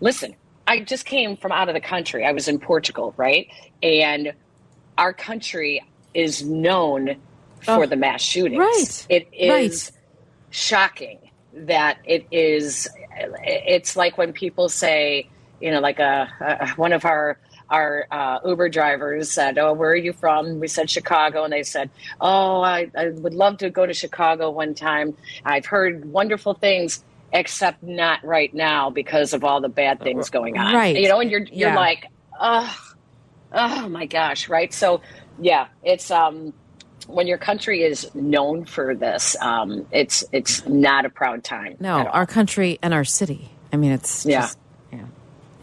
listen, 0.01 0.35
I 0.67 0.79
just 0.81 1.05
came 1.05 1.37
from 1.37 1.51
out 1.51 1.67
of 1.69 1.73
the 1.75 1.81
country. 1.81 2.25
I 2.25 2.31
was 2.33 2.47
in 2.47 2.59
Portugal, 2.59 3.13
right, 3.17 3.47
and 3.81 4.33
our 4.97 5.13
country 5.13 5.81
is 6.13 6.43
known 6.43 7.15
for 7.61 7.83
Oh, 7.83 7.85
the 7.85 7.95
mass 7.95 8.21
shootings. 8.21 8.59
right, 8.59 9.07
It 9.09 9.27
is 9.33 9.91
right. 9.93 10.01
shocking 10.51 11.19
that 11.53 11.97
it 12.05 12.25
is. 12.31 12.87
It's 13.43 13.95
like 13.95 14.17
when 14.17 14.33
people 14.33 14.69
say, 14.69 15.29
you 15.61 15.71
know, 15.71 15.79
like 15.79 15.99
a, 15.99 16.27
a 16.41 16.67
one 16.75 16.93
of 16.93 17.05
our 17.05 17.37
our 17.69 18.05
uh, 18.11 18.39
Uber 18.45 18.69
drivers 18.69 19.31
said, 19.31 19.57
"Oh, 19.57 19.73
where 19.73 19.91
are 19.91 19.95
you 19.95 20.13
from?" 20.13 20.59
We 20.59 20.67
said 20.67 20.89
Chicago, 20.89 21.43
and 21.43 21.51
they 21.53 21.63
said, 21.63 21.89
"Oh, 22.21 22.61
I, 22.61 22.91
I 22.97 23.09
would 23.09 23.33
love 23.33 23.57
to 23.59 23.69
go 23.69 23.85
to 23.85 23.93
Chicago 23.93 24.49
one 24.51 24.75
time. 24.75 25.15
I've 25.43 25.65
heard 25.65 26.05
wonderful 26.05 26.53
things." 26.53 27.03
Except 27.33 27.83
not 27.83 28.23
right 28.23 28.53
now 28.53 28.91
because 28.91 29.33
of 29.33 29.43
all 29.43 29.59
the 29.59 29.67
bad 29.67 29.99
things 29.99 30.29
going 30.29 30.57
on. 30.57 30.73
Right. 30.73 30.95
You 30.95 31.09
know, 31.09 31.19
and 31.19 31.29
you're 31.29 31.41
you're 31.41 31.69
Yeah. 31.69 31.75
like, 31.75 32.05
oh, 32.39 32.77
oh 33.51 33.89
my 33.89 34.05
gosh, 34.05 34.47
right? 34.47 34.73
So 34.73 35.01
yeah, 35.37 35.67
it's 35.83 36.11
um 36.11 36.53
when 37.07 37.27
your 37.27 37.37
country 37.37 37.83
is 37.83 38.09
known 38.15 38.63
for 38.63 38.95
this, 38.95 39.35
um, 39.41 39.85
it's 39.91 40.23
it's 40.31 40.65
not 40.65 41.03
a 41.05 41.09
proud 41.09 41.43
time. 41.43 41.75
No, 41.79 41.97
our 42.05 42.25
country 42.25 42.79
and 42.81 42.93
our 42.93 43.03
city. 43.03 43.49
I 43.73 43.77
mean, 43.77 43.91
it's 43.91 44.25
Yeah. 44.25 44.41
just, 44.41 44.57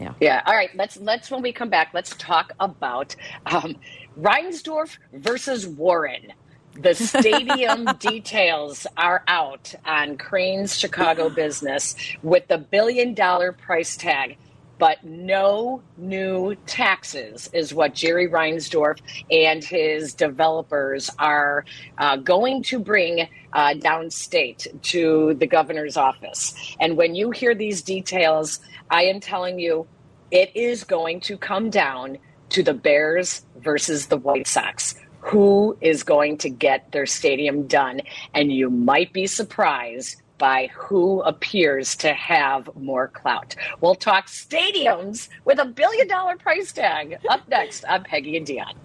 yeah, 0.03 0.13
yeah. 0.19 0.41
All 0.45 0.55
right. 0.55 0.69
Let's 0.75 0.97
let's 0.97 1.31
when 1.31 1.41
we 1.41 1.53
come 1.53 1.69
back, 1.69 1.91
let's 1.93 2.15
talk 2.17 2.53
about 2.59 3.15
um, 3.45 3.77
Reinsdorf 4.19 4.97
versus 5.13 5.67
Warren. 5.67 6.33
The 6.75 6.95
stadium 6.95 7.85
details 7.99 8.87
are 8.97 9.23
out 9.27 9.73
on 9.85 10.17
Crain's 10.17 10.77
Chicago 10.77 11.29
business 11.35 11.95
with 12.21 12.47
the 12.47 12.57
billion 12.57 13.13
dollar 13.13 13.53
price 13.53 13.95
tag, 13.95 14.37
but 14.77 15.03
no 15.03 15.81
new 15.97 16.55
taxes 16.65 17.49
is 17.53 17.73
what 17.73 17.93
Jerry 17.93 18.27
Reinsdorf 18.27 18.99
and 19.29 19.63
his 19.63 20.13
developers 20.13 21.09
are 21.19 21.65
uh, 21.97 22.17
going 22.17 22.63
to 22.63 22.79
bring 22.79 23.27
uh, 23.53 23.73
downstate 23.75 24.81
to 24.83 25.35
the 25.35 25.47
governor's 25.47 25.97
office. 25.97 26.75
And 26.79 26.97
when 26.97 27.15
you 27.15 27.31
hear 27.31 27.55
these 27.55 27.81
details, 27.81 28.59
I 28.89 29.03
am 29.03 29.19
telling 29.19 29.59
you, 29.59 29.87
it 30.31 30.55
is 30.55 30.83
going 30.83 31.19
to 31.21 31.37
come 31.37 31.69
down 31.69 32.17
to 32.49 32.63
the 32.63 32.73
Bears 32.73 33.45
versus 33.57 34.07
the 34.07 34.17
White 34.17 34.47
Sox. 34.47 34.95
Who 35.19 35.77
is 35.79 36.03
going 36.03 36.39
to 36.39 36.49
get 36.49 36.91
their 36.91 37.05
stadium 37.05 37.67
done? 37.67 38.01
And 38.33 38.51
you 38.51 38.69
might 38.69 39.13
be 39.13 39.27
surprised 39.27 40.22
by 40.37 40.69
who 40.73 41.21
appears 41.21 41.95
to 41.97 42.13
have 42.13 42.69
more 42.75 43.07
clout. 43.07 43.55
We'll 43.81 43.95
talk 43.95 44.27
stadiums 44.27 45.29
with 45.45 45.59
a 45.59 45.65
billion 45.65 46.07
dollar 46.07 46.37
price 46.37 46.71
tag. 46.71 47.17
Up 47.29 47.47
next, 47.47 47.85
I'm 47.87 48.03
Peggy 48.03 48.37
and 48.37 48.45
Dionne. 48.45 48.75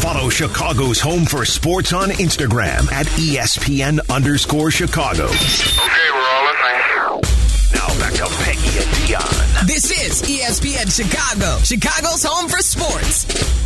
Follow 0.00 0.28
Chicago's 0.28 1.00
Home 1.00 1.24
for 1.24 1.46
Sports 1.46 1.94
on 1.94 2.10
Instagram 2.10 2.92
at 2.92 3.06
E 3.18 3.36
ESPN 3.36 4.00
underscore 4.10 4.70
Chicago. 4.70 5.24
Okay, 5.24 6.10
we're 6.12 6.28
all 6.28 6.44
listening. 6.44 7.24
Now 7.74 7.88
back 7.98 8.12
to 8.14 8.26
Peggy 8.44 8.78
and 8.78 8.90
Dionne. 9.08 9.66
This 9.66 9.90
is 9.90 10.22
ESPN 10.22 10.94
Chicago, 10.94 11.58
Chicago's 11.62 12.22
home 12.22 12.48
for 12.50 12.58
sports. 12.58 13.63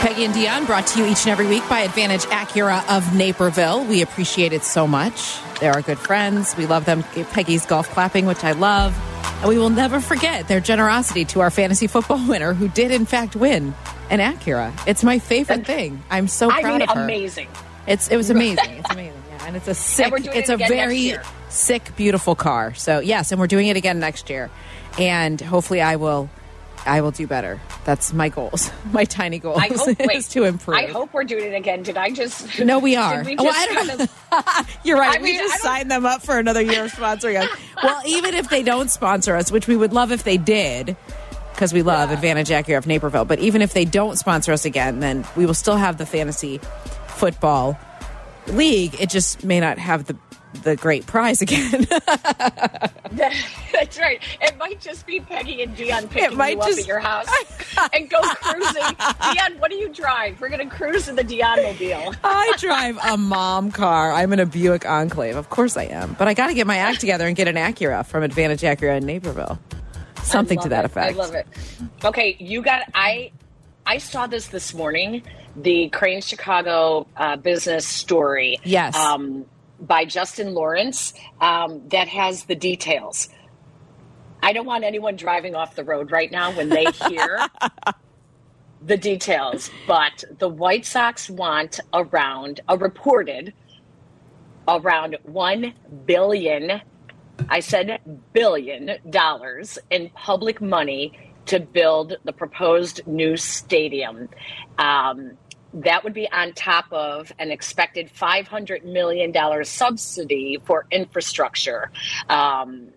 Peggy 0.00 0.24
and 0.24 0.32
Dionne 0.34 0.64
brought 0.66 0.86
to 0.88 0.98
you 0.98 1.06
each 1.06 1.22
and 1.26 1.28
every 1.28 1.46
week 1.46 1.62
by 1.68 1.80
Advantage 1.80 2.22
Acura 2.22 2.82
of 2.96 3.14
Naperville. 3.14 3.84
We 3.84 4.00
appreciate 4.00 4.54
it 4.54 4.62
so 4.62 4.86
much. 4.86 5.38
They're 5.60 5.72
our 5.74 5.82
good 5.82 5.98
friends. 5.98 6.56
We 6.56 6.64
love 6.66 6.86
them. 6.86 7.02
Peggy's 7.02 7.66
golf 7.66 7.88
clapping, 7.90 8.24
which 8.24 8.42
I 8.42 8.52
love. 8.52 8.96
And 9.40 9.48
we 9.48 9.58
will 9.58 9.68
never 9.68 10.00
forget 10.00 10.48
their 10.48 10.60
generosity 10.60 11.26
to 11.26 11.40
our 11.40 11.50
fantasy 11.50 11.86
football 11.86 12.26
winner 12.26 12.54
who 12.54 12.68
did, 12.68 12.90
in 12.92 13.04
fact, 13.04 13.36
win 13.36 13.74
an 14.08 14.20
Acura. 14.20 14.72
It's 14.86 15.04
my 15.04 15.18
favorite 15.18 15.66
thing. 15.66 16.02
I'm 16.10 16.28
so 16.28 16.50
I 16.50 16.62
proud 16.62 16.80
mean, 16.80 16.88
of 16.88 16.96
her. 16.96 17.04
amazing. 17.04 17.48
It's 17.86 18.08
it 18.08 18.16
was 18.16 18.30
amazing. 18.36 18.70
It's 18.70 18.90
amazing. 18.90 19.22
Yeah, 19.30 19.46
and 19.48 19.56
it's 19.56 19.68
a 19.68 19.74
sick. 19.74 20.10
we're 20.10 20.20
doing 20.20 20.34
It's 20.36 20.48
it 20.48 20.54
a 20.62 20.66
very 20.66 21.14
sick, 21.50 21.94
beautiful 21.96 22.34
car. 22.34 22.72
So 22.74 23.00
yes, 23.00 23.32
and 23.32 23.40
we're 23.40 23.46
doing 23.48 23.66
it 23.68 23.76
again 23.76 23.98
next 24.00 24.30
year, 24.30 24.50
and 24.98 25.38
hopefully 25.38 25.82
I 25.82 25.96
will. 25.96 26.30
I 26.86 27.00
will 27.02 27.10
do 27.10 27.26
better. 27.26 27.60
That's 27.84 28.12
my 28.12 28.28
goals. 28.30 28.70
My 28.92 29.04
tiny 29.04 29.38
goals 29.38 29.58
I 29.60 29.68
hope. 29.68 29.98
Wait, 29.98 30.10
is 30.16 30.28
to 30.30 30.44
improve. 30.44 30.76
I 30.78 30.86
hope 30.86 31.12
we're 31.12 31.24
doing 31.24 31.52
it 31.52 31.54
again. 31.56 31.82
Did 31.82 31.96
I 31.96 32.10
just? 32.10 32.58
No, 32.64 32.78
we 32.78 32.96
are. 32.96 33.22
We 33.22 33.36
Well, 33.36 33.52
I 33.54 33.66
don't 33.66 33.86
kind 33.86 33.98
know. 33.98 34.04
of- 34.38 34.78
You're 34.84 34.98
right. 34.98 35.18
I 35.18 35.22
we 35.22 35.32
mean, 35.32 35.38
just 35.40 35.62
signed 35.62 35.90
them 35.90 36.06
up 36.06 36.22
for 36.22 36.38
another 36.38 36.62
year 36.62 36.84
of 36.84 36.92
sponsoring 36.92 37.40
us. 37.40 37.48
well, 37.82 38.00
even 38.06 38.34
if 38.34 38.48
they 38.48 38.62
don't 38.62 38.90
sponsor 38.90 39.36
us, 39.36 39.52
which 39.52 39.66
we 39.68 39.76
would 39.76 39.92
love 39.92 40.10
if 40.12 40.24
they 40.24 40.36
did, 40.38 40.96
because 41.52 41.72
we 41.74 41.82
love 41.82 42.10
Advantage 42.10 42.48
Acura 42.48 42.78
of 42.78 42.86
Naperville. 42.86 43.24
But 43.26 43.40
even 43.40 43.60
if 43.60 43.74
they 43.74 43.84
don't 43.84 44.16
sponsor 44.18 44.52
us 44.52 44.64
again, 44.64 45.00
then 45.00 45.26
we 45.36 45.44
will 45.46 45.54
still 45.54 45.76
have 45.76 45.98
the 45.98 46.06
fantasy 46.06 46.58
football 47.08 47.78
league. 48.46 48.98
It 49.00 49.10
just 49.10 49.44
may 49.44 49.60
not 49.60 49.78
have 49.78 50.06
the 50.06 50.16
the 50.62 50.76
great 50.76 51.06
prize 51.06 51.40
again. 51.42 51.86
That's 53.12 53.98
right. 53.98 54.20
It 54.40 54.56
might 54.58 54.80
just 54.80 55.06
be 55.06 55.20
Peggy 55.20 55.62
and 55.62 55.76
Dionne 55.76 56.08
picking 56.10 56.32
you 56.32 56.60
up 56.60 56.66
just- 56.66 56.80
at 56.80 56.86
your 56.86 57.00
house 57.00 57.26
and 57.92 58.08
go 58.08 58.20
cruising. 58.20 58.82
Dionne, 58.82 59.58
what 59.58 59.70
do 59.70 59.76
you 59.76 59.88
drive? 59.88 60.40
We're 60.40 60.48
going 60.48 60.68
to 60.68 60.74
cruise 60.74 61.08
in 61.08 61.16
the 61.16 61.24
Dionne 61.24 61.62
mobile. 61.80 62.14
I 62.24 62.52
drive 62.58 62.98
a 63.04 63.16
mom 63.16 63.72
car. 63.72 64.12
I'm 64.12 64.32
in 64.32 64.40
a 64.40 64.46
Buick 64.46 64.86
Enclave. 64.86 65.36
Of 65.36 65.50
course 65.50 65.76
I 65.76 65.84
am. 65.84 66.14
But 66.18 66.28
I 66.28 66.34
got 66.34 66.48
to 66.48 66.54
get 66.54 66.66
my 66.66 66.76
act 66.76 67.00
together 67.00 67.26
and 67.26 67.36
get 67.36 67.48
an 67.48 67.56
Acura 67.56 68.04
from 68.06 68.22
Advantage 68.22 68.60
Acura 68.60 68.96
in 68.98 69.06
Naperville. 69.06 69.58
Something 70.22 70.58
to 70.60 70.68
that 70.68 70.84
it. 70.84 70.90
effect. 70.90 71.14
I 71.14 71.16
love 71.16 71.34
it. 71.34 71.46
Okay, 72.04 72.36
you 72.38 72.62
got. 72.62 72.82
I 72.94 73.32
I 73.86 73.98
saw 73.98 74.26
this 74.26 74.48
this 74.48 74.74
morning. 74.74 75.22
The 75.56 75.88
Crain 75.88 76.20
Chicago 76.20 77.06
uh, 77.16 77.36
business 77.36 77.86
story. 77.86 78.60
Yes. 78.62 78.94
Um, 78.94 79.46
by 79.80 80.04
Justin 80.04 80.54
Laurence 80.54 81.14
um, 81.40 81.88
that 81.88 82.08
has 82.08 82.44
the 82.44 82.54
details. 82.54 83.28
I 84.42 84.52
don't 84.52 84.66
want 84.66 84.84
anyone 84.84 85.16
driving 85.16 85.54
off 85.54 85.74
the 85.74 85.84
road 85.84 86.10
right 86.10 86.30
now 86.30 86.52
when 86.52 86.68
they 86.68 86.86
hear 87.08 87.46
the 88.82 88.96
details, 88.96 89.70
but 89.86 90.24
the 90.38 90.48
White 90.48 90.86
Sox 90.86 91.28
want 91.28 91.80
around 91.92 92.60
a 92.68 92.76
reported 92.76 93.52
around 94.68 95.16
1 95.24 95.74
billion 96.06 96.80
I 97.48 97.60
said 97.60 98.00
billion 98.32 98.98
dollars 99.08 99.78
in 99.90 100.10
public 100.10 100.60
money 100.60 101.18
to 101.46 101.58
build 101.58 102.16
the 102.24 102.32
proposed 102.32 103.06
new 103.06 103.36
stadium. 103.36 104.28
Um, 104.78 105.32
that 105.72 106.04
would 106.04 106.14
be 106.14 106.30
on 106.30 106.52
top 106.52 106.86
of 106.92 107.32
an 107.38 107.50
expected 107.50 108.10
$500 108.12 108.84
million 108.84 109.64
subsidy 109.64 110.58
for 110.64 110.86
infrastructure. 110.90 111.90
Um, 112.28 112.88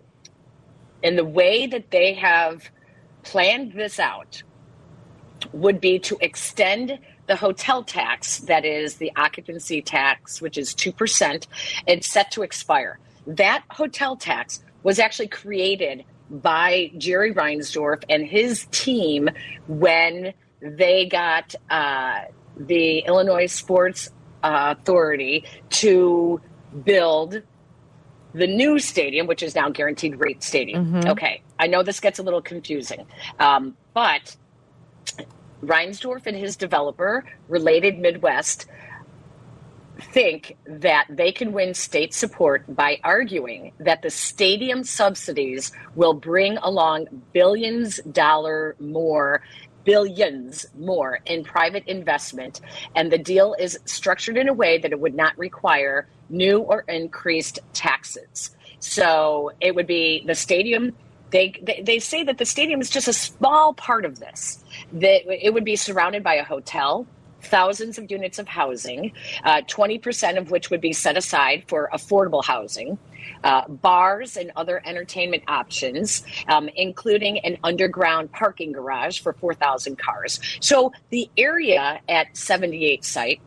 and 1.02 1.18
the 1.18 1.24
way 1.24 1.66
that 1.66 1.90
they 1.90 2.14
have 2.14 2.68
planned 3.22 3.72
this 3.72 3.98
out 4.00 4.42
would 5.52 5.80
be 5.80 5.98
to 6.00 6.16
extend 6.20 6.98
the 7.26 7.36
hotel 7.36 7.82
tax, 7.82 8.40
that 8.40 8.64
is 8.64 8.96
the 8.96 9.12
occupancy 9.16 9.80
tax, 9.80 10.42
which 10.42 10.58
is 10.58 10.74
2%, 10.74 11.46
and 11.86 12.04
set 12.04 12.30
to 12.32 12.42
expire. 12.42 12.98
That 13.26 13.64
hotel 13.70 14.16
tax 14.16 14.62
was 14.82 14.98
actually 14.98 15.28
created 15.28 16.04
by 16.30 16.90
Jerry 16.98 17.32
Reinsdorf 17.32 18.04
and 18.08 18.26
his 18.26 18.66
team 18.70 19.30
when 19.66 20.34
they 20.60 21.06
got 21.06 21.54
uh, 21.70 22.22
the 22.56 22.98
Illinois 23.00 23.46
Sports 23.46 24.10
uh, 24.42 24.74
Authority 24.78 25.44
to 25.70 26.40
build 26.84 27.42
the 28.34 28.46
new 28.46 28.78
stadium, 28.78 29.26
which 29.26 29.42
is 29.42 29.54
now 29.54 29.68
Guaranteed 29.68 30.18
Rate 30.18 30.42
Stadium. 30.42 30.96
Okay, 31.12 31.42
I 31.58 31.66
know 31.68 31.82
this 31.82 32.00
gets 32.00 32.18
a 32.18 32.22
little 32.22 32.42
confusing, 32.42 33.06
um, 33.38 33.76
but 33.94 34.36
Reinsdorf 35.62 36.26
and 36.26 36.36
his 36.36 36.56
developer, 36.56 37.24
Related 37.48 37.98
Midwest, 37.98 38.66
think 40.00 40.56
that 40.66 41.06
they 41.08 41.30
can 41.30 41.52
win 41.52 41.72
state 41.72 42.12
support 42.12 42.64
by 42.74 42.98
arguing 43.04 43.72
that 43.78 44.02
the 44.02 44.10
stadium 44.10 44.82
subsidies 44.82 45.72
will 45.94 46.14
bring 46.14 46.56
along 46.58 47.06
billions 47.32 48.00
dollar 48.10 48.74
more 48.80 49.42
billions 49.84 50.66
more 50.78 51.20
in 51.26 51.44
private 51.44 51.84
investment 51.86 52.60
and 52.94 53.12
the 53.12 53.18
deal 53.18 53.54
is 53.58 53.78
structured 53.84 54.36
in 54.36 54.48
a 54.48 54.52
way 54.52 54.78
that 54.78 54.92
it 54.92 55.00
would 55.00 55.14
not 55.14 55.36
require 55.38 56.06
new 56.28 56.58
or 56.60 56.80
increased 56.88 57.58
taxes. 57.72 58.50
So 58.80 59.52
it 59.60 59.74
would 59.74 59.86
be 59.86 60.24
the 60.26 60.34
stadium 60.34 60.94
they, 61.30 61.52
they, 61.60 61.82
they 61.82 61.98
say 61.98 62.22
that 62.22 62.38
the 62.38 62.44
stadium 62.44 62.80
is 62.80 62.88
just 62.88 63.08
a 63.08 63.12
small 63.12 63.74
part 63.74 64.04
of 64.04 64.20
this 64.20 64.62
that 64.92 65.22
it 65.44 65.52
would 65.52 65.64
be 65.64 65.74
surrounded 65.74 66.22
by 66.22 66.34
a 66.34 66.44
hotel 66.44 67.08
thousands 67.46 67.98
of 67.98 68.10
units 68.10 68.38
of 68.38 68.48
housing, 68.48 69.12
uh, 69.44 69.62
20% 69.62 70.38
of 70.38 70.50
which 70.50 70.70
would 70.70 70.80
be 70.80 70.92
set 70.92 71.16
aside 71.16 71.64
for 71.68 71.88
affordable 71.92 72.44
housing, 72.44 72.98
uh, 73.42 73.66
bars 73.68 74.36
and 74.36 74.50
other 74.56 74.82
entertainment 74.84 75.42
options, 75.48 76.24
um, 76.48 76.68
including 76.76 77.38
an 77.40 77.58
underground 77.62 78.32
parking 78.32 78.72
garage 78.72 79.20
for 79.20 79.32
4,000 79.34 79.98
cars. 79.98 80.40
So 80.60 80.92
the 81.10 81.30
area 81.36 82.00
at 82.08 82.36
78 82.36 83.04
site, 83.04 83.40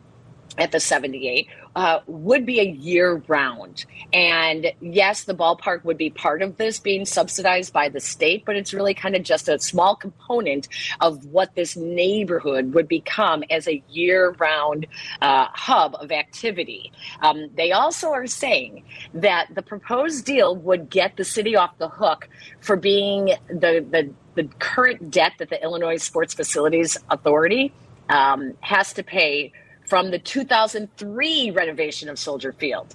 at 0.56 0.72
the 0.72 0.80
78, 0.80 1.46
uh, 1.78 2.00
would 2.08 2.44
be 2.44 2.58
a 2.58 2.64
year 2.64 3.22
round. 3.28 3.84
And 4.12 4.72
yes, 4.80 5.22
the 5.22 5.34
ballpark 5.34 5.84
would 5.84 5.96
be 5.96 6.10
part 6.10 6.42
of 6.42 6.56
this 6.56 6.80
being 6.80 7.06
subsidized 7.06 7.72
by 7.72 7.88
the 7.88 8.00
state, 8.00 8.44
but 8.44 8.56
it's 8.56 8.74
really 8.74 8.94
kind 8.94 9.14
of 9.14 9.22
just 9.22 9.48
a 9.48 9.60
small 9.60 9.94
component 9.94 10.66
of 11.00 11.24
what 11.26 11.54
this 11.54 11.76
neighborhood 11.76 12.74
would 12.74 12.88
become 12.88 13.44
as 13.48 13.68
a 13.68 13.80
year 13.90 14.34
round 14.40 14.88
uh, 15.22 15.46
hub 15.52 15.94
of 16.00 16.10
activity. 16.10 16.90
Um, 17.20 17.48
they 17.54 17.70
also 17.70 18.10
are 18.10 18.26
saying 18.26 18.82
that 19.14 19.46
the 19.54 19.62
proposed 19.62 20.24
deal 20.24 20.56
would 20.56 20.90
get 20.90 21.16
the 21.16 21.24
city 21.24 21.54
off 21.54 21.78
the 21.78 21.88
hook 21.88 22.28
for 22.58 22.74
being 22.74 23.26
the, 23.46 23.86
the, 23.88 24.10
the 24.34 24.48
current 24.58 25.12
debt 25.12 25.34
that 25.38 25.48
the 25.48 25.62
Illinois 25.62 25.98
Sports 25.98 26.34
Facilities 26.34 26.96
Authority 27.08 27.72
um, 28.08 28.54
has 28.62 28.92
to 28.94 29.04
pay 29.04 29.52
from 29.88 30.10
the 30.10 30.18
2003 30.18 31.50
renovation 31.50 32.08
of 32.08 32.18
Soldier 32.18 32.52
Field. 32.52 32.94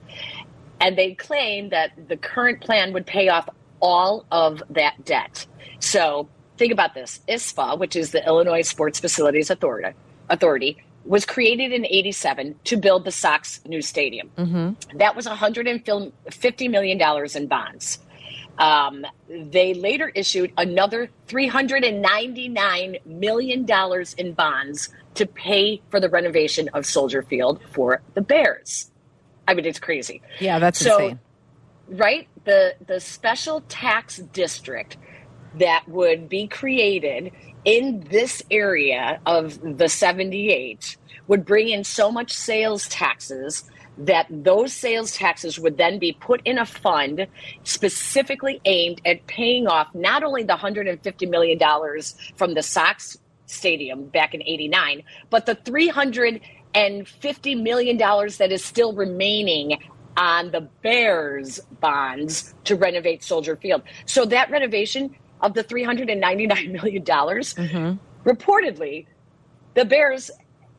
And 0.80 0.98
they 0.98 1.16
claim 1.16 1.70
that 1.70 1.92
the 2.08 2.18
current 2.18 2.62
plan 2.62 2.94
would 2.94 3.06
pay 3.06 3.30
off 3.30 3.50
all 3.80 4.26
of 4.32 4.62
that 4.70 5.04
debt. 5.06 5.46
So 5.80 6.30
think 6.58 6.72
about 6.72 6.94
this 6.94 7.22
ISFA, 7.28 7.78
which 7.80 7.96
is 7.96 8.12
the 8.12 8.26
Illinois 8.26 8.62
Sports 8.62 9.00
Facilities 9.00 9.50
Authority, 9.50 9.96
Authority 10.30 10.78
was 11.06 11.26
created 11.26 11.74
in 11.74 11.86
87 11.86 12.56
to 12.66 12.78
build 12.78 13.04
the 13.04 13.12
Sox 13.12 13.60
new 13.66 13.82
stadium. 13.82 14.30
That 14.96 15.16
was 15.16 15.26
$150 15.26 16.70
million 16.72 17.28
in 17.36 17.48
bonds. 17.48 18.00
Um, 18.58 19.06
they 19.28 19.74
later 19.74 20.12
issued 20.14 20.54
another 20.58 21.10
$399 21.28 23.06
million 23.06 23.66
in 24.18 24.34
bonds 24.34 24.90
to 25.16 25.26
pay 25.26 25.82
for 25.90 26.00
the 26.00 26.10
renovation 26.10 26.70
of 26.74 26.86
Soldier 26.86 27.22
Field 27.24 27.62
for 27.72 28.02
the 28.14 28.22
Bears. 28.22 28.92
I 29.48 29.54
mean, 29.54 29.66
it's 29.66 29.80
crazy. 29.80 30.22
Yeah, 30.40 30.60
that's 30.60 30.80
So- 30.80 30.98
insane. 30.98 31.20
Right? 31.90 32.28
The 32.46 32.76
the 32.88 33.00
special 33.02 33.62
tax 33.68 34.18
district 34.18 34.96
that 35.60 35.84
would 35.88 36.30
be 36.30 36.48
created 36.48 37.32
in 37.66 38.06
this 38.10 38.42
area 38.50 39.20
of 39.26 39.60
the 39.78 39.88
78 39.90 40.98
would 41.28 41.46
bring 41.46 41.70
in 41.70 41.84
so 41.84 42.10
much 42.12 42.32
sales 42.32 42.88
taxes 42.88 43.70
that 43.98 44.26
those 44.30 44.74
sales 44.74 45.12
taxes 45.16 45.60
would 45.60 45.78
then 45.78 46.00
be 46.00 46.14
put 46.14 46.42
in 46.46 46.58
a 46.58 46.66
fund 46.66 47.28
specifically 47.64 48.60
aimed 48.66 49.02
at 49.06 49.26
paying 49.28 49.68
off 49.68 49.88
not 49.94 50.24
only 50.24 50.44
the 50.44 50.54
$150 50.54 51.30
million 51.30 51.60
from 52.36 52.54
the 52.56 52.64
Sox 52.64 53.18
stadium 53.46 54.06
back 54.06 54.34
in 54.34 54.42
89, 54.42 55.04
but 55.30 55.46
the 55.46 55.56
$350 55.56 57.62
million 57.62 57.98
that 57.98 58.52
is 58.52 58.64
still 58.64 58.94
remaining 58.94 59.78
on 60.18 60.52
the 60.52 60.62
Bears 60.62 61.60
bonds 61.80 62.54
to 62.66 62.76
renovate 62.76 63.24
Soldier 63.24 63.56
Field. 63.56 63.82
So 64.06 64.26
that 64.26 64.52
renovation 64.52 65.16
of 65.42 65.54
the 65.54 65.64
$399 65.64 66.72
million, 66.72 67.04
mm-hmm. 67.04 68.30
reportedly, 68.30 69.08
the 69.74 69.86
Bears 69.86 70.30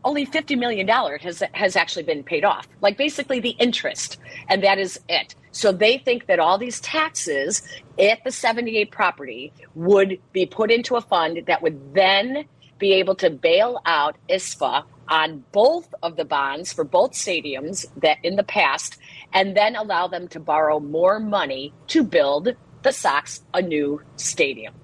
only 0.05 0.27
$50 0.27 0.59
million 0.59 0.87
has, 0.87 1.43
has 1.53 1.77
actually 1.77 2.03
been 2.03 2.23
paid 2.23 2.45
off, 2.45 2.69
like 2.81 2.97
basically 2.97 3.41
the 3.41 3.51
interest, 3.51 4.19
and 4.49 4.63
that 4.63 4.79
is 4.79 5.01
it. 5.09 5.35
So 5.55 5.71
they 5.71 5.99
think 5.99 6.27
that 6.27 6.41
all 6.41 6.59
these 6.59 6.81
taxes 6.81 7.63
at 7.99 8.23
the 8.25 8.33
78 8.33 8.91
property 8.91 9.53
would 9.77 10.19
be 10.33 10.47
put 10.47 10.73
into 10.73 10.97
a 10.97 11.01
fund 11.01 11.45
that 11.47 11.63
would 11.63 11.95
then 11.95 12.45
be 12.79 12.95
able 12.95 13.15
to 13.15 13.31
bail 13.31 13.81
out 13.87 14.17
ISFA 14.29 14.83
on 15.09 15.45
both 15.53 15.95
of 16.03 16.17
the 16.17 16.25
bonds 16.25 16.73
for 16.73 16.83
both 16.83 17.13
stadiums 17.13 17.87
that 18.01 18.19
in 18.25 18.35
the 18.35 18.43
past, 18.43 18.99
and 19.33 19.57
then 19.57 19.77
allow 19.77 20.09
them 20.09 20.27
to 20.29 20.41
borrow 20.41 20.81
more 20.81 21.21
money 21.21 21.73
to 21.87 22.03
build 22.03 22.49
the 22.83 22.93
Sox 22.93 23.43
a 23.53 23.63
new 23.63 24.03
stadium. 24.17 24.75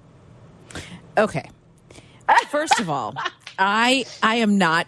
Okay. 1.17 1.49
First 2.49 2.79
of 2.79 2.89
all, 2.89 3.13
I 3.59 4.05
I 4.23 4.35
am 4.35 4.57
not 4.57 4.87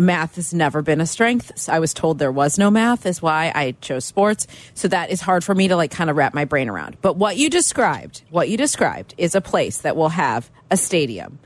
math 0.00 0.36
has 0.36 0.52
never 0.52 0.82
been 0.82 1.00
a 1.00 1.06
strength. 1.06 1.52
So 1.56 1.72
I 1.72 1.78
was 1.78 1.94
told 1.94 2.18
there 2.18 2.32
was 2.32 2.58
no 2.58 2.70
math 2.70 3.06
is 3.06 3.22
why 3.22 3.52
I 3.54 3.72
chose 3.80 4.04
sports. 4.04 4.46
So 4.74 4.88
that 4.88 5.10
is 5.10 5.20
hard 5.20 5.44
for 5.44 5.54
me 5.54 5.68
to 5.68 5.76
like 5.76 5.90
kind 5.90 6.10
of 6.10 6.16
wrap 6.16 6.34
my 6.34 6.44
brain 6.44 6.68
around. 6.68 6.96
But 7.00 7.16
what 7.16 7.36
you 7.36 7.48
described, 7.50 8.22
what 8.30 8.48
you 8.48 8.56
described 8.56 9.14
is 9.18 9.34
a 9.34 9.40
place 9.40 9.78
that 9.78 9.96
will 9.96 10.10
have 10.10 10.50
a 10.70 10.76
stadium, 10.76 11.38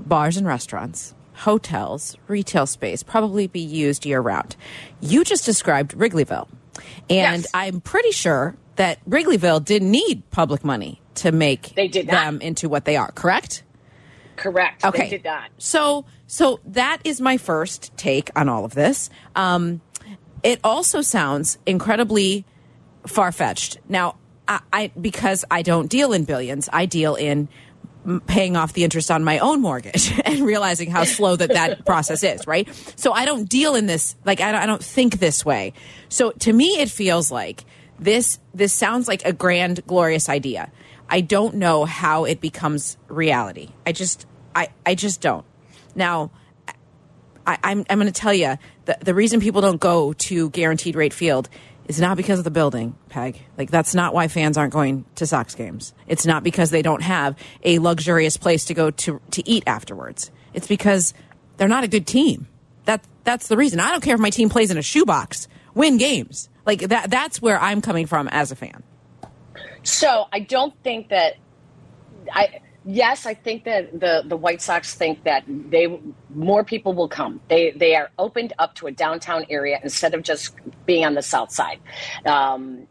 bars 0.00 0.36
and 0.36 0.46
restaurants, 0.46 1.14
hotels, 1.34 2.16
retail 2.28 2.66
space 2.66 3.02
probably 3.02 3.46
be 3.46 3.60
used 3.60 4.06
year 4.06 4.20
round. 4.20 4.56
You 5.00 5.24
just 5.24 5.44
described 5.44 5.92
Wrigleyville. 5.96 6.48
And 7.10 7.42
Yes. 7.42 7.46
I'm 7.54 7.80
pretty 7.80 8.10
sure 8.12 8.56
that 8.76 8.98
Wrigleyville 9.08 9.64
didn't 9.64 9.90
need 9.90 10.28
public 10.30 10.64
money 10.64 11.00
to 11.16 11.32
make 11.32 11.74
They 11.74 11.88
did 11.88 12.06
not. 12.06 12.12
them 12.12 12.40
into 12.42 12.68
what 12.68 12.84
they 12.84 12.96
are, 12.96 13.10
correct? 13.12 13.62
Correct. 14.36 14.84
Okay. 14.84 15.04
They 15.04 15.10
did 15.10 15.24
not. 15.24 15.50
So, 15.58 16.04
so 16.26 16.60
that 16.66 16.98
is 17.04 17.20
my 17.20 17.36
first 17.36 17.96
take 17.96 18.30
on 18.36 18.48
all 18.48 18.64
of 18.64 18.74
this. 18.74 19.10
Um, 19.34 19.80
it 20.42 20.60
also 20.62 21.00
sounds 21.00 21.58
incredibly 21.66 22.44
far 23.06 23.32
fetched. 23.32 23.78
Now, 23.88 24.16
I, 24.46 24.60
I 24.72 24.92
because 25.00 25.44
I 25.50 25.62
don't 25.62 25.88
deal 25.88 26.12
in 26.12 26.24
billions, 26.24 26.68
I 26.72 26.86
deal 26.86 27.14
in 27.14 27.48
paying 28.26 28.56
off 28.56 28.72
the 28.72 28.84
interest 28.84 29.10
on 29.10 29.24
my 29.24 29.38
own 29.40 29.60
mortgage 29.60 30.12
and 30.24 30.40
realizing 30.40 30.90
how 30.90 31.04
slow 31.04 31.34
that 31.36 31.50
that 31.50 31.84
process 31.86 32.22
is. 32.22 32.46
Right. 32.46 32.68
So 32.96 33.12
I 33.12 33.24
don't 33.24 33.48
deal 33.48 33.74
in 33.74 33.86
this 33.86 34.14
like 34.24 34.40
I 34.40 34.52
don't, 34.52 34.60
I 34.62 34.66
don't 34.66 34.82
think 34.82 35.18
this 35.18 35.44
way. 35.44 35.72
So 36.08 36.30
to 36.30 36.52
me, 36.52 36.78
it 36.78 36.90
feels 36.90 37.30
like 37.30 37.64
this 37.98 38.38
this 38.54 38.72
sounds 38.72 39.08
like 39.08 39.24
a 39.24 39.32
grand, 39.32 39.84
glorious 39.86 40.28
idea. 40.28 40.70
I 41.08 41.20
don't 41.20 41.56
know 41.56 41.84
how 41.84 42.24
it 42.24 42.40
becomes 42.40 42.96
reality. 43.08 43.70
I 43.86 43.92
just 43.92 44.26
I 44.54 44.68
I 44.84 44.94
just 44.94 45.20
don't. 45.20 45.44
Now, 45.94 46.30
I, 47.46 47.58
I'm 47.62 47.84
I'm 47.88 47.98
going 47.98 48.12
to 48.12 48.20
tell 48.20 48.34
you 48.34 48.56
the 48.84 48.98
the 49.00 49.14
reason 49.14 49.40
people 49.40 49.60
don't 49.60 49.80
go 49.80 50.12
to 50.12 50.50
guaranteed 50.50 50.96
rate 50.96 51.12
field 51.12 51.48
is 51.86 52.00
not 52.00 52.16
because 52.16 52.38
of 52.38 52.44
the 52.44 52.50
building, 52.50 52.96
Peg. 53.08 53.40
Like 53.56 53.70
that's 53.70 53.94
not 53.94 54.12
why 54.12 54.28
fans 54.28 54.58
aren't 54.58 54.72
going 54.72 55.04
to 55.16 55.26
Sox 55.26 55.54
games. 55.54 55.94
It's 56.06 56.26
not 56.26 56.42
because 56.42 56.70
they 56.70 56.82
don't 56.82 57.02
have 57.02 57.36
a 57.62 57.78
luxurious 57.78 58.36
place 58.36 58.64
to 58.66 58.74
go 58.74 58.90
to 58.90 59.20
to 59.32 59.48
eat 59.48 59.64
afterwards. 59.66 60.30
It's 60.52 60.66
because 60.66 61.14
they're 61.56 61.68
not 61.68 61.84
a 61.84 61.88
good 61.88 62.06
team. 62.06 62.48
That 62.84 63.04
that's 63.24 63.48
the 63.48 63.56
reason. 63.56 63.80
I 63.80 63.90
don't 63.90 64.02
care 64.02 64.14
if 64.14 64.20
my 64.20 64.30
team 64.30 64.48
plays 64.48 64.70
in 64.70 64.78
a 64.78 64.82
shoebox. 64.82 65.48
Win 65.74 65.98
games. 65.98 66.48
Like 66.64 66.80
that 66.88 67.10
that's 67.10 67.40
where 67.40 67.60
I'm 67.60 67.80
coming 67.80 68.06
from 68.06 68.28
as 68.28 68.50
a 68.50 68.56
fan. 68.56 68.82
So 69.86 70.26
I 70.32 70.40
don't 70.40 70.74
think 70.82 71.10
that 71.10 71.36
I. 72.32 72.60
Yes, 72.88 73.26
I 73.26 73.34
think 73.34 73.64
that 73.64 73.98
the 73.98 74.22
the 74.26 74.36
White 74.36 74.62
Sox 74.62 74.94
think 74.94 75.24
that 75.24 75.44
they 75.46 76.00
more 76.30 76.64
people 76.64 76.92
will 76.92 77.08
come. 77.08 77.40
They 77.48 77.70
they 77.70 77.94
are 77.96 78.10
opened 78.18 78.52
up 78.58 78.74
to 78.76 78.86
a 78.86 78.92
downtown 78.92 79.46
area 79.48 79.80
instead 79.82 80.14
of 80.14 80.22
just 80.22 80.54
being 80.86 81.04
on 81.04 81.14
the 81.14 81.22
south 81.22 81.52
side. 81.52 81.80
Um, 82.24 82.86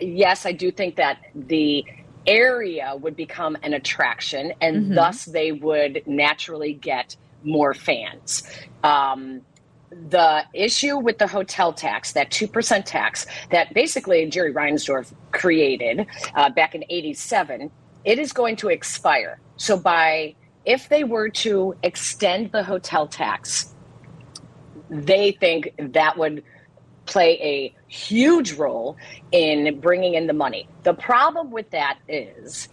yes, 0.00 0.44
I 0.44 0.52
do 0.52 0.70
think 0.70 0.96
that 0.96 1.18
the 1.34 1.84
area 2.26 2.94
would 3.00 3.16
become 3.16 3.56
an 3.62 3.72
attraction, 3.74 4.52
and 4.60 4.96
thus 4.96 5.24
they 5.26 5.52
would 5.52 6.02
naturally 6.06 6.74
get 6.74 7.16
more 7.42 7.72
fans. 7.74 8.42
Um, 8.82 9.42
the 9.90 10.44
issue 10.54 10.98
with 10.98 11.18
the 11.18 11.26
hotel 11.26 11.72
tax, 11.72 12.12
that 12.12 12.30
2% 12.30 12.84
tax 12.84 13.26
that 13.50 13.74
basically 13.74 14.28
Jerry 14.28 14.52
Reinsdorf 14.52 15.12
created 15.32 16.06
uh, 16.34 16.50
back 16.50 16.74
in 16.74 16.84
87, 16.88 17.70
it 18.04 18.18
is 18.18 18.32
going 18.32 18.56
to 18.56 18.68
expire. 18.68 19.40
So, 19.56 19.78
by 19.78 20.34
if 20.64 20.88
they 20.88 21.04
were 21.04 21.28
to 21.28 21.74
extend 21.82 22.52
the 22.52 22.62
hotel 22.62 23.06
tax, 23.06 23.74
they 24.90 25.32
think 25.32 25.72
that 25.78 26.18
would 26.18 26.44
play 27.06 27.38
a 27.40 27.74
huge 27.88 28.52
role 28.52 28.96
in 29.32 29.80
bringing 29.80 30.14
in 30.14 30.26
the 30.26 30.32
money. 30.32 30.68
The 30.84 30.94
problem 30.94 31.50
with 31.50 31.70
that 31.70 31.98
is 32.08 32.68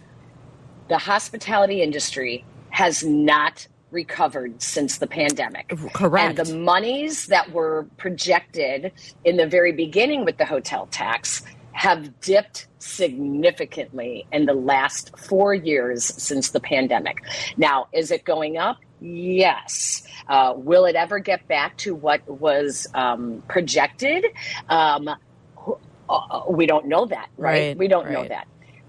the 0.88 0.98
hospitality 0.98 1.82
industry 1.82 2.44
has 2.70 3.04
not 3.04 3.66
recovered 3.90 4.62
since 4.62 4.98
the 4.98 5.06
pandemic. 5.06 5.68
Correct. 5.92 6.38
And 6.38 6.48
the 6.48 6.56
monies 6.56 7.26
that 7.26 7.52
were 7.52 7.86
projected 7.96 8.92
in 9.24 9.36
the 9.36 9.46
very 9.46 9.72
beginning 9.72 10.24
with 10.24 10.36
the 10.36 10.44
hotel 10.44 10.86
tax 10.86 11.42
have 11.72 12.20
dipped 12.20 12.66
significantly 12.80 14.26
in 14.32 14.46
the 14.46 14.52
last 14.52 15.16
four 15.16 15.54
years 15.54 16.04
since 16.04 16.50
the 16.50 16.60
pandemic. 16.60 17.22
Now, 17.56 17.86
is 17.92 18.10
it 18.10 18.24
going 18.24 18.56
up? 18.56 18.78
Yes. 19.00 20.02
Uh, 20.28 20.54
will 20.56 20.84
it 20.86 20.96
ever 20.96 21.20
get 21.20 21.46
back 21.46 21.76
to 21.78 21.94
what 21.94 22.28
was 22.28 22.88
um, 22.94 23.42
projected? 23.48 24.24
Um, 24.68 25.08
uh, 26.10 26.42
we 26.48 26.66
don't 26.66 26.86
know 26.86 27.06
that, 27.06 27.28
right? 27.36 27.68
Right, 27.68 27.78
we 27.78 27.86
don't 27.86 28.10
know 28.10 28.26
that. 28.26 28.48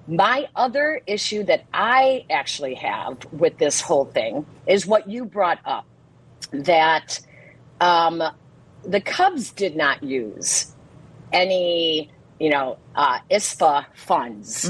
My 0.09 0.49
other 0.55 1.01
issue 1.07 1.43
that 1.43 1.65
I 1.71 2.25
actually 2.31 2.75
have 2.75 3.19
with 3.31 3.59
this 3.59 3.79
whole 3.79 4.05
thing 4.05 4.45
is 4.67 4.87
what 4.87 5.07
you 5.09 5.25
brought 5.25 5.59
up 5.65 5.85
that 6.51 7.19
um, 7.79 8.23
the 8.83 9.01
Cubs 9.01 9.51
did 9.51 9.75
not 9.75 10.01
use 10.03 10.75
any, 11.31 12.09
you 12.39 12.49
know, 12.49 12.79
uh, 12.95 13.19
ISFA 13.29 13.85
funds. 13.93 14.63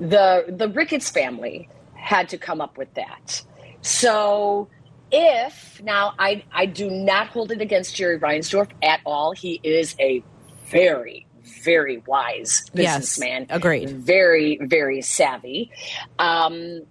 The 0.00 0.46
the 0.48 0.68
Ricketts 0.68 1.10
family 1.10 1.68
had 1.94 2.28
to 2.30 2.38
come 2.38 2.60
up 2.60 2.76
with 2.76 2.92
that. 2.94 3.42
So 3.82 4.68
if 5.12 5.80
now 5.82 6.14
I 6.18 6.42
I 6.52 6.66
do 6.66 6.90
not 6.90 7.28
hold 7.28 7.52
it 7.52 7.60
against 7.60 7.94
Jerry 7.94 8.18
Reinsdorf 8.18 8.70
at 8.82 9.00
all. 9.06 9.32
He 9.32 9.60
is 9.62 9.94
a 10.00 10.24
very 10.66 11.27
very 11.62 11.98
wise 12.06 12.64
Yes, 12.72 12.98
businessman. 13.00 13.46
agreed. 13.50 13.90
Very 13.90 14.58
very 14.62 15.02
savvy. 15.02 15.70
Um, 16.18 16.82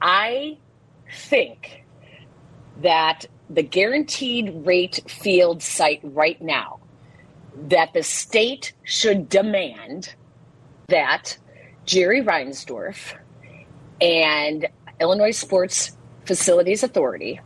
I 0.00 0.58
think 1.14 1.84
that 2.80 3.26
the 3.50 3.62
guaranteed 3.62 4.66
rate 4.66 5.00
field 5.08 5.62
site 5.62 6.00
right 6.02 6.40
now 6.40 6.80
that 7.68 7.92
the 7.92 8.02
state 8.02 8.72
should 8.82 9.28
demand 9.28 10.14
that 10.88 11.36
Jerry 11.84 12.22
Reinsdorf 12.22 13.14
and 14.00 14.66
Illinois 15.00 15.36
Sports 15.36 15.96
Facilities 16.24 16.82
Authority 16.82 17.40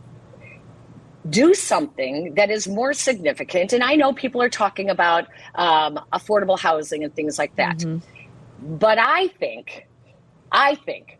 do 1.29 1.53
something 1.53 2.35
that 2.35 2.49
is 2.49 2.67
more 2.67 2.93
significant. 2.93 3.73
And 3.73 3.83
I 3.83 3.95
know 3.95 4.13
people 4.13 4.41
are 4.41 4.49
talking 4.49 4.89
about 4.89 5.27
um, 5.55 5.99
affordable 6.13 6.59
housing 6.59 7.03
and 7.03 7.13
things 7.13 7.37
like 7.37 7.55
that. 7.55 7.83
But 8.61 8.97
I 8.99 9.27
think, 9.39 9.87
I 10.51 10.75
think 10.75 11.19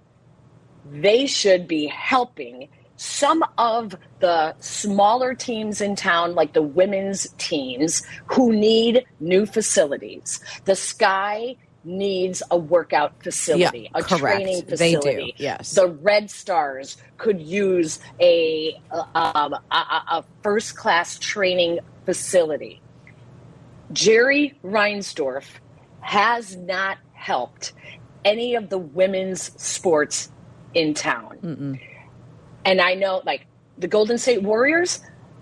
they 0.90 1.28
should 1.28 1.68
be 1.68 1.88
helping 1.88 2.70
some 2.96 3.44
of 3.58 3.96
the 4.20 4.56
smaller 4.60 5.36
teams 5.36 5.82
in 5.82 5.96
town, 5.96 6.34
like 6.34 6.54
the 6.54 6.64
women's 6.64 7.28
teams, 7.38 8.04
who 8.26 8.52
need 8.52 9.06
new 9.20 9.46
facilities. 9.46 10.40
The 10.66 10.76
Sky 10.76 11.56
needs 11.88 12.44
a 12.52 12.58
workout 12.58 13.14
facility, 13.24 13.84
Yeah, 13.94 14.00
a 14.00 14.04
correct. 14.04 14.36
training 14.36 14.64
They 14.68 14.92
do, 14.94 14.98
facility. 15.00 15.34
yes. 15.38 15.72
The 15.72 15.88
Red 15.88 16.30
Stars 16.30 16.98
could 17.18 17.42
use 17.42 18.00
a, 18.20 18.80
um, 18.92 19.54
a, 19.54 19.58
a 19.76 20.04
a 20.12 20.26
first 20.44 20.76
class 20.76 21.18
training 21.18 21.80
facility. 22.06 22.82
Jerry 23.94 24.58
Reinsdorf 24.64 25.46
has 26.02 26.56
not 26.56 26.98
helped 27.14 27.74
any 28.26 28.56
of 28.56 28.70
the 28.70 28.78
women's 28.78 29.42
sports 29.62 30.30
in 30.74 30.94
town. 30.94 31.80
And 32.66 32.82
I 32.82 32.96
know, 32.96 33.22
like, 33.26 33.46
the 33.78 33.88
Golden 33.88 34.18
State 34.18 34.44
Warriors, 34.44 35.00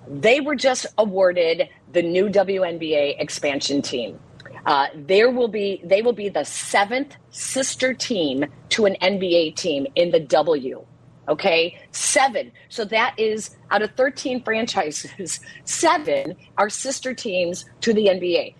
they 0.07 0.41
were 0.41 0.55
just 0.55 0.85
awarded 0.97 1.67
the 1.91 2.03
new 2.03 2.29
WNBA 2.29 3.19
expansion 3.19 3.81
team. 3.81 4.19
Uh, 4.65 4.87
there 4.95 5.29
will 5.29 5.47
be 5.47 5.81
they 5.83 6.01
will 6.01 6.13
be 6.13 6.29
the 6.29 6.43
seventh 6.43 7.15
sister 7.29 7.93
team 7.93 8.45
to 8.69 8.85
an 8.85 8.95
NBA 9.01 9.55
team 9.55 9.87
in 9.95 10.11
the 10.11 10.19
W. 10.19 10.85
Okay, 11.27 11.79
seven. 11.91 12.51
So 12.69 12.85
that 12.85 13.15
is 13.17 13.55
out 13.71 13.81
of 13.81 13.91
13 13.91 14.43
franchises, 14.43 15.39
seven 15.65 16.35
are 16.57 16.69
sister 16.69 17.13
teams 17.13 17.65
to 17.81 17.93
the 17.93 18.07
NBA. 18.07 18.53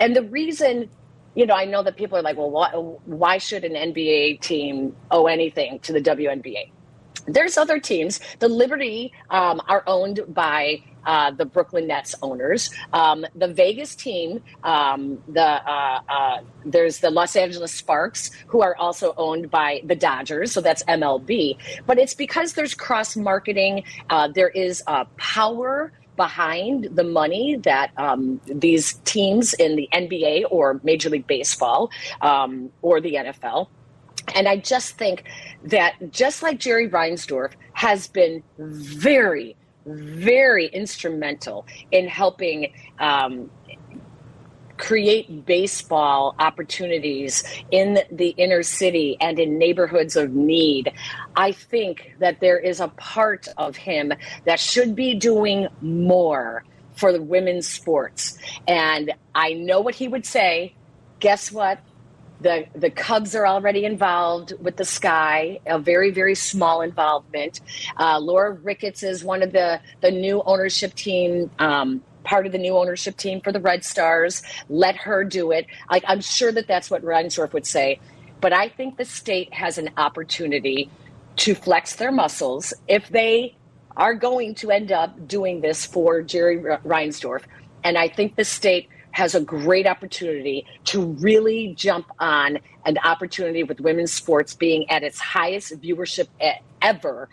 And 0.00 0.16
the 0.16 0.24
reason, 0.24 0.90
you 1.34 1.46
know, 1.46 1.54
I 1.54 1.64
know 1.64 1.82
that 1.84 1.96
people 1.96 2.18
are 2.18 2.22
like, 2.22 2.36
well, 2.36 2.50
why, 2.50 2.70
why 2.70 3.38
should 3.38 3.64
an 3.64 3.74
NBA 3.74 4.40
team 4.40 4.96
owe 5.10 5.26
anything 5.26 5.78
to 5.80 5.92
the 5.92 6.00
WNBA? 6.00 6.72
There's 7.26 7.56
other 7.56 7.78
teams. 7.78 8.20
The 8.38 8.48
Liberty 8.48 9.12
um, 9.30 9.60
are 9.68 9.84
owned 9.86 10.20
by 10.28 10.82
uh, 11.06 11.30
the 11.30 11.44
Brooklyn 11.44 11.86
Nets 11.86 12.14
owners. 12.22 12.70
Um, 12.92 13.26
the 13.34 13.48
Vegas 13.48 13.94
team, 13.94 14.42
um, 14.64 15.22
the 15.28 15.42
uh, 15.42 16.00
uh, 16.08 16.40
there's 16.64 16.98
the 17.00 17.10
Los 17.10 17.36
Angeles 17.36 17.72
Sparks, 17.72 18.30
who 18.46 18.62
are 18.62 18.76
also 18.76 19.14
owned 19.16 19.50
by 19.50 19.80
the 19.84 19.94
Dodgers. 19.96 20.52
So 20.52 20.60
that's 20.60 20.82
MLB. 20.84 21.56
But 21.86 21.98
it's 21.98 22.14
because 22.14 22.54
there's 22.54 22.74
cross 22.74 23.16
marketing. 23.16 23.84
Uh, 24.10 24.28
there 24.28 24.48
is 24.48 24.82
uh, 24.86 25.04
power 25.16 25.92
behind 26.18 26.88
the 26.92 27.04
money 27.04 27.56
that 27.62 27.92
um, 27.96 28.38
these 28.44 28.94
teams 29.04 29.54
in 29.54 29.76
the 29.76 29.88
NBA 29.94 30.44
or 30.50 30.80
Major 30.82 31.08
League 31.08 31.26
Baseball 31.26 31.90
um, 32.20 32.70
or 32.82 33.00
the 33.00 33.14
NFL 33.14 33.68
And 34.34 34.48
I 34.48 34.56
just 34.56 34.98
think 34.98 35.24
that 35.64 35.94
just 36.10 36.42
like 36.42 36.58
Jerry 36.58 36.90
Reinsdorf 36.90 37.52
has 37.72 38.08
been 38.08 38.42
very, 38.58 39.56
very 39.88 40.66
instrumental 40.66 41.66
in 41.90 42.08
helping 42.08 42.72
um, 42.98 43.50
create 44.78 45.44
baseball 45.44 46.34
opportunities 46.38 47.42
in 47.70 47.98
the 48.10 48.28
inner 48.30 48.62
city 48.62 49.16
and 49.20 49.38
in 49.38 49.58
neighborhoods 49.58 50.16
of 50.16 50.32
need. 50.32 50.92
I 51.36 51.52
think 51.52 52.14
that 52.20 52.40
there 52.40 52.58
is 52.58 52.80
a 52.80 52.88
part 52.88 53.48
of 53.58 53.76
him 53.76 54.12
that 54.44 54.60
should 54.60 54.94
be 54.94 55.14
doing 55.14 55.68
more 55.80 56.64
for 56.96 57.12
the 57.12 57.22
women's 57.22 57.66
sports. 57.66 58.38
And 58.66 59.12
I 59.34 59.52
know 59.52 59.80
what 59.80 59.94
he 59.94 60.08
would 60.08 60.26
say. 60.26 60.74
Guess 61.20 61.52
what? 61.52 61.80
The, 62.40 62.66
the 62.74 62.90
Cubs 62.90 63.34
are 63.34 63.46
already 63.46 63.84
involved 63.84 64.52
with 64.60 64.76
the 64.76 64.84
Sky, 64.84 65.58
a 65.66 65.78
very, 65.78 66.10
very 66.12 66.34
small 66.36 66.82
involvement. 66.82 67.60
Uh, 67.96 68.18
Laura 68.20 68.52
Ricketts 68.52 69.02
is 69.02 69.24
one 69.24 69.42
of 69.42 69.52
the, 69.52 69.80
the 70.02 70.10
new 70.10 70.42
ownership 70.44 70.94
team 70.94 71.50
um, 71.58 72.02
part 72.28 72.46
of 72.46 72.52
the 72.52 72.58
new 72.58 72.76
ownership 72.76 73.16
team 73.16 73.40
for 73.40 73.52
the 73.52 73.60
Red 73.60 73.84
Stars. 73.84 74.42
Let 74.68 74.96
her 74.96 75.24
do 75.24 75.50
it. 75.50 75.66
I'm 75.88 76.20
sure 76.20 76.52
that 76.52 76.68
that's 76.68 76.90
what 76.90 77.02
Reinsdorf 77.02 77.52
would 77.54 77.66
say. 77.66 78.00
But 78.40 78.52
I 78.52 78.68
think 78.68 78.98
the 78.98 79.04
state 79.04 79.52
has 79.54 79.78
an 79.78 79.90
opportunity 79.96 80.90
to 81.36 81.54
flex 81.54 81.96
their 81.96 82.12
muscles 82.12 82.74
if 82.86 83.08
they 83.08 83.56
are 83.96 84.14
going 84.14 84.54
to 84.56 84.70
end 84.70 84.92
up 84.92 85.26
doing 85.26 85.60
this 85.60 85.86
for 85.86 86.22
Jerry 86.22 86.58
Reinsdorf. 86.58 87.42
And 87.82 87.96
I 87.96 88.08
think 88.08 88.36
the 88.36 88.44
state 88.44 88.88
has 89.18 89.34
a 89.34 89.40
great 89.40 89.84
opportunity 89.84 90.64
to 90.84 91.06
really 91.20 91.74
jump 91.76 92.06
on 92.20 92.56
an 92.86 92.96
opportunity 93.02 93.64
with 93.64 93.80
women's 93.80 94.12
sports 94.12 94.54
being 94.54 94.88
at 94.90 95.02
its 95.02 95.18
highest 95.18 95.72
viewership 95.82 96.28
ever 96.80 97.28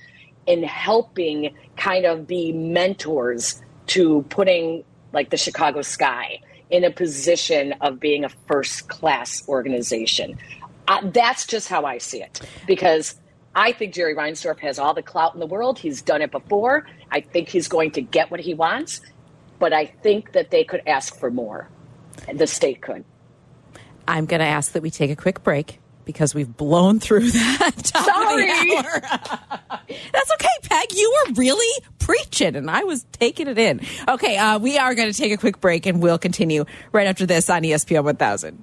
in 0.47 0.63
helping 0.63 1.55
kind 1.77 2.05
of 2.05 2.25
be 2.25 2.51
mentors 2.51 3.61
to 3.85 4.23
putting 4.29 4.83
like 5.13 5.29
the 5.29 5.37
Chicago 5.37 5.83
Sky 5.83 6.39
in 6.71 6.83
a 6.83 6.89
position 6.89 7.73
of 7.81 7.99
being 7.99 8.25
a 8.25 8.29
first 8.47 8.89
class 8.89 9.47
organization. 9.47 10.39
Uh, 10.87 11.01
that's 11.11 11.45
just 11.45 11.67
how 11.67 11.85
I 11.85 11.99
see 11.99 12.23
it 12.23 12.41
because 12.65 13.15
I 13.53 13.73
think 13.73 13.93
Jerry 13.93 14.15
Reinsdorf 14.15 14.57
has 14.61 14.79
all 14.79 14.95
the 14.95 15.03
clout 15.03 15.35
in 15.35 15.39
the 15.39 15.45
world. 15.45 15.77
He's 15.77 16.01
done 16.01 16.23
it 16.23 16.31
before. 16.31 16.87
I 17.11 17.21
think 17.21 17.47
he's 17.47 17.67
going 17.67 17.91
to 17.91 18.01
get 18.01 18.31
what 18.31 18.39
he 18.39 18.55
wants, 18.55 19.01
but 19.59 19.71
I 19.71 19.85
think 19.85 20.31
that 20.31 20.49
they 20.49 20.63
could 20.63 20.81
ask 20.87 21.15
for 21.19 21.29
more. 21.29 21.69
The 22.33 22.47
state 22.47 22.81
could. 22.81 23.03
I'm 24.07 24.25
going 24.25 24.39
to 24.39 24.45
ask 24.45 24.73
that 24.73 24.81
we 24.81 24.91
take 24.91 25.09
a 25.11 25.15
quick 25.15 25.43
break 25.43 25.79
because 26.05 26.35
we've 26.35 26.55
blown 26.55 26.99
through 26.99 27.31
that 27.31 27.85
Sorry. 27.85 28.49
of 28.49 28.57
the 28.57 28.75
hour. 28.77 29.79
That's 30.13 30.31
okay, 30.33 30.47
Peg. 30.61 30.93
You 30.93 31.13
were 31.27 31.33
really 31.33 31.83
preaching, 31.97 32.55
and 32.55 32.69
I 32.69 32.83
was 32.83 33.05
taking 33.11 33.47
it 33.47 33.57
in. 33.57 33.81
Okay, 34.07 34.37
uh, 34.37 34.59
we 34.59 34.77
are 34.77 34.93
going 34.93 35.11
to 35.11 35.17
take 35.17 35.31
a 35.31 35.37
quick 35.37 35.59
break, 35.59 35.87
and 35.87 36.01
we'll 36.01 36.19
continue 36.19 36.65
right 36.91 37.07
after 37.07 37.25
this 37.25 37.49
on 37.49 37.63
ESPN 37.63 38.03
1000. 38.03 38.53